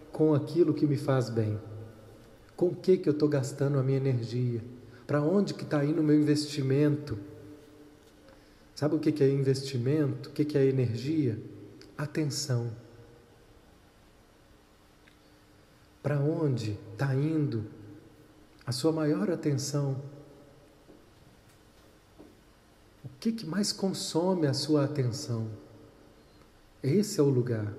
com 0.09 0.33
aquilo 0.33 0.73
que 0.73 0.85
me 0.85 0.95
faz 0.95 1.29
bem. 1.29 1.59
Com 2.55 2.67
o 2.67 2.75
que, 2.75 2.97
que 2.97 3.09
eu 3.09 3.13
estou 3.13 3.27
gastando 3.27 3.77
a 3.77 3.83
minha 3.83 3.97
energia? 3.97 4.63
Para 5.05 5.21
onde 5.21 5.53
que 5.53 5.63
está 5.63 5.83
indo 5.83 5.99
o 5.99 6.03
meu 6.03 6.17
investimento? 6.17 7.17
Sabe 8.73 8.95
o 8.95 8.99
que, 8.99 9.11
que 9.11 9.23
é 9.23 9.29
investimento? 9.29 10.29
O 10.29 10.31
que, 10.31 10.45
que 10.45 10.57
é 10.57 10.65
energia? 10.65 11.37
Atenção. 11.97 12.84
Para 16.05 16.19
onde 16.19 16.77
está 16.91 17.15
indo 17.15 17.65
a 18.63 18.71
sua 18.71 18.91
maior 18.91 19.31
atenção? 19.31 19.99
O 23.03 23.09
que, 23.19 23.31
que 23.31 23.43
mais 23.43 23.71
consome 23.71 24.45
a 24.45 24.53
sua 24.53 24.85
atenção? 24.85 25.49
Esse 26.83 27.19
é 27.19 27.23
o 27.23 27.27
lugar. 27.27 27.73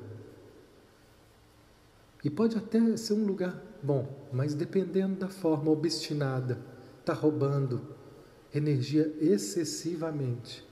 E 2.25 2.29
pode 2.29 2.59
até 2.59 2.97
ser 2.97 3.13
um 3.13 3.25
lugar 3.25 3.63
bom, 3.81 4.13
mas 4.33 4.55
dependendo 4.55 5.21
da 5.21 5.29
forma 5.29 5.71
obstinada, 5.71 6.59
está 6.99 7.13
roubando 7.13 7.81
energia 8.53 9.17
excessivamente. 9.21 10.67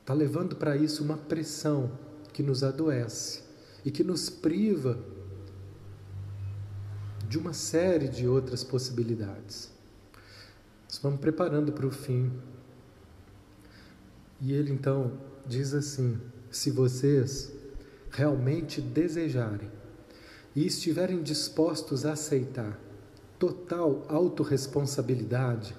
Está 0.00 0.12
levando 0.12 0.56
para 0.56 0.76
isso 0.76 1.04
uma 1.04 1.18
pressão 1.18 1.96
que 2.32 2.42
nos 2.42 2.64
adoece 2.64 3.44
e 3.84 3.92
que 3.92 4.02
nos 4.02 4.28
priva 4.28 4.98
de 7.32 7.38
uma 7.38 7.54
série 7.54 8.08
de 8.08 8.28
outras 8.28 8.62
possibilidades. 8.62 9.72
Nós 10.84 10.98
vamos 10.98 11.18
preparando 11.18 11.72
para 11.72 11.86
o 11.86 11.90
fim. 11.90 12.30
E 14.38 14.52
ele 14.52 14.70
então 14.70 15.18
diz 15.46 15.72
assim: 15.72 16.20
se 16.50 16.70
vocês 16.70 17.50
realmente 18.10 18.82
desejarem 18.82 19.70
e 20.54 20.66
estiverem 20.66 21.22
dispostos 21.22 22.04
a 22.04 22.12
aceitar 22.12 22.78
total 23.38 24.04
autorresponsabilidade, 24.08 25.74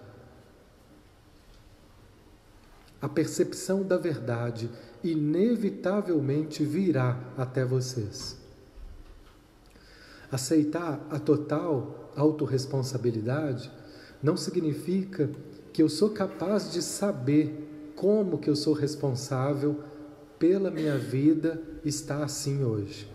a 2.99 3.07
percepção 3.07 3.83
da 3.83 3.99
verdade 3.99 4.71
inevitavelmente 5.03 6.65
virá 6.65 7.31
até 7.37 7.63
vocês. 7.63 8.42
Aceitar 10.33 11.05
a 11.11 11.19
total 11.19 12.11
autorresponsabilidade 12.15 13.71
não 14.19 14.35
significa 14.35 15.29
que 15.71 15.83
eu 15.83 15.87
sou 15.87 16.09
capaz 16.09 16.71
de 16.71 16.81
saber 16.81 17.93
como 17.95 18.39
que 18.39 18.49
eu 18.49 18.55
sou 18.55 18.73
responsável 18.73 19.83
pela 20.39 20.71
minha 20.71 20.97
vida 20.97 21.61
está 21.85 22.23
assim 22.23 22.63
hoje. 22.63 23.07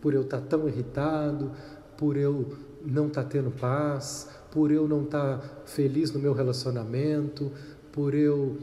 Por 0.00 0.12
eu 0.12 0.22
estar 0.22 0.40
tão 0.40 0.66
irritado, 0.66 1.52
por 1.96 2.16
eu 2.16 2.58
não 2.84 3.06
estar 3.06 3.22
tendo 3.26 3.52
paz, 3.52 4.28
por 4.50 4.72
eu 4.72 4.88
não 4.88 5.04
estar 5.04 5.62
feliz 5.66 6.10
no 6.10 6.18
meu 6.18 6.32
relacionamento, 6.32 7.52
por 7.92 8.12
eu 8.12 8.58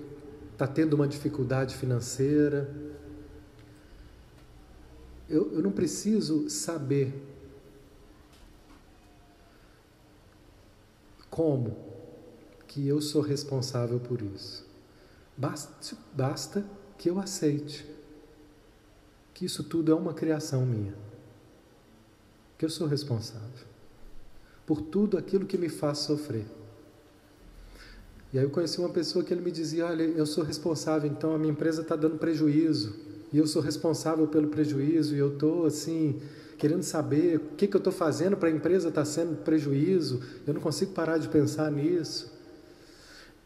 estar 0.51 0.67
tendo 0.67 0.93
uma 0.93 1.07
dificuldade 1.07 1.73
financeira. 1.73 2.69
Eu, 5.29 5.53
eu 5.53 5.61
não 5.61 5.71
preciso 5.71 6.49
saber 6.49 7.36
como 11.37 11.77
que 12.67 12.87
eu 12.87 12.99
sou 12.99 13.21
responsável 13.21 13.99
por 13.99 14.23
isso. 14.23 14.65
Basta, 15.37 15.95
basta 16.11 16.65
que 16.97 17.11
eu 17.11 17.19
aceite 17.19 17.85
que 19.35 19.45
isso 19.45 19.63
tudo 19.63 19.91
é 19.91 19.95
uma 19.95 20.15
criação 20.15 20.65
minha, 20.65 20.95
que 22.57 22.65
eu 22.65 22.71
sou 22.71 22.87
responsável 22.87 23.67
por 24.65 24.81
tudo 24.81 25.15
aquilo 25.15 25.45
que 25.45 25.59
me 25.59 25.69
faz 25.69 25.99
sofrer. 25.99 26.47
E 28.33 28.39
aí 28.39 28.43
eu 28.43 28.49
conheci 28.49 28.79
uma 28.79 28.89
pessoa 28.89 29.23
que 29.23 29.31
ele 29.31 29.41
me 29.41 29.51
dizia: 29.51 29.85
Olha, 29.85 30.01
eu 30.01 30.25
sou 30.25 30.43
responsável, 30.43 31.07
então 31.07 31.35
a 31.35 31.37
minha 31.37 31.51
empresa 31.51 31.83
está 31.83 31.95
dando 31.95 32.17
prejuízo, 32.17 32.95
e 33.31 33.37
eu 33.37 33.45
sou 33.45 33.61
responsável 33.61 34.27
pelo 34.27 34.47
prejuízo, 34.47 35.15
e 35.15 35.19
eu 35.19 35.33
estou 35.33 35.67
assim, 35.67 36.19
querendo 36.57 36.83
saber 36.83 37.37
o 37.37 37.55
que, 37.55 37.67
que 37.67 37.75
eu 37.75 37.79
estou 37.79 37.93
fazendo 37.93 38.35
para 38.35 38.49
a 38.49 38.51
empresa 38.51 38.89
estar 38.89 39.01
tá 39.01 39.05
sendo 39.05 39.37
prejuízo, 39.43 40.21
eu 40.45 40.53
não 40.53 40.61
consigo 40.61 40.91
parar 40.91 41.17
de 41.17 41.27
pensar 41.29 41.71
nisso. 41.71 42.35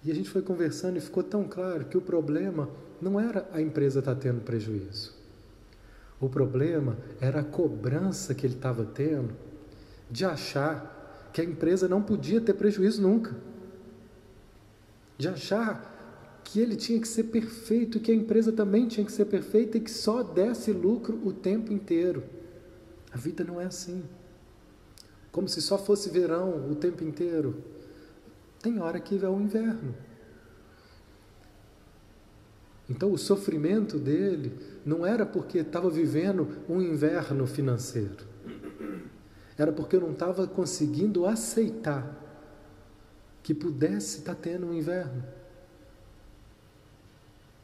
E 0.03 0.11
a 0.11 0.15
gente 0.15 0.29
foi 0.29 0.41
conversando 0.41 0.97
e 0.97 1.01
ficou 1.01 1.21
tão 1.21 1.43
claro 1.43 1.85
que 1.85 1.97
o 1.97 2.01
problema 2.01 2.69
não 3.01 3.19
era 3.19 3.47
a 3.53 3.61
empresa 3.61 3.99
estar 3.99 4.15
tá 4.15 4.21
tendo 4.21 4.41
prejuízo. 4.41 5.13
O 6.19 6.29
problema 6.29 6.97
era 7.19 7.41
a 7.41 7.43
cobrança 7.43 8.33
que 8.33 8.45
ele 8.45 8.55
estava 8.55 8.85
tendo 8.85 9.33
de 10.09 10.23
achar 10.23 11.29
que 11.33 11.41
a 11.41 11.43
empresa 11.43 11.87
não 11.87 12.01
podia 12.01 12.39
ter 12.39 12.53
prejuízo 12.53 13.01
nunca. 13.01 13.35
De 15.17 15.27
achar 15.27 16.41
que 16.43 16.59
ele 16.59 16.75
tinha 16.75 16.99
que 16.99 17.07
ser 17.07 17.25
perfeito 17.25 17.99
que 17.99 18.11
a 18.11 18.15
empresa 18.15 18.51
também 18.51 18.87
tinha 18.87 19.05
que 19.05 19.11
ser 19.11 19.25
perfeita 19.25 19.77
e 19.77 19.81
que 19.81 19.91
só 19.91 20.23
desse 20.23 20.71
lucro 20.71 21.19
o 21.23 21.31
tempo 21.31 21.71
inteiro. 21.71 22.23
A 23.13 23.17
vida 23.17 23.43
não 23.43 23.59
é 23.59 23.65
assim. 23.65 24.03
Como 25.31 25.47
se 25.47 25.61
só 25.61 25.77
fosse 25.77 26.09
verão 26.09 26.69
o 26.69 26.75
tempo 26.75 27.03
inteiro. 27.03 27.63
Tem 28.61 28.79
hora 28.79 28.99
que 28.99 29.23
é 29.23 29.29
o 29.29 29.39
inverno. 29.39 29.95
Então 32.89 33.11
o 33.11 33.17
sofrimento 33.17 33.97
dele 33.97 34.57
não 34.85 35.05
era 35.05 35.25
porque 35.25 35.59
estava 35.59 35.89
vivendo 35.89 36.47
um 36.67 36.81
inverno 36.81 37.47
financeiro. 37.47 38.25
Era 39.57 39.71
porque 39.71 39.95
eu 39.95 40.01
não 40.01 40.11
estava 40.11 40.45
conseguindo 40.47 41.25
aceitar 41.25 42.19
que 43.41 43.53
pudesse 43.53 44.19
estar 44.19 44.35
tá 44.35 44.41
tendo 44.41 44.67
um 44.67 44.73
inverno. 44.73 45.23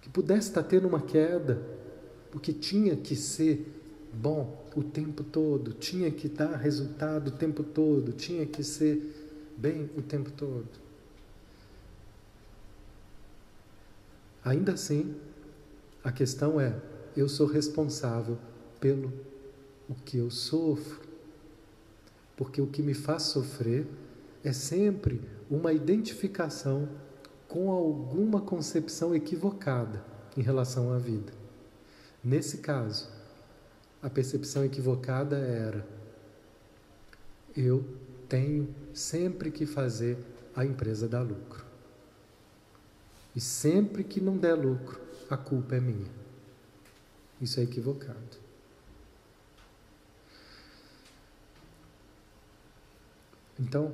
Que 0.01 0.09
pudesse 0.09 0.49
estar 0.49 0.63
tá 0.63 0.69
tendo 0.69 0.87
uma 0.87 1.01
queda. 1.01 1.61
Porque 2.31 2.53
tinha 2.53 2.95
que 2.95 3.15
ser 3.15 3.76
bom 4.17 4.65
o 4.75 4.83
tempo 4.83 5.23
todo, 5.23 5.73
tinha 5.73 6.09
que 6.11 6.27
dar 6.27 6.55
resultado 6.55 7.29
o 7.29 7.31
tempo 7.31 7.63
todo, 7.63 8.11
tinha 8.11 8.45
que 8.45 8.63
ser 8.63 9.53
bem 9.57 9.89
o 9.95 10.01
tempo 10.01 10.31
todo. 10.31 10.67
Ainda 14.43 14.73
assim, 14.73 15.15
a 16.03 16.11
questão 16.11 16.59
é: 16.59 16.75
eu 17.15 17.27
sou 17.29 17.47
responsável 17.47 18.37
pelo 18.79 19.11
o 19.89 19.95
que 19.95 20.17
eu 20.17 20.29
sofro, 20.29 21.01
porque 22.35 22.61
o 22.61 22.67
que 22.67 22.81
me 22.81 22.93
faz 22.93 23.23
sofrer 23.23 23.87
é 24.43 24.51
sempre 24.51 25.21
uma 25.49 25.73
identificação 25.73 26.89
com 27.47 27.71
alguma 27.71 28.41
concepção 28.41 29.15
equivocada 29.15 30.03
em 30.35 30.41
relação 30.41 30.91
à 30.91 30.97
vida. 30.97 31.33
Nesse 32.23 32.57
caso, 32.57 33.09
a 34.01 34.09
percepção 34.09 34.63
equivocada 34.63 35.37
era: 35.37 35.85
eu 37.55 37.85
tenho 38.29 38.73
sempre 38.93 39.51
que 39.51 39.65
fazer 39.65 40.17
a 40.55 40.65
empresa 40.65 41.07
dar 41.07 41.21
lucro. 41.21 41.65
E 43.35 43.39
sempre 43.41 44.03
que 44.03 44.19
não 44.19 44.37
der 44.37 44.55
lucro, 44.55 44.99
a 45.29 45.37
culpa 45.37 45.75
é 45.75 45.79
minha. 45.79 46.09
Isso 47.39 47.59
é 47.59 47.63
equivocado. 47.63 48.47
Então, 53.59 53.93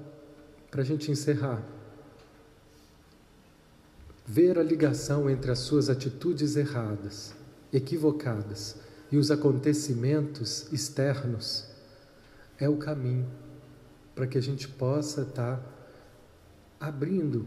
para 0.69 0.81
a 0.81 0.85
gente 0.85 1.11
encerrar, 1.11 1.63
ver 4.25 4.57
a 4.57 4.63
ligação 4.63 5.29
entre 5.29 5.51
as 5.51 5.59
suas 5.59 5.89
atitudes 5.89 6.55
erradas, 6.55 7.33
equivocadas 7.71 8.77
e 9.13 9.17
os 9.17 9.29
acontecimentos 9.29 10.65
externos 10.73 11.65
é 12.59 12.67
o 12.67 12.77
caminho 12.77 13.27
para 14.15 14.25
que 14.25 14.39
a 14.39 14.41
gente 14.41 14.67
possa 14.67 15.21
estar 15.21 15.57
tá 15.57 15.63
abrindo, 16.79 17.45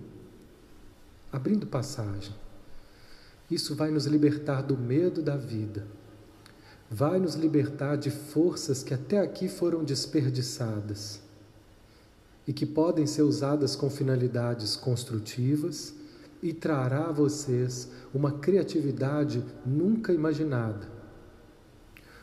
abrindo 1.33 1.67
passagem. 1.67 2.33
Isso 3.51 3.75
vai 3.75 3.91
nos 3.91 4.07
libertar 4.07 4.63
do 4.63 4.79
medo 4.79 5.21
da 5.21 5.37
vida, 5.37 5.85
vai 6.89 7.19
nos 7.19 7.35
libertar 7.35 7.97
de 7.97 8.13
forças 8.13 8.85
que 8.85 8.95
até 8.95 9.19
aqui 9.19 9.49
foram 9.49 9.83
desperdiçadas 9.83 11.21
e 12.47 12.53
que 12.53 12.65
podem 12.65 13.09
ser 13.09 13.23
usadas 13.23 13.75
com 13.75 13.91
finalidades 13.91 14.77
construtivas 14.77 15.93
e 16.41 16.55
trará 16.55 17.09
a 17.09 17.13
vocês 17.13 17.91
uma 18.15 18.39
criatividade 18.39 19.45
nunca 19.67 20.13
imaginada. 20.13 20.95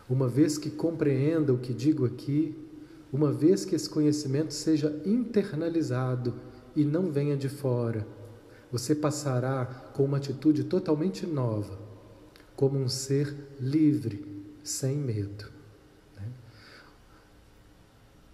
Uma 0.10 0.28
vez 0.28 0.58
que 0.58 0.70
compreenda 0.70 1.54
o 1.54 1.58
que 1.58 1.74
digo 1.74 2.06
aqui, 2.06 2.56
uma 3.12 3.32
vez 3.32 3.64
que 3.64 3.76
esse 3.76 3.89
conhecimento 3.89 4.54
seja 4.54 5.01
internalizado 5.06 6.34
e 6.76 6.84
não 6.84 7.12
venha 7.12 7.38
de 7.38 7.47
fora, 7.47 8.06
você 8.72 8.95
passará 8.95 9.66
com 9.93 10.04
uma 10.04 10.18
atitude 10.18 10.64
totalmente 10.64 11.26
nova, 11.26 11.78
como 12.56 12.80
um 12.80 12.89
ser 12.89 13.36
livre, 13.60 14.26
sem 14.64 14.97
medo. 14.97 15.45
Né? 16.18 16.28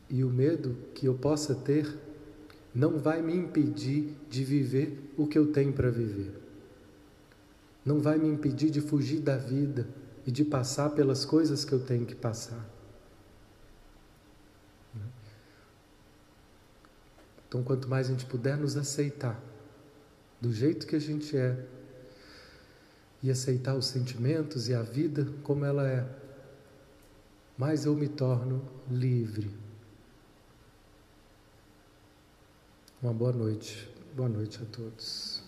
E 0.09 0.23
o 0.23 0.29
medo 0.29 0.75
que 0.95 1.05
eu 1.05 1.13
possa 1.13 1.53
ter 1.53 1.93
não 2.73 2.97
vai 2.97 3.21
me 3.21 3.35
impedir 3.35 4.15
de 4.29 4.43
viver 4.43 5.11
o 5.17 5.27
que 5.27 5.37
eu 5.37 5.51
tenho 5.51 5.73
para 5.73 5.89
viver. 5.89 6.31
Não 7.85 7.99
vai 7.99 8.17
me 8.17 8.29
impedir 8.29 8.69
de 8.69 8.79
fugir 8.79 9.19
da 9.19 9.35
vida 9.35 9.87
e 10.29 10.31
de 10.31 10.45
passar 10.45 10.91
pelas 10.91 11.25
coisas 11.25 11.65
que 11.65 11.73
eu 11.73 11.79
tenho 11.79 12.05
que 12.05 12.13
passar. 12.13 12.63
Então, 17.47 17.63
quanto 17.63 17.89
mais 17.89 18.05
a 18.05 18.11
gente 18.11 18.27
puder 18.27 18.55
nos 18.55 18.77
aceitar 18.77 19.41
do 20.39 20.53
jeito 20.53 20.85
que 20.85 20.95
a 20.95 20.99
gente 20.99 21.35
é 21.35 21.65
e 23.23 23.31
aceitar 23.31 23.73
os 23.73 23.87
sentimentos 23.87 24.69
e 24.69 24.75
a 24.75 24.83
vida 24.83 25.27
como 25.41 25.65
ela 25.65 25.89
é, 25.89 26.07
mais 27.57 27.85
eu 27.85 27.95
me 27.95 28.07
torno 28.07 28.61
livre. 28.87 29.49
Uma 33.01 33.13
boa 33.13 33.31
noite. 33.31 33.89
Boa 34.15 34.29
noite 34.29 34.59
a 34.61 34.65
todos. 34.67 35.38